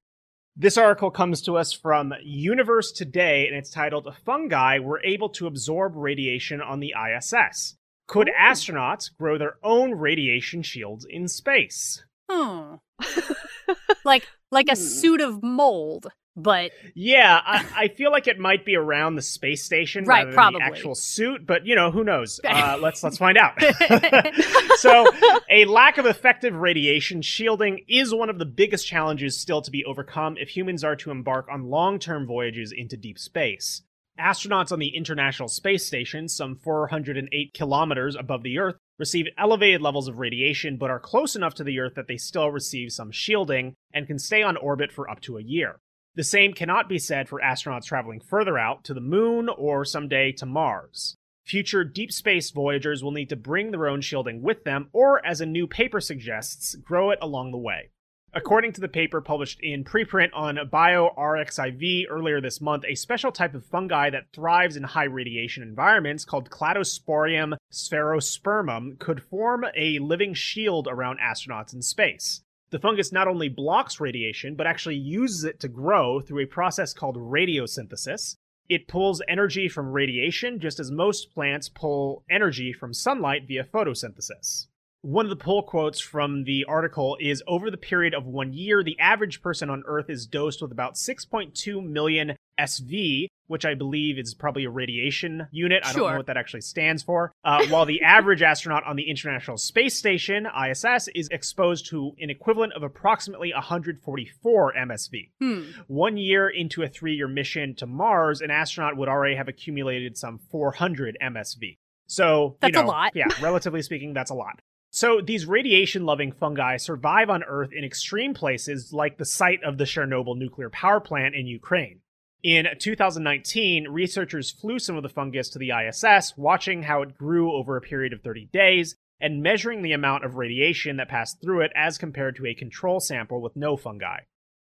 This 0.56 0.78
article 0.78 1.10
comes 1.10 1.42
to 1.44 1.58
us 1.58 1.74
from 1.74 2.13
Universe 2.24 2.92
Today 2.92 3.48
and 3.48 3.56
it's 3.56 3.72
titled 3.72 4.13
Fungi 4.24 4.78
were 4.78 5.02
able 5.04 5.30
to 5.30 5.48
absorb 5.48 5.96
radiation 5.96 6.62
on 6.62 6.80
the 6.80 6.94
ISS. 6.94 7.76
Could 8.06 8.30
Ooh. 8.30 8.39
astronauts 8.39 9.10
grow 9.18 9.39
their 9.39 9.56
own 9.63 9.96
radiation 9.96 10.62
shields 10.62 11.08
in 11.10 11.28
space? 11.28 12.06
Hmm. 12.30 12.76
like 14.06 14.28
like 14.52 14.68
a 14.68 14.76
hmm. 14.76 14.82
suit 14.82 15.22
of 15.22 15.42
mold 15.42 16.10
but 16.36 16.72
yeah, 16.96 17.39
I, 17.46 17.65
I, 17.76 17.88
feel 17.89 18.12
like 18.12 18.28
it 18.28 18.39
might 18.39 18.65
be 18.65 18.76
around 18.76 19.15
the 19.15 19.22
space 19.22 19.63
station 19.63 20.06
right, 20.06 20.24
rather 20.24 20.34
probably. 20.34 20.60
the 20.60 20.65
actual 20.65 20.96
suit. 20.96 21.46
But 21.46 21.67
you 21.67 21.76
know, 21.76 21.91
who 21.91 22.04
knows? 22.04 22.39
Uh, 22.54 22.78
let's 22.80 23.04
let's 23.04 23.17
find 23.17 23.38
out. 23.38 23.60
so, 24.78 25.06
a 25.50 25.65
lack 25.65 25.98
of 25.98 26.06
effective 26.06 26.54
radiation 26.54 27.22
shielding 27.22 27.84
is 27.88 28.13
one 28.13 28.30
of 28.30 28.38
the 28.38 28.46
biggest 28.46 28.88
challenges 28.88 29.39
still 29.39 29.62
to 29.62 29.72
be 29.72 29.84
overcome 29.86 30.38
if 30.38 30.50
humans 30.50 30.84
are 30.84 30.96
to 30.96 31.10
embark 31.10 31.48
on 31.52 31.69
long-term 31.69 32.28
voyages 32.28 32.72
into 32.72 32.96
deep 32.96 33.17
space. 33.17 33.82
Astronauts 34.19 34.72
on 34.72 34.78
the 34.78 34.96
International 34.96 35.50
Space 35.50 35.86
Station, 35.86 36.28
some 36.30 36.56
408 36.56 37.54
kilometers 37.54 38.15
above 38.15 38.43
the 38.43 38.60
Earth, 38.60 38.76
receive 39.00 39.26
elevated 39.38 39.82
levels 39.82 40.08
of 40.08 40.19
radiation 40.19 40.78
but 40.78 40.91
are 40.91 41.00
close 41.00 41.36
enough 41.36 41.56
to 41.56 41.63
the 41.63 41.80
Earth 41.80 41.96
that 41.96 42.08
they 42.08 42.17
still 42.17 42.52
receive 42.52 42.91
some 42.91 43.12
shielding 43.12 43.74
and 43.93 44.06
can 44.06 44.19
stay 44.19 44.43
on 44.43 44.56
orbit 44.58 44.91
for 44.91 45.10
up 45.10 45.19
to 45.22 45.38
a 45.38 45.43
year. 45.43 45.80
The 46.15 46.23
same 46.23 46.54
cannot 46.54 46.88
be 46.88 46.99
said 46.99 47.28
for 47.28 47.41
astronauts 47.41 47.86
traveling 47.86 48.19
further 48.19 48.58
out 48.58 48.84
to 48.84 48.93
the 48.93 49.02
moon 49.02 49.49
or 49.49 49.84
someday 49.84 50.32
to 50.34 50.45
Mars. 50.45 51.17
Future 51.43 51.84
deep 51.84 52.12
space 52.12 52.52
voyagers 52.52 53.04
will 53.04 53.12
need 53.12 53.30
to 53.30 53.36
bring 53.36 53.71
their 53.71 53.88
own 53.88 53.99
shielding 53.99 54.43
with 54.43 54.63
them, 54.63 54.89
or, 54.93 55.26
as 55.26 55.41
a 55.41 55.45
new 55.45 55.67
paper 55.67 55.99
suggests, 55.99 56.76
grow 56.76 57.10
it 57.10 57.17
along 57.21 57.52
the 57.52 57.58
way. 57.58 57.89
According 58.36 58.73
to 58.73 58.82
the 58.82 58.88
paper 58.88 59.21
published 59.21 59.60
in 59.62 59.84
preprint 59.84 60.30
on 60.34 60.58
bioRxiv 60.71 62.06
earlier 62.10 62.39
this 62.39 62.62
month, 62.62 62.84
a 62.88 62.95
special 62.95 63.32
type 63.32 63.54
of 63.56 63.65
fungi 63.65 64.10
that 64.12 64.32
thrives 64.34 64.76
in 64.76 64.84
high 64.84 65.04
radiation 65.04 65.63
environments 65.63 66.26
called 66.26 66.49
Cladosporium 66.49 67.56
sphaerospermum 67.71 68.99
could 68.99 69.23
form 69.23 69.65
a 69.76 69.99
living 69.99 70.34
shield 70.34 70.88
around 70.88 71.19
astronauts 71.19 71.73
in 71.73 71.82
space. 71.82 72.41
The 72.74 72.80
fungus 72.80 73.12
not 73.12 73.28
only 73.28 73.50
blocks 73.50 74.00
radiation, 74.00 74.56
but 74.56 74.66
actually 74.66 74.96
uses 74.96 75.44
it 75.44 75.60
to 75.60 75.68
grow 75.68 76.20
through 76.20 76.42
a 76.42 76.48
process 76.48 76.92
called 76.92 77.18
radiosynthesis. 77.18 78.38
It 78.68 78.88
pulls 78.88 79.22
energy 79.28 79.70
from 79.70 79.92
radiation 79.92 80.60
just 80.60 80.80
as 80.80 80.90
most 80.90 81.32
plants 81.36 81.70
pull 81.70 82.24
energy 82.32 82.74
from 82.74 82.92
sunlight 82.92 83.44
via 83.48 83.64
photosynthesis. 83.64 84.66
One 85.04 85.26
of 85.26 85.30
the 85.30 85.36
pull 85.36 85.63
quotes 85.63 86.00
from 86.00 86.46
the 86.46 86.63
article 86.66 87.18
is 87.20 87.44
Over 87.46 87.70
the 87.70 87.76
period 87.76 88.13
of 88.13 88.26
one 88.26 88.54
year, 88.54 88.82
the 88.82 88.98
average 89.02 89.42
person 89.42 89.70
on 89.70 89.84
Earth 89.86 90.10
is 90.10 90.26
dosed 90.26 90.62
with 90.62 90.72
about 90.72 90.96
6.2 90.96 91.86
million 91.86 92.38
SV, 92.58 93.28
which 93.48 93.66
I 93.66 93.74
believe 93.74 94.18
is 94.18 94.34
probably 94.34 94.63
a 94.63 94.70
radiation 94.70 95.46
unit. 95.52 95.84
I 95.86 95.92
don't 95.92 96.10
know 96.10 96.16
what 96.16 96.28
that 96.28 96.38
actually 96.38 96.62
stands 96.62 97.04
for. 97.04 97.34
Uh, 97.44 97.66
while 97.68 97.86
the 97.86 98.02
average 98.02 98.42
astronaut 98.42 98.86
on 98.86 98.96
the 98.96 99.10
International 99.10 99.58
Space 99.58 99.98
Station, 99.98 100.48
ISS, 100.48 101.10
is 101.13 101.28
exposed 101.32 101.88
to 101.88 102.13
an 102.22 102.30
equivalent 102.30 102.72
of 102.72 102.84
approximately 102.84 103.52
144 103.52 104.74
MSV. 104.74 105.32
Hmm. 105.42 105.63
One 105.88 106.16
year 106.16 106.48
into 106.48 106.82
a 106.82 106.88
three 106.88 107.16
year 107.16 107.28
mission 107.28 107.76
to 107.76 107.86
Mars, 107.86 108.39
an 108.39 108.52
astronaut 108.52 108.96
would 108.96 109.10
already 109.10 109.36
have 109.36 109.50
accumulated 109.50 110.18
some 110.18 110.39
400 110.50 111.18
MSV. 111.22 111.78
So, 112.08 112.56
that's 112.62 112.74
you 112.74 112.82
know, 112.82 112.88
a 112.88 112.89
lot. 112.89 113.12
yeah, 113.16 113.28
relatively 113.42 113.82
speaking, 113.82 114.13
that's 114.13 114.32
a 114.32 114.36
lot. 114.36 114.62
So 114.95 115.21
these 115.21 115.47
radiation 115.47 116.06
loving 116.06 116.32
fungi 116.34 116.77
survive 116.77 117.27
on 117.27 117.43
Earth 117.43 117.71
in 117.73 117.84
extreme 117.84 118.36
places 118.36 118.93
like 118.93 119.17
the 119.17 119.25
site 119.25 119.63
of 119.63 119.79
the 119.79 119.86
Chernobyl 119.86 120.38
nuclear 120.38 120.69
power 120.69 120.99
plant 120.99 121.34
in 121.34 121.47
Ukraine. 121.47 122.01
In 122.43 122.67
2019, 122.77 123.88
researchers 123.88 124.51
flew 124.51 124.77
some 124.77 124.95
of 124.95 125.01
the 125.01 125.10
fungus 125.10 125.49
to 125.49 125.58
the 125.58 125.71
ISS, 125.71 126.38
watching 126.38 126.84
how 126.84 127.01
it 127.01 127.17
grew 127.17 127.56
over 127.56 127.75
a 127.75 127.82
period 127.82 128.13
of 128.13 128.21
30 128.21 128.49
days 128.53 128.95
and 129.19 129.41
measuring 129.41 129.82
the 129.82 129.93
amount 129.93 130.25
of 130.25 130.36
radiation 130.36 130.97
that 130.97 131.10
passed 131.10 131.41
through 131.41 131.62
it 131.62 131.71
as 131.75 131.97
compared 131.97 132.36
to 132.36 132.45
a 132.45 132.53
control 132.53 132.99
sample 132.99 133.41
with 133.41 133.56
no 133.56 133.75
fungi. 133.75 134.19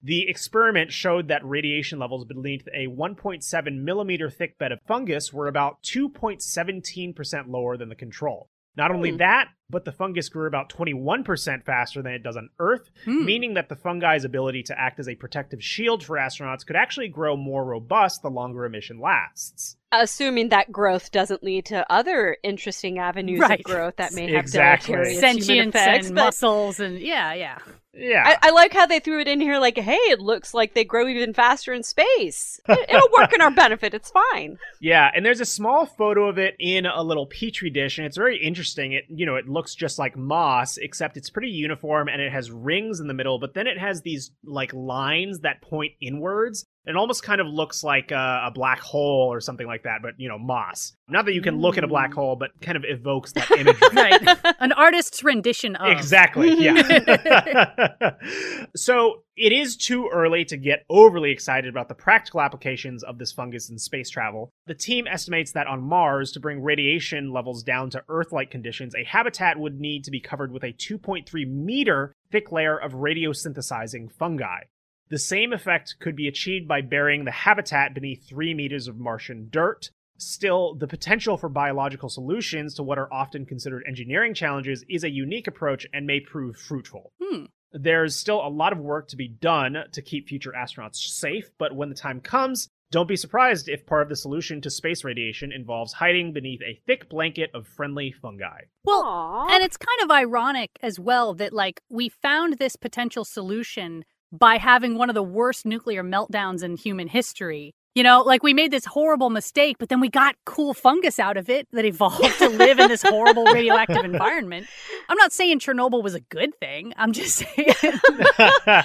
The 0.04 0.28
experiment 0.28 0.92
showed 0.92 1.30
that 1.30 1.46
radiation 1.46 1.98
levels 1.98 2.26
beneath 2.26 2.68
a 2.76 2.88
1.7 2.88 3.84
millimeter 3.84 4.30
thick 4.30 4.58
bed 4.58 4.74
of 4.74 4.82
fungus 4.86 5.32
were 5.32 5.48
about 5.48 5.82
2.17% 5.84 7.48
lower 7.48 7.78
than 7.78 7.88
the 7.88 7.96
control. 7.96 8.50
Not 8.76 8.92
only 8.92 9.12
hmm. 9.12 9.18
that, 9.18 9.48
but 9.70 9.86
the 9.86 9.92
fungus 9.92 10.30
grew 10.30 10.48
about 10.48 10.70
21% 10.70 11.64
faster 11.64 12.02
than 12.02 12.14
it 12.14 12.24
does 12.24 12.38
on 12.38 12.50
Earth, 12.60 12.90
hmm. 13.06 13.26
meaning 13.26 13.54
that 13.54 13.70
the 13.70 13.76
fungi's 13.76 14.26
ability 14.26 14.64
to 14.64 14.80
act 14.80 15.00
as 15.00 15.08
a 15.08 15.16
protective 15.16 15.64
shield 15.64 16.04
for 16.04 16.18
astronauts 16.18 16.66
could 16.66 16.76
actually 16.76 17.08
grow 17.08 17.38
more 17.38 17.64
robust 17.64 18.22
the 18.22 18.30
longer 18.30 18.66
a 18.66 18.70
mission 18.70 19.00
lasts. 19.00 19.78
Assuming 19.92 20.50
that 20.50 20.72
growth 20.72 21.12
doesn't 21.12 21.44
lead 21.44 21.66
to 21.66 21.92
other 21.92 22.38
interesting 22.44 23.00
avenues 23.00 23.40
right. 23.40 23.60
of 23.60 23.64
growth 23.64 23.96
that 23.98 24.14
may 24.14 24.32
have 24.32 24.42
exactly. 24.42 24.94
deleterious 24.94 25.20
sentience 25.20 25.76
effects, 25.76 26.08
and 26.08 26.16
muscles 26.16 26.80
and 26.80 27.00
yeah, 27.00 27.34
yeah. 27.34 27.58
Yeah. 28.00 28.24
I, 28.24 28.48
I, 28.48 28.52
like 28.52 28.74
how 28.74 28.86
they 28.86 29.00
threw 29.00 29.20
it 29.20 29.28
in 29.28 29.42
here 29.42 29.60
like, 29.60 29.78
hey, 29.78 29.96
it 29.96 30.20
looks 30.20 30.54
like 30.54 30.74
they 30.74 30.84
grow 30.84 31.08
even 31.08 31.34
faster 31.34 31.74
in 31.74 31.84
space. 31.84 32.60
It, 32.70 32.90
it'll 32.90 33.10
work 33.18 33.34
in 33.34 33.42
our 33.42 33.52
benefit. 33.52 33.94
It's 33.94 34.12
fine. 34.12 34.58
Yeah, 34.82 35.12
and 35.14 35.26
there's 35.26 35.42
a 35.42 35.46
small 35.46 35.86
photo 35.86 36.30
of 36.30 36.38
it 36.38 36.56
in 36.58 36.86
a 36.86 37.04
little 37.04 37.26
petri 37.26 37.70
dish, 37.70 37.98
and 37.98 38.08
it's 38.08 38.16
very 38.16 38.38
interesting. 38.38 38.94
It 38.94 39.04
you 39.10 39.26
know, 39.26 39.36
it 39.36 39.50
looks 39.50 39.59
just 39.68 40.00
like 40.00 40.18
moss, 40.18 40.78
except 40.78 41.18
it's 41.18 41.30
pretty 41.30 41.50
uniform 41.50 42.08
and 42.08 42.22
it 42.22 42.32
has 42.32 42.52
rings 42.52 43.00
in 43.00 43.08
the 43.08 43.14
middle, 43.14 43.40
but 43.40 43.54
then 43.54 43.68
it 43.68 43.78
has 43.78 44.02
these 44.02 44.32
like 44.44 44.74
lines 44.74 45.40
that 45.40 45.62
point 45.62 45.94
inwards. 46.02 46.66
It 46.86 46.96
almost 46.96 47.24
kind 47.24 47.42
of 47.42 47.48
looks 47.48 47.84
like 47.84 48.12
a, 48.12 48.46
a, 48.48 48.52
black 48.52 48.80
hole 48.80 49.32
or 49.32 49.42
something 49.42 49.68
like 49.68 49.84
that, 49.84 50.02
but 50.02 50.14
you 50.18 50.30
know, 50.30 50.40
moss. 50.40 50.94
Not 51.08 51.26
that 51.26 51.34
you 51.34 51.42
can 51.42 51.60
look 51.60 51.78
at 51.78 51.84
a 51.84 51.88
black 51.88 52.12
mm. 52.12 52.16
hole, 52.16 52.36
but 52.36 52.52
kind 52.62 52.78
of 52.78 52.86
evokes 52.88 53.34
that 53.34 53.52
imagery. 53.58 53.90
right. 53.94 54.56
An 54.60 54.72
artist's 54.72 55.24
rendition 55.24 55.76
of. 55.76 55.92
Exactly. 55.92 56.56
Yeah. 56.58 58.12
so 58.76 59.24
it 59.36 59.52
is 59.52 59.76
too 59.78 60.10
early 60.12 60.46
to 60.46 60.58
get 60.58 60.86
overly 60.90 61.32
excited 61.32 61.70
about 61.70 61.90
the 61.90 61.96
practical 61.96 62.42
applications 62.42 63.04
of 63.04 63.18
this 63.18 63.32
fungus 63.32 63.70
in 63.70 63.78
space 63.78 64.10
travel. 64.10 64.50
The 64.66 64.74
team 64.74 65.06
estimates 65.06 65.52
that 65.52 65.68
on 65.68 65.82
Mars, 65.82 66.32
to 66.34 66.40
bring 66.40 66.62
radiation 66.62 67.32
levels 67.32 67.62
down 67.62 67.90
to 67.92 68.04
Earth 68.10 68.32
like 68.32 68.52
conditions, 68.52 68.96
a 68.96 69.04
habitat 69.04 69.60
would 69.60 69.80
need 69.80 70.06
to 70.06 70.12
be 70.12 70.20
covered 70.20 70.52
with 70.52 70.64
a 70.64 70.74
2.3 70.74 71.48
meter 71.48 72.14
thick 72.32 72.52
layer 72.52 72.78
of 72.78 72.94
radiosynthesizing 72.94 74.12
fungi. 74.12 74.62
The 75.10 75.20
same 75.20 75.54
effect 75.54 75.96
could 76.00 76.16
be 76.16 76.28
achieved 76.28 76.68
by 76.68 76.82
burying 76.82 77.26
the 77.26 77.32
habitat 77.32 77.94
beneath 77.94 78.28
three 78.28 78.54
meters 78.54 78.88
of 78.88 79.00
Martian 79.00 79.48
dirt. 79.50 79.90
Still, 80.18 80.76
the 80.76 80.88
potential 80.88 81.38
for 81.38 81.50
biological 81.50 82.10
solutions 82.10 82.76
to 82.76 82.84
what 82.84 82.98
are 82.98 83.12
often 83.12 83.46
considered 83.46 83.84
engineering 83.88 84.34
challenges 84.34 84.84
is 84.90 85.04
a 85.04 85.10
unique 85.10 85.48
approach 85.48 85.88
and 85.94 86.06
may 86.06 86.20
prove 86.20 86.58
fruitful. 86.58 87.14
Hmm. 87.22 87.46
There's 87.72 88.16
still 88.16 88.46
a 88.46 88.50
lot 88.50 88.74
of 88.74 88.80
work 88.80 89.08
to 89.10 89.16
be 89.16 89.28
done 89.28 89.78
to 89.92 90.02
keep 90.02 90.28
future 90.28 90.54
astronauts 90.56 90.98
safe, 90.98 91.50
but 91.58 91.76
when 91.76 91.90
the 91.90 91.96
time 91.96 92.20
comes, 92.20 92.68
don't 92.92 93.08
be 93.08 93.16
surprised 93.16 93.70
if 93.70 93.86
part 93.86 94.02
of 94.02 94.10
the 94.10 94.16
solution 94.16 94.62
to 94.62 94.70
space 94.72 95.04
radiation 95.04 95.52
involves 95.52 95.94
hiding 95.94 96.34
beneath 96.34 96.62
a 96.64 96.82
thick 96.88 97.08
blanket 97.08 97.52
of 97.54 97.68
friendly 97.68 98.12
fungi. 98.12 98.62
Well, 98.84 99.04
Aww. 99.04 99.52
and 99.52 99.64
it's 99.64 99.78
kind 99.78 100.02
of 100.04 100.10
ironic 100.10 100.72
as 100.82 101.00
well 101.00 101.36
that, 101.36 101.54
like, 101.54 101.82
we 101.90 102.10
found 102.10 102.58
this 102.58 102.76
potential 102.76 103.24
solution 103.24 104.04
by 104.32 104.58
having 104.58 104.98
one 104.98 105.10
of 105.10 105.16
the 105.16 105.24
worst 105.24 105.66
nuclear 105.66 106.04
meltdowns 106.04 106.64
in 106.64 106.78
human 106.78 107.08
history. 107.08 107.74
You 107.96 108.04
know, 108.04 108.22
like 108.22 108.44
we 108.44 108.54
made 108.54 108.72
this 108.72 108.86
horrible 108.86 109.32
mistake, 109.32 109.78
but 109.80 109.90
then 109.90 110.00
we 110.00 110.10
got 110.10 110.36
cool 110.46 110.76
fungus 110.76 111.18
out 111.18 111.38
of 111.38 111.50
it 111.50 111.68
that 111.74 111.86
evolved 111.86 112.38
to 112.38 112.48
live 112.48 112.80
in 112.80 112.88
this 112.88 113.02
horrible 113.02 113.46
radioactive 113.46 114.06
environment. 114.06 114.68
I'm 115.10 115.18
not 115.18 115.34
saying 115.34 115.60
Chernobyl 115.60 116.04
was 116.04 116.14
a 116.14 116.20
good 116.20 116.56
thing. 116.60 116.94
I'm 116.98 117.12
just 117.14 117.38
saying. 117.38 117.74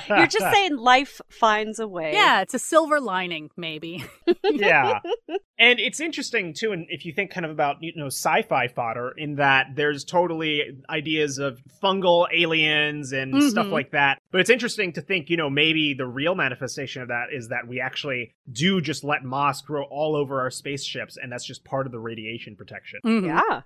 You're 0.09 0.27
just 0.27 0.51
saying 0.53 0.79
life 0.79 1.21
finds 1.29 1.79
a 1.79 1.87
way. 1.87 2.13
Yeah, 2.15 2.41
it's 2.41 2.55
a 2.55 2.59
silver 2.59 2.99
lining, 2.99 3.51
maybe. 3.59 4.05
yeah. 4.43 5.01
And 5.59 5.79
it's 5.79 6.01
interesting 6.01 6.53
too, 6.53 6.73
and 6.73 6.87
if 6.89 7.07
you 7.07 7.13
think 7.13 7.31
kind 7.31 7.47
of 7.47 7.53
about 7.53 7.77
you 7.81 7.93
know 7.95 8.07
sci-fi 8.07 8.67
fodder, 8.69 9.13
in 9.17 9.37
that 9.37 9.69
there's 9.77 10.05
totally 10.05 10.83
ideas 10.91 11.39
of 11.39 11.61
fungal 11.83 12.27
aliens 12.35 13.13
and 13.13 13.33
mm-hmm. 13.33 13.49
stuff 13.49 13.69
like 13.69 13.93
that. 13.93 14.21
But 14.33 14.41
it's 14.41 14.51
interesting 14.51 14.93
to 14.95 15.01
think, 15.01 15.31
you 15.31 15.37
know, 15.37 15.49
maybe 15.49 15.95
the 15.95 16.07
real 16.07 16.35
manifestation 16.35 17.03
of 17.03 17.09
that 17.09 17.27
is 17.33 17.49
that 17.49 17.69
we 17.69 17.81
actually 17.81 18.35
do 18.51 18.81
just 18.81 19.05
let 19.05 19.23
moss 19.23 19.63
grow 19.63 19.85
all 19.85 20.17
over 20.17 20.41
our 20.41 20.51
spaceships, 20.51 21.17
and 21.17 21.31
that's 21.31 21.45
just 21.45 21.65
part 21.65 21.87
of 21.87 21.93
the 21.93 22.01
radiation 22.01 22.57
protection. 22.57 22.99
Mm-hmm. 23.05 23.27
Yeah. 23.27 23.61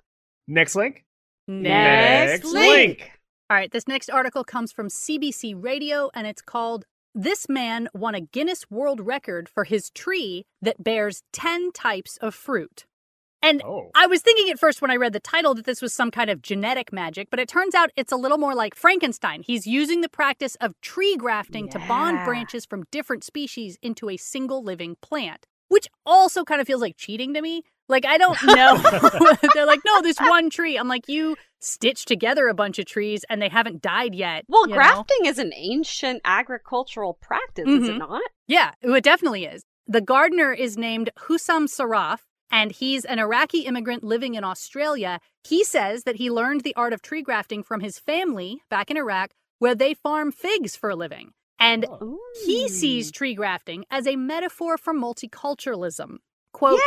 Next 0.46 0.74
link. 0.74 1.04
Next, 1.46 2.44
next 2.44 2.52
link. 2.52 2.98
link. 2.98 3.12
All 3.50 3.56
right, 3.56 3.70
this 3.70 3.88
next 3.88 4.10
article 4.10 4.44
comes 4.44 4.72
from 4.72 4.88
CBC 4.88 5.54
Radio, 5.56 6.10
and 6.12 6.26
it's 6.26 6.42
called 6.42 6.84
this 7.18 7.48
man 7.48 7.88
won 7.92 8.14
a 8.14 8.20
Guinness 8.20 8.70
World 8.70 9.00
Record 9.00 9.48
for 9.48 9.64
his 9.64 9.90
tree 9.90 10.46
that 10.62 10.84
bears 10.84 11.24
10 11.32 11.72
types 11.72 12.16
of 12.18 12.32
fruit. 12.32 12.86
And 13.42 13.60
oh. 13.64 13.90
I 13.92 14.06
was 14.06 14.22
thinking 14.22 14.50
at 14.50 14.58
first 14.60 14.80
when 14.80 14.92
I 14.92 14.96
read 14.96 15.12
the 15.12 15.18
title 15.18 15.52
that 15.56 15.64
this 15.64 15.82
was 15.82 15.92
some 15.92 16.12
kind 16.12 16.30
of 16.30 16.42
genetic 16.42 16.92
magic, 16.92 17.28
but 17.28 17.40
it 17.40 17.48
turns 17.48 17.74
out 17.74 17.90
it's 17.96 18.12
a 18.12 18.16
little 18.16 18.38
more 18.38 18.54
like 18.54 18.76
Frankenstein. 18.76 19.42
He's 19.42 19.66
using 19.66 20.00
the 20.00 20.08
practice 20.08 20.56
of 20.60 20.80
tree 20.80 21.16
grafting 21.16 21.66
yeah. 21.66 21.72
to 21.72 21.88
bond 21.88 22.24
branches 22.24 22.64
from 22.64 22.84
different 22.92 23.24
species 23.24 23.78
into 23.82 24.08
a 24.08 24.16
single 24.16 24.62
living 24.62 24.96
plant, 25.02 25.44
which 25.66 25.88
also 26.06 26.44
kind 26.44 26.60
of 26.60 26.68
feels 26.68 26.80
like 26.80 26.96
cheating 26.96 27.34
to 27.34 27.42
me. 27.42 27.62
Like, 27.88 28.06
I 28.06 28.18
don't 28.18 28.38
know. 28.44 28.76
They're 29.54 29.66
like, 29.66 29.80
no, 29.84 30.02
this 30.02 30.18
one 30.20 30.50
tree. 30.50 30.76
I'm 30.76 30.88
like, 30.88 31.08
you 31.08 31.36
stitched 31.60 32.08
together 32.08 32.48
a 32.48 32.54
bunch 32.54 32.78
of 32.78 32.86
trees 32.86 33.24
and 33.28 33.40
they 33.40 33.48
haven't 33.48 33.82
died 33.82 34.14
yet. 34.14 34.44
Well, 34.48 34.66
grafting 34.66 35.22
know? 35.22 35.30
is 35.30 35.38
an 35.38 35.52
ancient 35.54 36.20
agricultural 36.24 37.14
practice, 37.14 37.66
mm-hmm. 37.66 37.82
is 37.82 37.88
it 37.88 37.92
mm-hmm. 37.92 38.10
not? 38.10 38.22
Yeah, 38.46 38.72
it 38.82 39.04
definitely 39.04 39.44
is. 39.44 39.62
The 39.86 40.00
gardener 40.00 40.52
is 40.52 40.76
named 40.76 41.10
Husam 41.18 41.66
Saraf, 41.66 42.20
and 42.50 42.72
he's 42.72 43.04
an 43.04 43.18
Iraqi 43.18 43.60
immigrant 43.60 44.04
living 44.04 44.34
in 44.34 44.44
Australia. 44.44 45.18
He 45.44 45.64
says 45.64 46.04
that 46.04 46.16
he 46.16 46.30
learned 46.30 46.62
the 46.62 46.74
art 46.76 46.92
of 46.92 47.02
tree 47.02 47.22
grafting 47.22 47.62
from 47.62 47.80
his 47.80 47.98
family 47.98 48.60
back 48.70 48.90
in 48.90 48.96
Iraq, 48.96 49.30
where 49.58 49.74
they 49.74 49.94
farm 49.94 50.30
figs 50.30 50.76
for 50.76 50.90
a 50.90 50.96
living. 50.96 51.32
And 51.58 51.86
oh. 51.88 52.18
he 52.46 52.68
sees 52.68 53.10
tree 53.10 53.34
grafting 53.34 53.84
as 53.90 54.06
a 54.06 54.16
metaphor 54.16 54.78
for 54.78 54.94
multiculturalism. 54.94 56.18
Quote, 56.52 56.80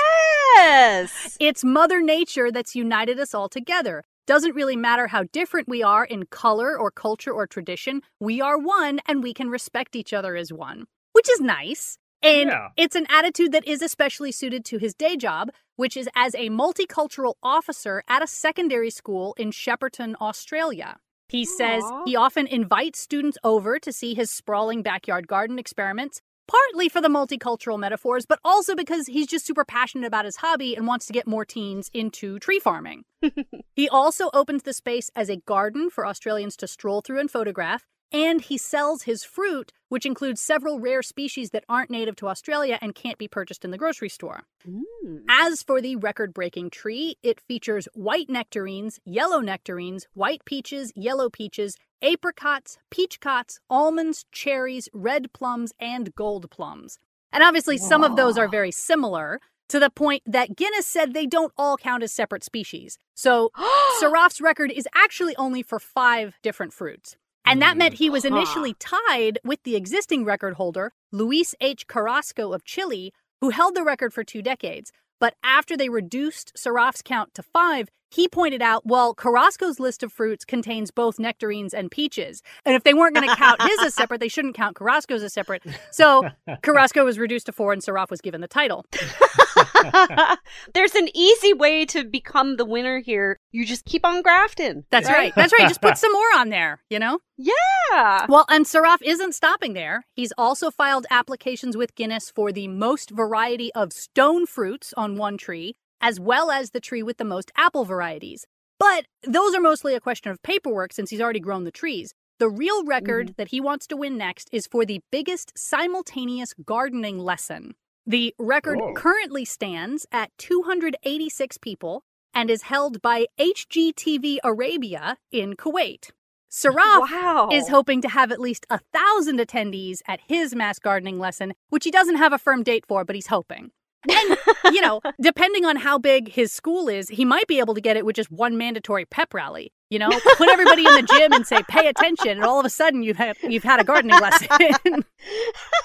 Yes! 0.55 1.37
It's 1.39 1.63
Mother 1.63 2.01
Nature 2.01 2.51
that's 2.51 2.75
united 2.75 3.19
us 3.19 3.33
all 3.33 3.49
together. 3.49 4.03
Doesn't 4.27 4.55
really 4.55 4.75
matter 4.75 5.07
how 5.07 5.23
different 5.33 5.67
we 5.67 5.81
are 5.81 6.05
in 6.05 6.25
color 6.27 6.77
or 6.77 6.91
culture 6.91 7.31
or 7.31 7.47
tradition, 7.47 8.01
we 8.19 8.39
are 8.39 8.57
one 8.57 8.99
and 9.07 9.23
we 9.23 9.33
can 9.33 9.49
respect 9.49 9.95
each 9.95 10.13
other 10.13 10.35
as 10.35 10.53
one, 10.53 10.85
which 11.13 11.29
is 11.29 11.41
nice. 11.41 11.97
And 12.21 12.49
yeah. 12.49 12.67
it's 12.77 12.95
an 12.95 13.07
attitude 13.09 13.51
that 13.51 13.67
is 13.67 13.81
especially 13.81 14.31
suited 14.31 14.63
to 14.65 14.77
his 14.77 14.93
day 14.93 15.17
job, 15.17 15.49
which 15.75 15.97
is 15.97 16.07
as 16.15 16.35
a 16.35 16.49
multicultural 16.49 17.33
officer 17.41 18.03
at 18.07 18.21
a 18.21 18.27
secondary 18.27 18.91
school 18.91 19.33
in 19.39 19.49
Shepparton, 19.49 20.13
Australia. 20.21 20.97
He 21.27 21.43
Aww. 21.43 21.47
says 21.47 21.83
he 22.05 22.15
often 22.15 22.45
invites 22.45 22.99
students 22.99 23.39
over 23.43 23.79
to 23.79 23.91
see 23.91 24.13
his 24.13 24.29
sprawling 24.29 24.83
backyard 24.83 25.27
garden 25.27 25.57
experiments 25.57 26.21
partly 26.47 26.89
for 26.89 27.01
the 27.01 27.07
multicultural 27.07 27.79
metaphors, 27.79 28.25
but 28.25 28.39
also 28.43 28.75
because 28.75 29.07
he's 29.07 29.27
just 29.27 29.45
super 29.45 29.65
passionate 29.65 30.07
about 30.07 30.25
his 30.25 30.37
hobby 30.37 30.75
and 30.75 30.87
wants 30.87 31.05
to 31.07 31.13
get 31.13 31.27
more 31.27 31.45
teens 31.45 31.89
into 31.93 32.39
tree 32.39 32.59
farming. 32.59 33.03
he 33.75 33.87
also 33.89 34.29
opens 34.33 34.63
the 34.63 34.73
space 34.73 35.09
as 35.15 35.29
a 35.29 35.37
garden 35.37 35.89
for 35.89 36.05
Australians 36.05 36.55
to 36.57 36.67
stroll 36.67 37.01
through 37.01 37.19
and 37.19 37.31
photograph, 37.31 37.85
and 38.11 38.41
he 38.41 38.57
sells 38.57 39.03
his 39.03 39.23
fruit, 39.23 39.71
which 39.89 40.05
includes 40.05 40.41
several 40.41 40.79
rare 40.79 41.01
species 41.01 41.51
that 41.51 41.63
aren't 41.69 41.89
native 41.89 42.15
to 42.17 42.27
Australia 42.27 42.77
and 42.81 42.95
can't 42.95 43.17
be 43.17 43.27
purchased 43.27 43.65
in 43.65 43.71
the 43.71 43.77
grocery 43.77 44.09
store. 44.09 44.43
Mm. 44.67 45.23
As 45.29 45.63
for 45.63 45.81
the 45.81 45.95
record 45.95 46.33
breaking 46.33 46.69
tree, 46.69 47.17
it 47.23 47.39
features 47.39 47.87
white 47.93 48.29
nectarines, 48.29 48.99
yellow 49.05 49.39
nectarines, 49.39 50.07
white 50.13 50.43
peaches, 50.45 50.91
yellow 50.95 51.29
peaches, 51.29 51.77
apricots, 52.01 52.77
peachcots, 52.89 53.59
almonds, 53.69 54.25
cherries, 54.31 54.89
red 54.93 55.31
plums, 55.33 55.71
and 55.79 56.13
gold 56.15 56.49
plums. 56.49 56.99
And 57.31 57.43
obviously, 57.43 57.77
some 57.77 58.03
of 58.03 58.17
those 58.17 58.37
are 58.37 58.47
very 58.47 58.71
similar 58.71 59.39
to 59.69 59.79
the 59.79 59.89
point 59.89 60.21
that 60.25 60.57
Guinness 60.57 60.85
said 60.85 61.13
they 61.13 61.25
don't 61.25 61.53
all 61.57 61.77
count 61.77 62.03
as 62.03 62.11
separate 62.11 62.43
species. 62.43 62.97
So 63.15 63.51
Saraf's 63.99 64.41
record 64.41 64.69
is 64.69 64.85
actually 64.93 65.33
only 65.37 65.63
for 65.63 65.79
five 65.79 66.35
different 66.41 66.73
fruits. 66.73 67.15
And 67.45 67.61
that 67.61 67.77
meant 67.77 67.95
he 67.95 68.09
was 68.09 68.25
initially 68.25 68.75
tied 68.75 69.39
with 69.43 69.63
the 69.63 69.75
existing 69.75 70.25
record 70.25 70.55
holder, 70.55 70.93
Luis 71.11 71.55
H. 71.59 71.87
Carrasco 71.87 72.53
of 72.53 72.63
Chile, 72.63 73.13
who 73.41 73.49
held 73.49 73.75
the 73.75 73.83
record 73.83 74.13
for 74.13 74.23
two 74.23 74.41
decades. 74.41 74.91
But 75.19 75.35
after 75.43 75.77
they 75.77 75.89
reduced 75.89 76.53
Saraf's 76.55 77.01
count 77.01 77.33
to 77.35 77.43
five, 77.43 77.89
he 78.09 78.27
pointed 78.27 78.61
out, 78.61 78.85
well, 78.85 79.13
Carrasco's 79.13 79.79
list 79.79 80.03
of 80.03 80.11
fruits 80.11 80.43
contains 80.43 80.91
both 80.91 81.17
nectarines 81.17 81.73
and 81.73 81.89
peaches. 81.89 82.43
And 82.65 82.75
if 82.75 82.83
they 82.83 82.93
weren't 82.93 83.15
going 83.15 83.29
to 83.29 83.35
count 83.35 83.61
his 83.61 83.79
as 83.79 83.93
separate, 83.93 84.19
they 84.19 84.27
shouldn't 84.27 84.55
count 84.55 84.75
Carrasco's 84.75 85.23
as 85.23 85.33
separate. 85.33 85.63
So 85.91 86.27
Carrasco 86.61 87.05
was 87.05 87.17
reduced 87.17 87.45
to 87.45 87.53
four 87.53 87.71
and 87.71 87.81
Saraf 87.81 88.09
was 88.09 88.19
given 88.19 88.41
the 88.41 88.47
title. 88.47 88.85
There's 90.73 90.95
an 90.95 91.09
easy 91.15 91.53
way 91.53 91.85
to 91.85 92.03
become 92.03 92.57
the 92.57 92.65
winner 92.65 92.99
here. 92.99 93.39
You 93.51 93.65
just 93.65 93.85
keep 93.85 94.05
on 94.05 94.21
grafting. 94.21 94.85
That's 94.91 95.07
right. 95.07 95.17
right. 95.17 95.35
That's 95.35 95.53
right. 95.53 95.67
Just 95.67 95.81
put 95.81 95.97
some 95.99 96.11
more 96.11 96.35
on 96.35 96.49
there, 96.49 96.83
you 96.89 96.99
know? 96.99 97.19
Yeah. 97.37 98.25
Well, 98.29 98.45
and 98.49 98.65
Saraf 98.65 99.01
isn't 99.01 99.33
stopping 99.33 99.73
there. 99.73 100.05
He's 100.13 100.33
also 100.37 100.71
filed 100.71 101.05
applications 101.09 101.75
with 101.75 101.95
Guinness 101.95 102.29
for 102.29 102.51
the 102.51 102.67
most 102.67 103.11
variety 103.11 103.73
of 103.73 103.93
stone 103.93 104.45
fruits 104.45 104.93
on 104.95 105.15
one 105.15 105.37
tree, 105.37 105.75
as 105.99 106.19
well 106.19 106.51
as 106.51 106.71
the 106.71 106.79
tree 106.79 107.03
with 107.03 107.17
the 107.17 107.25
most 107.25 107.51
apple 107.57 107.85
varieties. 107.85 108.45
But 108.79 109.05
those 109.23 109.53
are 109.53 109.61
mostly 109.61 109.93
a 109.93 109.99
question 109.99 110.31
of 110.31 110.41
paperwork 110.41 110.93
since 110.93 111.11
he's 111.11 111.21
already 111.21 111.39
grown 111.39 111.65
the 111.65 111.71
trees. 111.71 112.13
The 112.39 112.49
real 112.49 112.83
record 112.83 113.27
mm-hmm. 113.27 113.33
that 113.37 113.49
he 113.49 113.61
wants 113.61 113.85
to 113.85 113.95
win 113.95 114.17
next 114.17 114.49
is 114.51 114.65
for 114.65 114.83
the 114.83 115.01
biggest 115.11 115.53
simultaneous 115.55 116.55
gardening 116.65 117.19
lesson. 117.19 117.75
The 118.05 118.33
record 118.39 118.79
Whoa. 118.79 118.93
currently 118.93 119.45
stands 119.45 120.07
at 120.11 120.31
286 120.39 121.57
people 121.59 122.03
and 122.33 122.49
is 122.49 122.63
held 122.63 123.01
by 123.01 123.27
HGTV 123.39 124.37
Arabia 124.43 125.17
in 125.31 125.55
Kuwait. 125.55 126.09
Saraf 126.51 127.09
wow. 127.11 127.49
is 127.51 127.69
hoping 127.69 128.01
to 128.01 128.09
have 128.09 128.31
at 128.31 128.39
least 128.39 128.65
a 128.69 128.79
thousand 128.91 129.39
attendees 129.39 129.99
at 130.07 130.19
his 130.27 130.55
mass 130.55 130.79
gardening 130.79 131.19
lesson, 131.19 131.53
which 131.69 131.85
he 131.85 131.91
doesn't 131.91 132.17
have 132.17 132.33
a 132.33 132.37
firm 132.37 132.63
date 132.63 132.85
for, 132.87 133.05
but 133.05 133.15
he's 133.15 133.27
hoping. 133.27 133.71
And, 134.09 134.37
you 134.73 134.81
know, 134.81 134.99
depending 135.21 135.65
on 135.65 135.77
how 135.77 135.97
big 135.97 136.29
his 136.29 136.51
school 136.51 136.89
is, 136.89 137.07
he 137.07 137.23
might 137.23 137.47
be 137.47 137.59
able 137.59 137.75
to 137.75 137.81
get 137.81 137.97
it 137.97 138.05
with 138.05 138.15
just 138.15 138.31
one 138.31 138.57
mandatory 138.57 139.05
pep 139.05 139.33
rally. 139.33 139.71
You 139.91 139.99
know, 139.99 140.09
put 140.37 140.47
everybody 140.47 140.87
in 140.87 140.95
the 140.95 141.03
gym 141.03 141.33
and 141.33 141.45
say, 141.45 141.61
"Pay 141.69 141.87
attention," 141.87 142.29
and 142.29 142.45
all 142.45 142.59
of 142.59 142.65
a 142.65 142.69
sudden 142.69 143.03
you've 143.03 143.17
had 143.17 143.35
you've 143.43 143.65
had 143.65 143.81
a 143.81 143.83
gardening 143.83 144.17
lesson. 144.21 145.03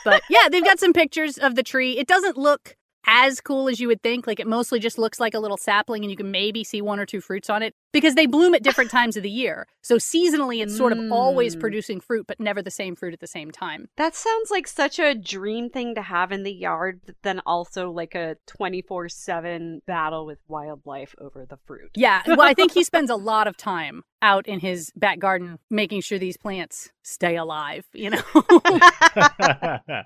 but 0.05 0.23
yeah, 0.31 0.49
they've 0.49 0.64
got 0.64 0.79
some 0.79 0.92
pictures 0.92 1.38
of 1.38 1.57
the 1.57 1.64
tree. 1.64 1.99
It 1.99 2.07
doesn't 2.07 2.37
look 2.37 2.77
as 3.07 3.40
cool 3.40 3.69
as 3.69 3.81
you 3.81 3.88
would 3.88 4.03
think. 4.03 4.27
Like 4.27 4.40
it 4.40 4.47
mostly 4.47 4.79
just 4.81 4.99
looks 4.99 5.19
like 5.21 5.35
a 5.35 5.38
little 5.38 5.57
sapling 5.57 6.03
and 6.05 6.11
you 6.11 6.16
can 6.16 6.31
maybe 6.31 6.64
see 6.64 6.83
one 6.83 6.99
or 6.99 7.07
two 7.07 7.21
fruits 7.21 7.49
on 7.49 7.62
it 7.62 7.75
because 7.92 8.14
they 8.14 8.27
bloom 8.27 8.55
at 8.55 8.62
different 8.62 8.90
times 8.99 9.16
of 9.16 9.23
the 9.23 9.31
year. 9.31 9.66
So 9.83 9.97
seasonally, 9.97 10.62
it's 10.62 10.77
sort 10.77 10.92
of 10.92 10.99
always 11.12 11.55
Mm. 11.57 11.61
producing 11.61 12.01
fruit, 12.01 12.27
but 12.27 12.40
never 12.40 12.61
the 12.61 12.71
same 12.71 12.97
fruit 12.97 13.14
at 13.14 13.21
the 13.21 13.27
same 13.27 13.51
time. 13.53 13.88
That 13.97 14.14
sounds 14.16 14.51
like 14.51 14.66
such 14.66 14.99
a 14.99 15.14
dream 15.14 15.71
thing 15.71 15.95
to 15.95 16.03
have 16.03 16.33
in 16.33 16.42
the 16.42 16.53
yard, 16.53 17.01
but 17.07 17.14
then 17.23 17.40
also 17.47 17.90
like 17.90 18.14
a 18.14 18.37
24 18.47 19.09
7 19.09 19.83
battle 19.87 20.27
with 20.27 20.38
wildlife 20.49 21.14
over 21.19 21.47
the 21.47 21.59
fruit. 21.66 21.90
Yeah. 21.95 22.23
Well, 22.27 22.42
I 22.42 22.55
think 22.55 22.73
he 22.73 22.83
spends 22.92 23.11
a 23.11 23.16
lot 23.16 23.47
of 23.47 23.57
time 23.57 24.03
out 24.23 24.47
in 24.49 24.59
his 24.61 24.90
back 24.97 25.19
garden 25.21 25.59
making 25.71 26.01
sure 26.01 26.19
these 26.19 26.37
plants 26.37 26.90
stay 27.03 27.37
alive, 27.37 27.87
you 27.92 28.11
know? 28.11 28.23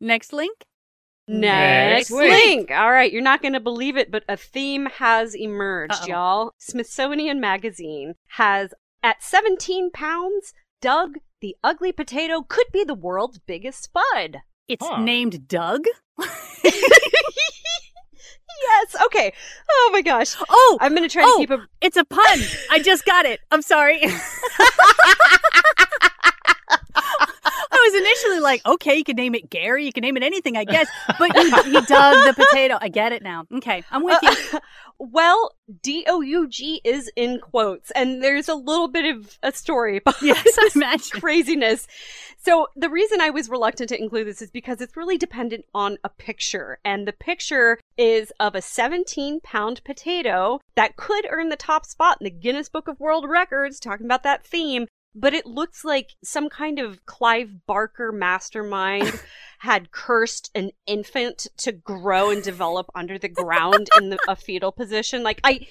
Next 0.00 0.32
link. 0.32 0.64
Next 1.26 2.10
Next 2.10 2.10
link. 2.10 2.32
link. 2.68 2.70
All 2.70 2.90
right, 2.92 3.10
you're 3.12 3.22
not 3.22 3.40
going 3.40 3.54
to 3.54 3.60
believe 3.60 3.96
it, 3.96 4.10
but 4.10 4.24
a 4.28 4.36
theme 4.36 4.86
has 4.98 5.34
emerged, 5.34 5.94
Uh-oh. 5.94 6.06
y'all. 6.06 6.50
Smithsonian 6.58 7.40
Magazine 7.40 8.14
has 8.28 8.74
at 9.02 9.22
17 9.22 9.90
pounds, 9.90 10.52
Doug 10.82 11.14
the 11.40 11.56
ugly 11.62 11.92
potato 11.92 12.42
could 12.46 12.66
be 12.72 12.84
the 12.84 12.94
world's 12.94 13.38
biggest 13.38 13.84
spud. 13.84 14.38
It's 14.68 14.86
Huh. 14.86 15.00
named 15.00 15.46
Doug. 15.48 15.84
yes. 18.62 18.96
Okay. 19.06 19.32
Oh 19.70 19.90
my 19.92 20.00
gosh. 20.02 20.34
Oh, 20.48 20.78
I'm 20.80 20.94
going 20.94 21.06
to 21.08 21.12
try 21.12 21.22
Oh. 21.26 21.32
to 21.34 21.38
keep 21.38 21.50
a 21.50 21.66
it's 21.80 21.96
a 21.96 22.04
pun. 22.04 22.38
I 22.70 22.80
just 22.82 23.04
got 23.04 23.26
it. 23.26 23.40
I'm 23.50 23.62
sorry. 23.62 24.00
I 26.96 27.90
was 27.90 27.94
initially 27.94 28.33
like, 28.44 28.64
okay, 28.64 28.94
you 28.96 29.02
can 29.02 29.16
name 29.16 29.34
it 29.34 29.50
Gary, 29.50 29.84
you 29.84 29.92
can 29.92 30.02
name 30.02 30.16
it 30.16 30.22
anything, 30.22 30.56
I 30.56 30.64
guess. 30.64 30.88
But 31.18 31.34
you, 31.34 31.42
you 31.72 31.84
dug 31.86 32.24
the 32.26 32.34
potato. 32.36 32.78
I 32.80 32.88
get 32.88 33.10
it 33.12 33.22
now. 33.22 33.46
Okay, 33.56 33.82
I'm 33.90 34.04
with 34.04 34.22
you. 34.22 34.30
Uh, 34.52 34.60
well, 34.98 35.50
D 35.82 36.04
O 36.08 36.20
U 36.20 36.46
G 36.46 36.80
is 36.84 37.10
in 37.16 37.40
quotes, 37.40 37.90
and 37.92 38.22
there's 38.22 38.48
a 38.48 38.54
little 38.54 38.88
bit 38.88 39.16
of 39.16 39.38
a 39.42 39.50
story 39.50 39.98
behind 40.04 40.22
Yes, 40.22 40.54
this 40.56 40.76
imagine. 40.76 41.20
craziness. 41.20 41.88
So 42.38 42.68
the 42.76 42.90
reason 42.90 43.20
I 43.20 43.30
was 43.30 43.48
reluctant 43.48 43.88
to 43.88 44.00
include 44.00 44.26
this 44.28 44.42
is 44.42 44.50
because 44.50 44.80
it's 44.80 44.96
really 44.96 45.16
dependent 45.16 45.64
on 45.74 45.96
a 46.04 46.08
picture, 46.10 46.78
and 46.84 47.08
the 47.08 47.12
picture 47.12 47.80
is 47.96 48.32
of 48.38 48.54
a 48.54 48.62
17 48.62 49.40
pound 49.40 49.82
potato 49.84 50.60
that 50.76 50.96
could 50.96 51.26
earn 51.30 51.48
the 51.48 51.56
top 51.56 51.86
spot 51.86 52.18
in 52.20 52.24
the 52.24 52.30
Guinness 52.30 52.68
Book 52.68 52.86
of 52.86 53.00
World 53.00 53.26
Records, 53.28 53.80
talking 53.80 54.04
about 54.06 54.22
that 54.24 54.44
theme. 54.44 54.86
But 55.14 55.34
it 55.34 55.46
looks 55.46 55.84
like 55.84 56.10
some 56.22 56.48
kind 56.48 56.78
of 56.78 57.04
Clive 57.06 57.66
Barker 57.66 58.12
mastermind 58.12 59.20
had 59.58 59.90
cursed 59.90 60.50
an 60.54 60.70
infant 60.86 61.46
to 61.58 61.72
grow 61.72 62.30
and 62.30 62.42
develop 62.42 62.86
under 62.94 63.18
the 63.18 63.28
ground 63.28 63.88
in 63.96 64.10
the, 64.10 64.18
a 64.28 64.36
fetal 64.36 64.72
position. 64.72 65.22
Like 65.22 65.40
I, 65.42 65.66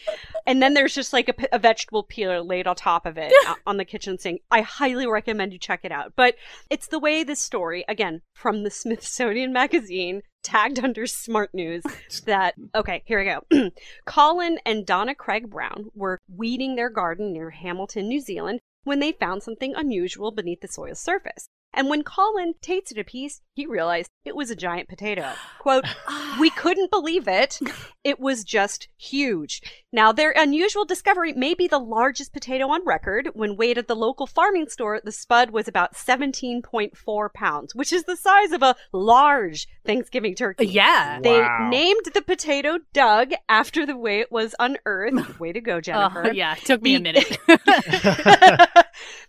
and 0.47 0.61
then 0.61 0.73
there's 0.73 0.95
just 0.95 1.13
like 1.13 1.29
a 1.51 1.59
vegetable 1.59 2.03
peeler 2.03 2.41
laid 2.41 2.67
on 2.67 2.75
top 2.75 3.05
of 3.05 3.17
it 3.17 3.31
uh, 3.47 3.55
on 3.67 3.77
the 3.77 3.85
kitchen 3.85 4.17
sink. 4.17 4.41
I 4.49 4.61
highly 4.61 5.05
recommend 5.05 5.53
you 5.53 5.59
check 5.59 5.81
it 5.83 5.91
out. 5.91 6.13
But 6.15 6.35
it's 6.69 6.87
the 6.87 6.99
way 6.99 7.23
this 7.23 7.39
story, 7.39 7.85
again, 7.87 8.21
from 8.33 8.63
the 8.63 8.71
Smithsonian 8.71 9.53
Magazine, 9.53 10.21
tagged 10.41 10.79
under 10.79 11.05
Smart 11.07 11.53
News, 11.53 11.83
that 12.25 12.55
okay, 12.75 13.03
here 13.05 13.19
we 13.19 13.25
go. 13.25 13.71
Colin 14.05 14.59
and 14.65 14.85
Donna 14.85 15.15
Craig 15.15 15.49
Brown 15.49 15.89
were 15.93 16.19
weeding 16.27 16.75
their 16.75 16.89
garden 16.89 17.31
near 17.31 17.49
Hamilton, 17.49 18.07
New 18.07 18.19
Zealand, 18.19 18.59
when 18.83 18.99
they 18.99 19.11
found 19.11 19.43
something 19.43 19.73
unusual 19.75 20.31
beneath 20.31 20.61
the 20.61 20.67
soil's 20.67 20.99
surface. 20.99 21.49
And 21.73 21.89
when 21.89 22.03
Colin 22.03 22.53
tasted 22.61 22.97
a 22.99 23.03
piece, 23.03 23.41
he 23.55 23.65
realized 23.65 24.09
it 24.25 24.35
was 24.35 24.49
a 24.51 24.55
giant 24.55 24.87
potato. 24.89 25.31
Quote, 25.59 25.85
we 26.39 26.49
couldn't 26.51 26.91
believe 26.91 27.27
it. 27.27 27.59
It 28.05 28.19
was 28.19 28.43
just 28.43 28.89
huge. 28.97 29.61
Now, 29.93 30.11
their 30.11 30.33
unusual 30.35 30.83
discovery 30.83 31.31
may 31.31 31.53
be 31.53 31.69
the 31.69 31.79
largest 31.79 32.33
potato 32.33 32.67
on 32.67 32.85
record. 32.85 33.29
When 33.33 33.55
weighed 33.55 33.77
at 33.77 33.87
the 33.87 33.95
local 33.95 34.27
farming 34.27 34.67
store, 34.67 34.99
the 35.01 35.13
spud 35.13 35.51
was 35.51 35.69
about 35.69 35.93
17.4 35.93 37.33
pounds, 37.33 37.73
which 37.73 37.93
is 37.93 38.03
the 38.03 38.17
size 38.17 38.51
of 38.51 38.61
a 38.61 38.75
large 38.91 39.69
Thanksgiving 39.85 40.35
turkey. 40.35 40.65
Yeah. 40.67 41.21
They 41.23 41.39
Wow. 41.39 41.69
named 41.71 42.07
the 42.13 42.21
potato 42.21 42.79
Doug 42.91 43.31
after 43.47 43.85
the 43.85 43.95
way 43.95 44.19
it 44.19 44.33
was 44.33 44.53
unearthed. 44.59 45.39
Way 45.39 45.53
to 45.53 45.61
go, 45.61 45.77
uh, 45.77 45.81
Jennifer. 45.81 46.27
Oh, 46.27 46.31
yeah, 46.31 46.55
it 46.57 46.65
took 46.65 46.81
me 46.81 46.95
a 46.95 46.99
minute. 46.99 47.37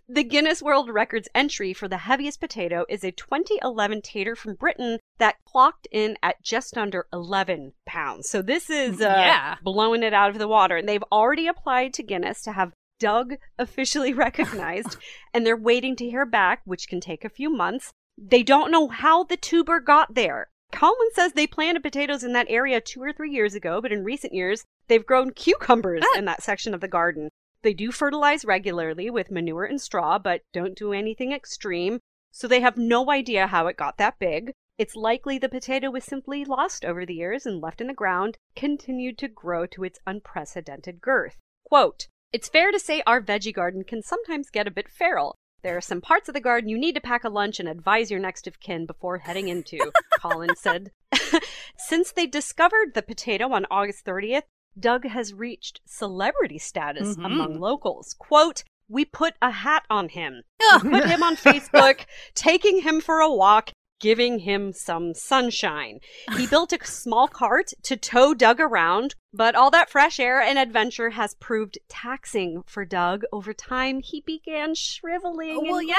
the 0.07 0.23
Guinness 0.23 0.61
World 0.61 0.89
Records 0.89 1.27
entry 1.35 1.73
for 1.73 1.87
the 1.87 1.97
heaviest 1.97 2.39
potato 2.39 2.85
is 2.89 3.03
a 3.03 3.11
2011 3.11 4.01
tater 4.01 4.35
from 4.35 4.55
Britain 4.55 4.99
that 5.17 5.35
clocked 5.47 5.87
in 5.91 6.17
at 6.21 6.41
just 6.43 6.77
under 6.77 7.07
11 7.13 7.73
pounds. 7.85 8.29
So 8.29 8.41
this 8.41 8.69
is 8.69 9.01
uh, 9.01 9.05
Yeah. 9.25 9.55
blowing 9.63 10.03
it 10.03 10.13
out 10.13 10.29
of 10.31 10.37
the 10.39 10.47
water. 10.47 10.77
And 10.77 10.87
they've 10.87 11.03
already 11.11 11.47
applied 11.47 11.93
to 11.95 12.03
Guinness 12.03 12.41
to 12.43 12.51
have 12.53 12.73
Doug 12.99 13.33
officially 13.59 14.13
recognized, 14.25 14.97
and 15.33 15.45
they're 15.45 15.57
waiting 15.57 15.95
to 15.97 16.09
hear 16.09 16.25
back, 16.25 16.61
which 16.65 16.87
can 16.87 16.99
take 17.01 17.25
a 17.25 17.29
few 17.29 17.49
months. 17.49 17.91
They 18.17 18.43
don't 18.43 18.71
know 18.71 18.87
how 18.87 19.23
the 19.25 19.37
tuber 19.37 19.79
got 19.79 20.15
there. 20.15 20.47
Colin 20.71 21.09
says 21.13 21.33
they 21.33 21.47
planted 21.47 21.83
potatoes 21.83 22.23
in 22.23 22.33
that 22.33 22.47
area 22.49 22.81
two 22.81 23.01
or 23.01 23.13
three 23.13 23.31
years 23.31 23.53
ago, 23.55 23.81
but 23.81 23.91
in 23.91 24.03
recent 24.03 24.33
years, 24.33 24.63
they've 24.87 25.05
grown 25.05 25.31
cucumbers 25.31 26.03
in 26.17 26.25
that 26.25 26.41
section 26.43 26.73
of 26.73 26.81
the 26.81 26.87
garden. 26.87 27.29
They 27.65 27.73
do 27.73 27.91
fertilize 27.91 28.45
regularly 28.45 29.09
with 29.09 29.31
manure 29.31 29.65
and 29.65 29.81
straw, 29.81 30.19
but 30.19 30.43
don't 30.53 30.77
do 30.77 30.93
anything 30.93 31.31
extreme, 31.31 31.99
so 32.29 32.47
they 32.47 32.59
have 32.59 32.77
no 32.77 33.09
idea 33.09 33.47
how 33.47 33.65
it 33.65 33.75
got 33.75 33.97
that 33.97 34.19
big. 34.19 34.53
It's 34.77 34.95
likely 34.95 35.39
the 35.39 35.49
potato 35.49 35.89
was 35.89 36.03
simply 36.03 36.45
lost 36.45 36.85
over 36.85 37.07
the 37.07 37.15
years 37.15 37.43
and 37.43 37.59
left 37.59 37.81
in 37.81 37.87
the 37.87 37.93
ground, 37.95 38.37
continued 38.55 39.17
to 39.17 39.27
grow 39.27 39.65
to 39.65 39.83
its 39.83 39.97
unprecedented 40.05 41.01
girth. 41.01 41.39
Quote, 41.63 42.07
It's 42.31 42.49
fair 42.49 42.71
to 42.71 42.77
say 42.77 43.01
our 43.07 43.19
veggie 43.19 43.51
garden 43.51 43.83
can 43.83 44.03
sometimes 44.03 44.51
get 44.51 44.67
a 44.67 44.71
bit 44.71 44.87
feral. 44.87 45.35
There 45.63 45.75
are 45.75 45.81
some 45.81 46.01
parts 46.01 46.29
of 46.29 46.35
the 46.35 46.41
garden 46.41 46.69
you 46.69 46.77
need 46.77 46.93
to 46.93 47.01
pack 47.01 47.23
a 47.23 47.29
lunch 47.29 47.59
and 47.59 47.67
advise 47.67 48.11
your 48.11 48.19
next 48.19 48.45
of 48.45 48.59
kin 48.59 48.85
before 48.85 49.17
heading 49.17 49.47
into, 49.47 49.91
Colin 50.19 50.55
said. 50.55 50.91
Since 51.79 52.11
they 52.11 52.27
discovered 52.27 52.93
the 52.93 53.01
potato 53.01 53.51
on 53.51 53.65
August 53.71 54.05
30th, 54.05 54.43
Doug 54.79 55.05
has 55.07 55.33
reached 55.33 55.81
celebrity 55.85 56.57
status 56.57 57.15
Mhm. 57.15 57.25
among 57.25 57.59
locals. 57.59 58.13
Quote, 58.19 58.63
we 58.87 59.03
put 59.05 59.33
a 59.41 59.49
hat 59.51 59.83
on 59.89 60.09
him, 60.09 60.43
Ugh. 60.73 60.81
put 60.81 61.05
him 61.09 61.23
on 61.23 61.35
Facebook, 61.35 62.05
taking 62.35 62.81
him 62.81 63.01
for 63.01 63.19
a 63.19 63.31
walk, 63.31 63.71
giving 63.99 64.39
him 64.39 64.73
some 64.73 65.13
sunshine. 65.13 65.99
He 66.37 66.47
built 66.47 66.73
a 66.73 66.85
small 66.85 67.27
cart 67.27 67.71
to 67.83 67.95
tow 67.95 68.33
Doug 68.33 68.59
around, 68.59 69.15
but 69.33 69.55
all 69.55 69.71
that 69.71 69.89
fresh 69.89 70.19
air 70.19 70.41
and 70.41 70.57
adventure 70.57 71.11
has 71.11 71.35
proved 71.35 71.77
taxing 71.87 72.63
for 72.65 72.85
Doug. 72.85 73.23
Over 73.31 73.53
time, 73.53 74.01
he 74.01 74.21
began 74.21 74.75
shriveling. 74.75 75.61
Well, 75.63 75.79
and 75.79 75.89
yeah. 75.89 75.95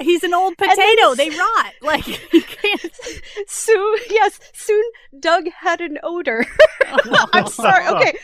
He's 0.00 0.22
an 0.22 0.34
old 0.34 0.54
And 0.58 0.70
then 0.70 0.76
potato. 0.76 1.14
They 1.14 1.30
rot. 1.30 1.72
Like, 1.82 2.06
you 2.32 2.42
can't. 2.42 2.92
soon, 3.46 3.96
yes, 4.10 4.40
soon 4.52 4.82
Doug 5.20 5.44
had 5.60 5.80
an 5.80 5.98
odor. 6.02 6.44
I'm 7.32 7.46
sorry. 7.46 7.86
Okay, 7.96 8.18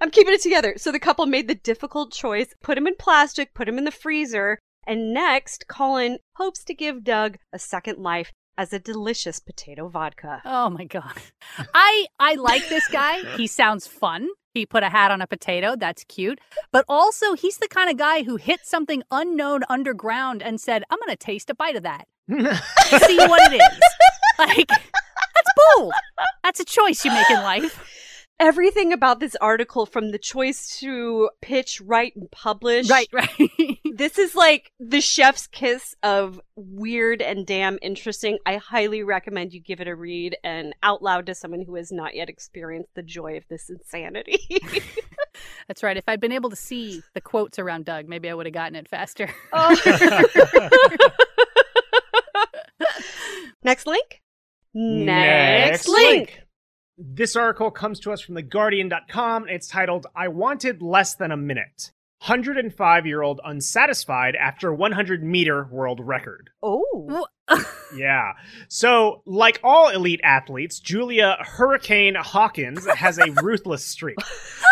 I'm 0.00 0.10
keeping 0.10 0.34
it 0.34 0.42
together. 0.42 0.74
So 0.76 0.92
the 0.92 0.98
couple 0.98 1.24
made 1.26 1.48
the 1.48 1.54
difficult 1.54 2.12
choice: 2.12 2.48
put 2.62 2.76
him 2.76 2.86
in 2.86 2.94
plastic, 2.96 3.54
put 3.54 3.68
him 3.68 3.78
in 3.78 3.84
the 3.84 3.90
freezer, 3.90 4.58
and 4.86 5.12
next, 5.12 5.66
Colin 5.68 6.18
hopes 6.36 6.62
to 6.64 6.74
give 6.74 7.02
Doug 7.02 7.38
a 7.52 7.58
second 7.58 7.98
life 7.98 8.32
as 8.58 8.72
a 8.72 8.78
delicious 8.78 9.38
potato 9.40 9.88
vodka. 9.88 10.42
Oh 10.44 10.70
my 10.70 10.84
god. 10.84 11.12
I 11.74 12.06
I 12.18 12.34
like 12.34 12.68
this 12.68 12.88
guy. 12.88 13.22
He 13.36 13.46
sounds 13.60 13.86
fun. 13.86 14.28
He 14.54 14.64
put 14.64 14.82
a 14.82 14.88
hat 14.88 15.10
on 15.10 15.20
a 15.20 15.26
potato. 15.26 15.76
That's 15.76 16.04
cute. 16.04 16.40
But 16.72 16.86
also, 16.88 17.34
he's 17.34 17.58
the 17.58 17.68
kind 17.68 17.90
of 17.90 17.98
guy 17.98 18.22
who 18.22 18.36
hit 18.36 18.64
something 18.64 19.02
unknown 19.10 19.64
underground 19.68 20.42
and 20.42 20.60
said, 20.60 20.84
"I'm 20.90 20.98
going 20.98 21.10
to 21.10 21.16
taste 21.16 21.50
a 21.50 21.54
bite 21.54 21.76
of 21.76 21.82
that. 21.82 22.06
See 22.28 23.18
what 23.18 23.52
it 23.52 23.56
is." 23.56 23.80
Like 24.38 24.68
that's 24.68 25.50
bold. 25.76 25.92
That's 26.42 26.60
a 26.60 26.64
choice 26.64 27.04
you 27.04 27.10
make 27.10 27.30
in 27.30 27.42
life. 27.42 28.05
Everything 28.38 28.92
about 28.92 29.18
this 29.18 29.34
article, 29.36 29.86
from 29.86 30.10
the 30.10 30.18
choice 30.18 30.78
to 30.80 31.30
pitch, 31.40 31.80
write, 31.80 32.14
and 32.16 32.30
publish, 32.30 32.90
Right, 32.90 33.08
right. 33.12 33.28
This 33.96 34.18
is 34.18 34.34
like 34.34 34.72
the 34.78 35.00
chef's 35.00 35.46
kiss 35.46 35.94
of 36.02 36.38
weird 36.54 37.22
and 37.22 37.46
damn 37.46 37.78
interesting. 37.80 38.36
I 38.44 38.56
highly 38.56 39.02
recommend 39.02 39.54
you 39.54 39.60
give 39.60 39.80
it 39.80 39.88
a 39.88 39.96
read 39.96 40.36
and 40.44 40.74
out 40.82 41.02
loud 41.02 41.24
to 41.26 41.34
someone 41.34 41.62
who 41.62 41.76
has 41.76 41.90
not 41.90 42.14
yet 42.14 42.28
experienced 42.28 42.90
the 42.94 43.02
joy 43.02 43.38
of 43.38 43.44
this 43.48 43.70
insanity. 43.70 44.38
That's 45.66 45.82
right. 45.82 45.96
If 45.96 46.04
I'd 46.06 46.20
been 46.20 46.32
able 46.32 46.50
to 46.50 46.56
see 46.56 47.00
the 47.14 47.22
quotes 47.22 47.58
around 47.58 47.86
Doug, 47.86 48.06
maybe 48.06 48.28
I 48.28 48.34
would 48.34 48.44
have 48.44 48.52
gotten 48.52 48.76
it 48.76 48.86
faster. 48.86 49.30
Oh. 49.52 49.74
Next 53.62 53.86
link. 53.86 54.20
Next 54.74 55.88
link. 55.88 56.42
This 56.98 57.36
article 57.36 57.70
comes 57.70 58.00
to 58.00 58.12
us 58.12 58.22
from 58.22 58.36
TheGuardian.com 58.36 59.42
and 59.42 59.52
it's 59.52 59.68
titled 59.68 60.06
I 60.16 60.28
Wanted 60.28 60.80
Less 60.80 61.14
Than 61.14 61.30
a 61.30 61.36
Minute. 61.36 61.92
105 62.20 63.06
year 63.06 63.20
old 63.20 63.38
unsatisfied 63.44 64.34
after 64.34 64.72
100 64.72 65.22
meter 65.22 65.68
world 65.70 66.00
record. 66.02 66.48
Oh. 66.62 67.26
yeah. 67.94 68.32
So, 68.68 69.20
like 69.26 69.60
all 69.62 69.90
elite 69.90 70.22
athletes, 70.24 70.80
Julia 70.80 71.36
Hurricane 71.40 72.14
Hawkins 72.14 72.86
has 72.86 73.18
a 73.18 73.30
ruthless 73.42 73.84
streak. 73.84 74.16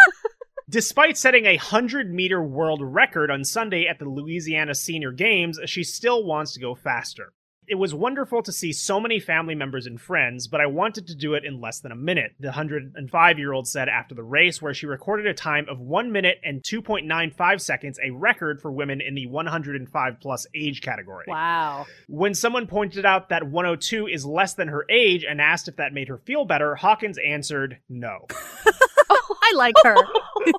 Despite 0.70 1.18
setting 1.18 1.44
a 1.44 1.56
100 1.56 2.10
meter 2.10 2.42
world 2.42 2.80
record 2.82 3.30
on 3.30 3.44
Sunday 3.44 3.86
at 3.86 3.98
the 3.98 4.08
Louisiana 4.08 4.74
Senior 4.74 5.12
Games, 5.12 5.60
she 5.66 5.84
still 5.84 6.24
wants 6.24 6.54
to 6.54 6.60
go 6.60 6.74
faster. 6.74 7.34
It 7.66 7.76
was 7.76 7.94
wonderful 7.94 8.42
to 8.42 8.52
see 8.52 8.72
so 8.72 9.00
many 9.00 9.20
family 9.20 9.54
members 9.54 9.86
and 9.86 10.00
friends, 10.00 10.46
but 10.46 10.60
I 10.60 10.66
wanted 10.66 11.06
to 11.06 11.14
do 11.14 11.34
it 11.34 11.44
in 11.44 11.60
less 11.60 11.80
than 11.80 11.92
a 11.92 11.96
minute, 11.96 12.34
the 12.38 12.48
105 12.48 13.38
year 13.38 13.52
old 13.52 13.66
said 13.66 13.88
after 13.88 14.14
the 14.14 14.22
race, 14.22 14.60
where 14.60 14.74
she 14.74 14.86
recorded 14.86 15.26
a 15.26 15.34
time 15.34 15.66
of 15.68 15.80
1 15.80 16.12
minute 16.12 16.40
and 16.44 16.62
2.95 16.62 17.60
seconds, 17.60 17.98
a 18.04 18.10
record 18.10 18.60
for 18.60 18.70
women 18.70 19.00
in 19.00 19.14
the 19.14 19.26
105 19.26 20.20
plus 20.20 20.46
age 20.54 20.82
category. 20.82 21.24
Wow. 21.28 21.86
When 22.08 22.34
someone 22.34 22.66
pointed 22.66 23.06
out 23.06 23.30
that 23.30 23.44
102 23.44 24.08
is 24.08 24.26
less 24.26 24.54
than 24.54 24.68
her 24.68 24.84
age 24.90 25.24
and 25.24 25.40
asked 25.40 25.68
if 25.68 25.76
that 25.76 25.92
made 25.92 26.08
her 26.08 26.18
feel 26.18 26.44
better, 26.44 26.74
Hawkins 26.74 27.18
answered 27.18 27.78
no. 27.88 28.26
oh, 29.10 29.36
I 29.42 29.52
like 29.56 29.74
her. 29.82 29.96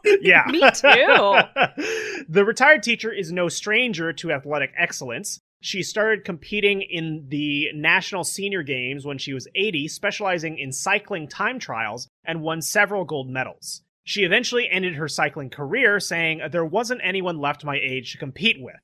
yeah. 0.21 0.43
Me 0.47 0.59
too. 0.71 2.23
the 2.29 2.45
retired 2.45 2.83
teacher 2.83 3.11
is 3.11 3.31
no 3.31 3.49
stranger 3.49 4.13
to 4.13 4.31
athletic 4.31 4.73
excellence. 4.77 5.41
She 5.65 5.81
started 5.81 6.25
competing 6.25 6.83
in 6.83 7.25
the 7.29 7.71
National 7.73 8.23
Senior 8.23 8.61
Games 8.61 9.03
when 9.03 9.17
she 9.17 9.33
was 9.33 9.47
80, 9.55 9.87
specializing 9.87 10.59
in 10.59 10.71
cycling 10.71 11.27
time 11.27 11.57
trials, 11.57 12.07
and 12.23 12.43
won 12.43 12.61
several 12.61 13.03
gold 13.03 13.31
medals. 13.31 13.81
She 14.03 14.25
eventually 14.25 14.69
ended 14.69 14.93
her 14.93 15.07
cycling 15.07 15.49
career, 15.49 15.99
saying, 15.99 16.41
There 16.51 16.63
wasn't 16.63 17.01
anyone 17.03 17.39
left 17.39 17.65
my 17.65 17.79
age 17.81 18.11
to 18.11 18.19
compete 18.19 18.57
with. 18.59 18.75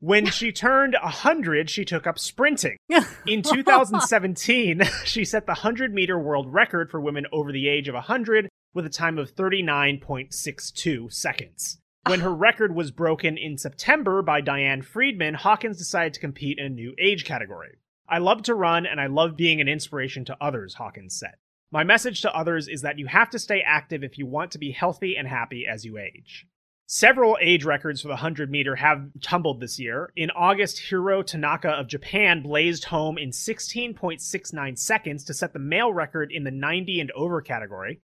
When 0.00 0.24
she 0.24 0.52
turned 0.52 0.96
100, 1.02 1.68
she 1.68 1.84
took 1.84 2.06
up 2.06 2.18
sprinting. 2.18 2.78
In 3.26 3.42
2017, 3.42 4.84
she 5.04 5.26
set 5.26 5.44
the 5.44 5.52
100 5.52 5.92
meter 5.92 6.18
world 6.18 6.50
record 6.50 6.90
for 6.90 6.98
women 6.98 7.26
over 7.30 7.52
the 7.52 7.68
age 7.68 7.88
of 7.88 7.94
100 7.94 8.48
with 8.72 8.86
a 8.86 8.88
time 8.88 9.18
of 9.18 9.34
39.62 9.34 11.12
seconds. 11.12 11.81
When 12.08 12.20
her 12.20 12.34
record 12.34 12.74
was 12.74 12.90
broken 12.90 13.38
in 13.38 13.56
September 13.56 14.22
by 14.22 14.40
Diane 14.40 14.82
Friedman, 14.82 15.34
Hawkins 15.34 15.78
decided 15.78 16.14
to 16.14 16.20
compete 16.20 16.58
in 16.58 16.66
a 16.66 16.68
new 16.68 16.94
age 16.98 17.24
category. 17.24 17.78
I 18.08 18.18
love 18.18 18.42
to 18.42 18.56
run 18.56 18.86
and 18.86 19.00
I 19.00 19.06
love 19.06 19.36
being 19.36 19.60
an 19.60 19.68
inspiration 19.68 20.24
to 20.24 20.36
others, 20.40 20.74
Hawkins 20.74 21.16
said. 21.16 21.34
My 21.70 21.84
message 21.84 22.20
to 22.22 22.36
others 22.36 22.66
is 22.66 22.82
that 22.82 22.98
you 22.98 23.06
have 23.06 23.30
to 23.30 23.38
stay 23.38 23.62
active 23.64 24.02
if 24.02 24.18
you 24.18 24.26
want 24.26 24.50
to 24.50 24.58
be 24.58 24.72
healthy 24.72 25.16
and 25.16 25.28
happy 25.28 25.64
as 25.66 25.84
you 25.84 25.96
age. 25.96 26.46
Several 26.86 27.38
age 27.40 27.64
records 27.64 28.02
for 28.02 28.08
the 28.08 28.14
100 28.14 28.50
meter 28.50 28.76
have 28.76 29.08
tumbled 29.22 29.60
this 29.60 29.78
year. 29.78 30.12
In 30.16 30.30
August, 30.32 30.80
Hiro 30.80 31.22
Tanaka 31.22 31.70
of 31.70 31.86
Japan 31.86 32.42
blazed 32.42 32.84
home 32.84 33.16
in 33.16 33.30
16.69 33.30 34.78
seconds 34.78 35.24
to 35.24 35.32
set 35.32 35.52
the 35.52 35.58
male 35.60 35.92
record 35.92 36.32
in 36.32 36.42
the 36.42 36.50
90 36.50 37.00
and 37.00 37.12
over 37.12 37.40
category. 37.40 38.00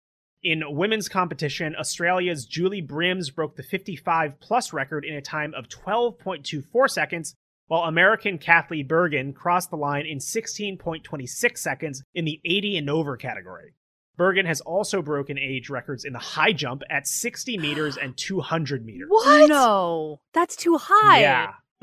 In 0.44 0.64
women's 0.68 1.08
competition, 1.08 1.76
Australia's 1.78 2.44
Julie 2.46 2.80
Brims 2.80 3.30
broke 3.30 3.54
the 3.54 3.62
55 3.62 4.40
plus 4.40 4.72
record 4.72 5.04
in 5.04 5.14
a 5.14 5.22
time 5.22 5.54
of 5.54 5.68
12.24 5.68 6.90
seconds, 6.90 7.36
while 7.68 7.82
American 7.82 8.38
Kathleen 8.38 8.88
Bergen 8.88 9.34
crossed 9.34 9.70
the 9.70 9.76
line 9.76 10.04
in 10.04 10.18
16.26 10.18 11.58
seconds 11.58 12.02
in 12.12 12.24
the 12.24 12.40
80 12.44 12.78
and 12.78 12.90
over 12.90 13.16
category. 13.16 13.74
Bergen 14.16 14.46
has 14.46 14.60
also 14.60 15.00
broken 15.00 15.38
age 15.38 15.70
records 15.70 16.04
in 16.04 16.12
the 16.12 16.18
high 16.18 16.52
jump 16.52 16.82
at 16.90 17.06
60 17.06 17.56
meters 17.58 17.96
and 17.96 18.16
200 18.16 18.84
meters. 18.84 19.06
What? 19.08 19.48
No, 19.48 20.20
that's 20.34 20.56
too 20.56 20.76
high. 20.80 21.20
Yeah. 21.20 21.52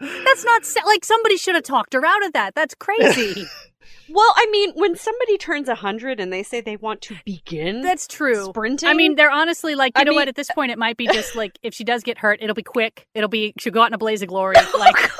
that's 0.00 0.44
not 0.44 0.62
like 0.86 1.04
somebody 1.04 1.38
should 1.38 1.54
have 1.54 1.64
talked 1.64 1.94
her 1.94 2.04
out 2.04 2.24
of 2.24 2.34
that. 2.34 2.54
That's 2.54 2.74
crazy. 2.74 3.46
Well, 4.08 4.32
I 4.36 4.46
mean, 4.50 4.72
when 4.74 4.96
somebody 4.96 5.36
turns 5.38 5.68
100 5.68 6.20
and 6.20 6.32
they 6.32 6.42
say 6.42 6.60
they 6.60 6.76
want 6.76 7.00
to 7.02 7.16
begin 7.24 7.82
That's 7.82 8.06
true. 8.06 8.44
sprinting. 8.46 8.88
I 8.88 8.94
mean, 8.94 9.16
they're 9.16 9.30
honestly 9.30 9.74
like, 9.74 9.92
you 9.96 10.00
I 10.00 10.04
know 10.04 10.10
mean- 10.10 10.16
what? 10.20 10.28
At 10.28 10.36
this 10.36 10.50
uh, 10.50 10.54
point, 10.54 10.70
it 10.72 10.78
might 10.78 10.96
be 10.96 11.06
just 11.08 11.34
like 11.36 11.58
if 11.62 11.74
she 11.74 11.84
does 11.84 12.02
get 12.02 12.18
hurt, 12.18 12.38
it'll 12.42 12.54
be 12.54 12.62
quick. 12.62 13.06
It'll 13.14 13.28
be 13.28 13.52
she'll 13.58 13.72
go 13.72 13.82
out 13.82 13.88
in 13.88 13.94
a 13.94 13.98
blaze 13.98 14.22
of 14.22 14.28
glory. 14.28 14.56
Oh 14.74 14.78
like, 14.78 15.10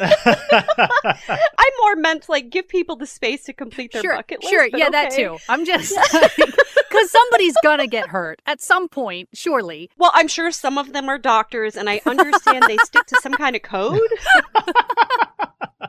I 0.00 1.70
more 1.82 1.96
meant 1.96 2.28
like 2.28 2.50
give 2.50 2.66
people 2.66 2.96
the 2.96 3.06
space 3.06 3.44
to 3.44 3.52
complete 3.52 3.92
their 3.92 4.02
sure, 4.02 4.16
bucket 4.16 4.42
list. 4.42 4.50
sure, 4.52 4.66
yeah, 4.74 4.90
that 4.90 5.12
too. 5.12 5.36
I'm 5.48 5.64
just 5.64 5.94
because 5.94 7.10
somebody's 7.10 7.54
gonna 7.62 7.86
get 7.86 8.08
hurt 8.08 8.40
at 8.46 8.60
some 8.60 8.88
point, 8.88 9.28
surely. 9.34 9.90
Well, 9.98 10.10
I'm 10.14 10.28
sure 10.28 10.50
some 10.50 10.78
of 10.78 10.92
them 10.92 11.08
are 11.08 11.18
doctors, 11.18 11.76
and 11.76 11.88
I 11.90 12.00
understand 12.06 12.64
they 12.66 12.78
stick 12.78 13.06
to 13.06 13.20
some 13.22 13.34
kind 13.34 13.54
of 13.54 13.62
code. 13.62 14.00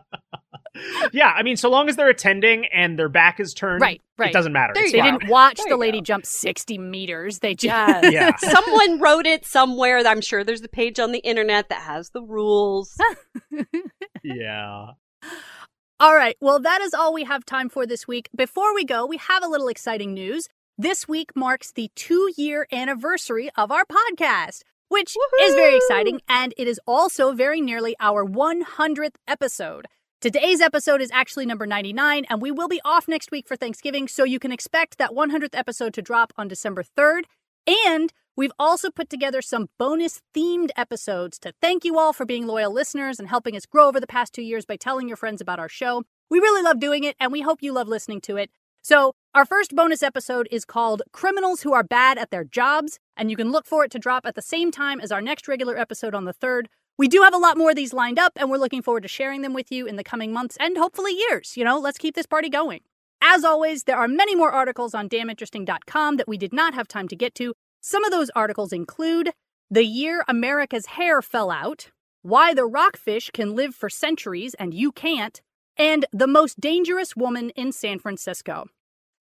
yeah, 1.11 1.31
I 1.35 1.43
mean, 1.43 1.57
so 1.57 1.69
long 1.69 1.89
as 1.89 1.95
they're 1.95 2.09
attending 2.09 2.65
and 2.67 2.97
their 2.97 3.09
back 3.09 3.39
is 3.39 3.53
turned, 3.53 3.81
Right, 3.81 4.01
right. 4.17 4.29
it 4.29 4.33
doesn't 4.33 4.53
matter. 4.53 4.73
There 4.73 4.83
It's 4.83 4.93
you 4.93 5.01
They 5.01 5.11
didn't 5.11 5.27
watch 5.29 5.57
There 5.57 5.69
the 5.69 5.77
lady 5.77 5.99
go. 5.99 6.03
jump 6.03 6.25
60 6.25 6.77
meters. 6.77 7.39
They 7.39 7.55
just 7.55 7.63
Yeah. 7.65 8.09
Yeah. 8.09 8.35
Someone 8.37 8.99
wrote 8.99 9.25
it 9.25 9.45
somewhere. 9.45 9.99
I'm 10.05 10.21
sure 10.21 10.43
there's 10.43 10.63
a 10.63 10.67
page 10.67 10.99
on 10.99 11.11
the 11.11 11.19
internet 11.19 11.69
that 11.69 11.81
has 11.81 12.09
the 12.11 12.21
rules. 12.21 12.97
Yeah. 14.23 14.87
All 15.99 16.15
right. 16.15 16.35
Well, 16.41 16.59
that 16.59 16.81
is 16.81 16.93
all 16.93 17.13
we 17.13 17.23
have 17.25 17.45
time 17.45 17.69
for 17.69 17.85
this 17.85 18.07
week. 18.07 18.29
Before 18.35 18.73
we 18.73 18.83
go, 18.85 19.05
we 19.05 19.17
have 19.17 19.43
a 19.43 19.47
little 19.47 19.67
exciting 19.67 20.13
news. 20.13 20.47
This 20.77 21.07
week 21.07 21.35
marks 21.35 21.71
the 21.71 21.89
two 21.95 22.31
year 22.37 22.67
anniversary 22.71 23.49
of 23.57 23.71
our 23.71 23.83
podcast, 23.85 24.61
which 24.89 25.15
is 25.41 25.53
very 25.55 25.75
exciting. 25.75 26.19
And 26.27 26.53
it 26.57 26.67
is 26.67 26.79
also 26.87 27.33
very 27.33 27.61
nearly 27.61 27.95
our 27.99 28.25
100th 28.25 29.15
episode. 29.27 29.87
Today's 30.23 30.61
episode 30.61 31.01
is 31.01 31.11
actually 31.11 31.45
number 31.45 31.67
99, 31.67 32.23
and 32.29 32.41
we 32.41 32.49
will 32.49 32.69
be 32.69 32.79
off 32.85 33.09
next 33.09 33.29
week 33.29 33.45
for 33.45 33.57
Thanksgiving, 33.57 34.07
so 34.07 34.23
you 34.23 34.39
can 34.39 34.53
expect 34.53 34.97
that 34.97 35.11
100th 35.11 35.49
episode 35.51 35.93
to 35.95 36.01
drop 36.01 36.31
on 36.37 36.47
December 36.47 36.81
3rd. 36.81 37.23
And 37.67 38.13
we've 38.37 38.53
also 38.57 38.89
put 38.89 39.09
together 39.09 39.41
some 39.41 39.67
bonus 39.77 40.21
themed 40.33 40.69
episodes 40.77 41.37
to 41.39 41.51
thank 41.59 41.83
you 41.83 41.99
all 41.99 42.13
for 42.13 42.25
being 42.25 42.47
loyal 42.47 42.71
listeners 42.71 43.19
and 43.19 43.27
helping 43.27 43.57
us 43.57 43.65
grow 43.65 43.89
over 43.89 43.99
the 43.99 44.07
past 44.07 44.31
two 44.31 44.41
years 44.41 44.65
by 44.65 44.77
telling 44.77 45.09
your 45.09 45.17
friends 45.17 45.41
about 45.41 45.59
our 45.59 45.67
show. 45.67 46.03
We 46.29 46.39
really 46.39 46.63
love 46.63 46.79
doing 46.79 47.03
it, 47.03 47.17
and 47.19 47.33
we 47.33 47.41
hope 47.41 47.61
you 47.61 47.73
love 47.73 47.89
listening 47.89 48.21
to 48.21 48.37
it. 48.37 48.49
So, 48.81 49.15
our 49.35 49.45
first 49.45 49.75
bonus 49.75 50.01
episode 50.01 50.47
is 50.49 50.63
called 50.63 51.01
Criminals 51.11 51.63
Who 51.63 51.73
Are 51.73 51.83
Bad 51.83 52.17
at 52.17 52.31
Their 52.31 52.45
Jobs, 52.45 52.97
and 53.17 53.29
you 53.29 53.35
can 53.35 53.51
look 53.51 53.65
for 53.65 53.83
it 53.83 53.91
to 53.91 53.99
drop 53.99 54.25
at 54.25 54.35
the 54.35 54.41
same 54.41 54.71
time 54.71 55.01
as 55.01 55.11
our 55.11 55.21
next 55.21 55.49
regular 55.49 55.77
episode 55.77 56.15
on 56.15 56.23
the 56.23 56.33
3rd. 56.33 56.67
We 56.97 57.07
do 57.07 57.23
have 57.23 57.33
a 57.33 57.39
lot 57.39 57.57
more 57.57 57.71
of 57.71 57.75
these 57.75 57.91
lined 57.91 58.19
up, 58.19 58.33
and 58.35 58.51
we're 58.51 58.57
looking 58.57 58.83
forward 58.83 59.01
to 59.01 59.09
sharing 59.09 59.41
them 59.41 59.53
with 59.53 59.71
you 59.71 59.87
in 59.87 59.95
the 59.95 60.03
coming 60.03 60.31
months 60.31 60.55
and 60.59 60.77
hopefully 60.77 61.11
years. 61.11 61.57
You 61.57 61.63
know, 61.63 61.79
let's 61.79 61.97
keep 61.97 62.13
this 62.13 62.27
party 62.27 62.49
going. 62.49 62.81
As 63.19 63.43
always, 63.43 63.85
there 63.85 63.97
are 63.97 64.07
many 64.07 64.35
more 64.35 64.51
articles 64.51 64.93
on 64.93 65.09
damninteresting.com 65.09 66.17
that 66.17 66.27
we 66.27 66.37
did 66.37 66.53
not 66.53 66.75
have 66.75 66.87
time 66.87 67.07
to 67.07 67.15
get 67.15 67.33
to. 67.35 67.53
Some 67.81 68.03
of 68.03 68.11
those 68.11 68.29
articles 68.35 68.71
include 68.71 69.31
The 69.71 69.85
Year 69.85 70.23
America's 70.27 70.85
Hair 70.85 71.23
Fell 71.23 71.49
Out, 71.49 71.89
Why 72.21 72.53
the 72.53 72.65
Rockfish 72.65 73.31
Can 73.31 73.55
Live 73.55 73.73
for 73.73 73.89
Centuries 73.89 74.53
and 74.55 74.73
You 74.73 74.91
Can't, 74.91 75.41
and 75.75 76.05
The 76.13 76.27
Most 76.27 76.59
Dangerous 76.59 77.15
Woman 77.15 77.49
in 77.51 77.71
San 77.71 77.97
Francisco. 77.97 78.67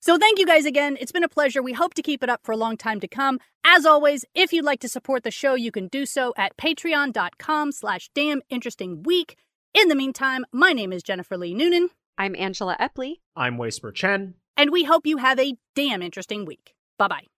So 0.04 0.18
thank 0.18 0.40
you 0.40 0.46
guys 0.46 0.64
again. 0.64 0.96
It's 1.00 1.12
been 1.12 1.22
a 1.22 1.28
pleasure. 1.28 1.62
We 1.62 1.74
hope 1.74 1.94
to 1.94 2.02
keep 2.02 2.24
it 2.24 2.28
up 2.28 2.40
for 2.42 2.50
a 2.50 2.56
long 2.56 2.76
time 2.76 2.98
to 2.98 3.06
come. 3.06 3.38
As 3.64 3.86
always, 3.86 4.24
if 4.34 4.52
you'd 4.52 4.64
like 4.64 4.80
to 4.80 4.88
support 4.88 5.22
the 5.22 5.30
show, 5.30 5.54
you 5.54 5.70
can 5.70 5.86
do 5.86 6.06
so 6.06 6.34
at 6.36 6.56
patreon.com 6.56 7.70
slash 7.70 8.10
damn 8.12 8.42
interesting 8.50 9.04
week. 9.04 9.36
In 9.74 9.86
the 9.86 9.94
meantime, 9.94 10.44
my 10.52 10.72
name 10.72 10.92
is 10.92 11.04
Jennifer 11.04 11.38
Lee 11.38 11.54
Noonan, 11.54 11.90
I'm 12.18 12.34
Angela 12.36 12.76
Epley. 12.80 13.20
I'm 13.36 13.58
Whisper 13.58 13.92
Chen. 13.92 14.34
and 14.56 14.70
we 14.70 14.82
hope 14.82 15.06
you 15.06 15.18
have 15.18 15.38
a 15.38 15.54
damn 15.76 16.02
interesting 16.02 16.46
week. 16.46 16.74
Bye 16.98 17.08
bye. 17.08 17.31